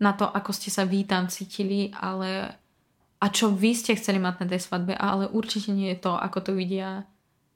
na 0.00 0.16
to, 0.16 0.24
ako 0.24 0.56
ste 0.56 0.72
sa 0.72 0.88
vy 0.88 1.04
tam 1.04 1.28
cítili, 1.28 1.92
ale 1.92 2.56
a 3.18 3.26
čo 3.28 3.52
vy 3.52 3.76
ste 3.76 3.98
chceli 3.98 4.16
mať 4.22 4.34
na 4.40 4.46
tej 4.46 4.60
svadbe, 4.62 4.96
ale 4.96 5.28
určite 5.28 5.74
nie 5.74 5.92
je 5.92 6.00
to, 6.00 6.16
ako 6.16 6.38
to 6.48 6.52
vidia 6.56 7.04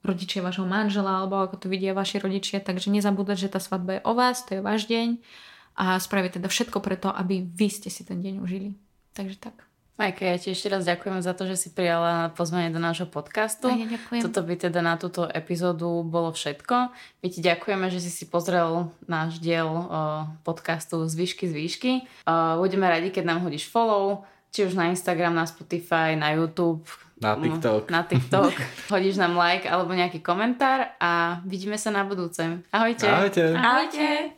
rodičia 0.03 0.43
vášho 0.43 0.67
manžela 0.67 1.23
alebo 1.23 1.39
ako 1.39 1.55
to 1.63 1.67
vidia 1.71 1.95
vaši 1.95 2.19
rodičia, 2.19 2.59
takže 2.59 2.91
nezabúdať, 2.91 3.47
že 3.47 3.51
tá 3.55 3.63
svadba 3.63 3.97
je 3.97 4.01
o 4.03 4.13
vás, 4.13 4.43
to 4.43 4.59
je 4.59 4.61
váš 4.61 4.85
deň 4.91 5.17
a 5.79 5.97
spraviť 5.97 6.37
teda 6.37 6.47
všetko 6.51 6.77
preto, 6.83 7.09
aby 7.09 7.41
vy 7.41 7.67
ste 7.71 7.87
si 7.87 8.03
ten 8.03 8.19
deň 8.19 8.43
užili. 8.43 8.75
Takže 9.15 9.39
tak. 9.39 9.55
Majka, 9.93 10.25
ja 10.25 10.41
ti 10.41 10.49
ešte 10.49 10.73
raz 10.73 10.89
ďakujem 10.89 11.21
za 11.21 11.37
to, 11.37 11.45
že 11.45 11.53
si 11.53 11.69
prijala 11.69 12.33
pozvanie 12.33 12.73
do 12.73 12.81
nášho 12.81 13.05
podcastu. 13.05 13.69
A 13.69 13.77
ja 13.77 13.85
ďakujem. 13.85 14.25
Toto 14.25 14.41
by 14.41 14.53
teda 14.57 14.81
na 14.81 14.97
túto 14.97 15.29
epizódu 15.29 16.01
bolo 16.01 16.33
všetko. 16.33 16.89
My 17.21 17.27
ti 17.29 17.45
ďakujeme, 17.45 17.93
že 17.93 18.01
si 18.01 18.09
si 18.09 18.25
pozrel 18.25 18.89
náš 19.05 19.37
diel 19.37 19.69
podcastu 20.41 21.05
z 21.05 21.13
výšky 21.13 21.45
z 21.45 21.53
výšky. 21.53 21.91
Budeme 22.57 22.89
radi, 22.89 23.13
keď 23.13 23.23
nám 23.37 23.45
hodíš 23.45 23.69
follow, 23.69 24.25
či 24.49 24.65
už 24.65 24.73
na 24.73 24.89
Instagram, 24.89 25.37
na 25.37 25.45
Spotify, 25.45 26.17
na 26.17 26.33
YouTube. 26.41 26.89
Na 27.23 27.39
TikTok. 27.39 27.83
Na 27.87 28.01
TikTok. 28.03 28.53
Hodíš 28.93 29.15
nám 29.15 29.39
like 29.39 29.63
alebo 29.65 29.95
nejaký 29.95 30.19
komentár 30.19 30.91
a 30.99 31.39
vidíme 31.47 31.79
sa 31.79 31.89
na 31.89 32.03
budúce. 32.03 32.43
Ahojte. 32.69 33.07
Ahojte. 33.07 33.55
Ahojte. 33.55 34.29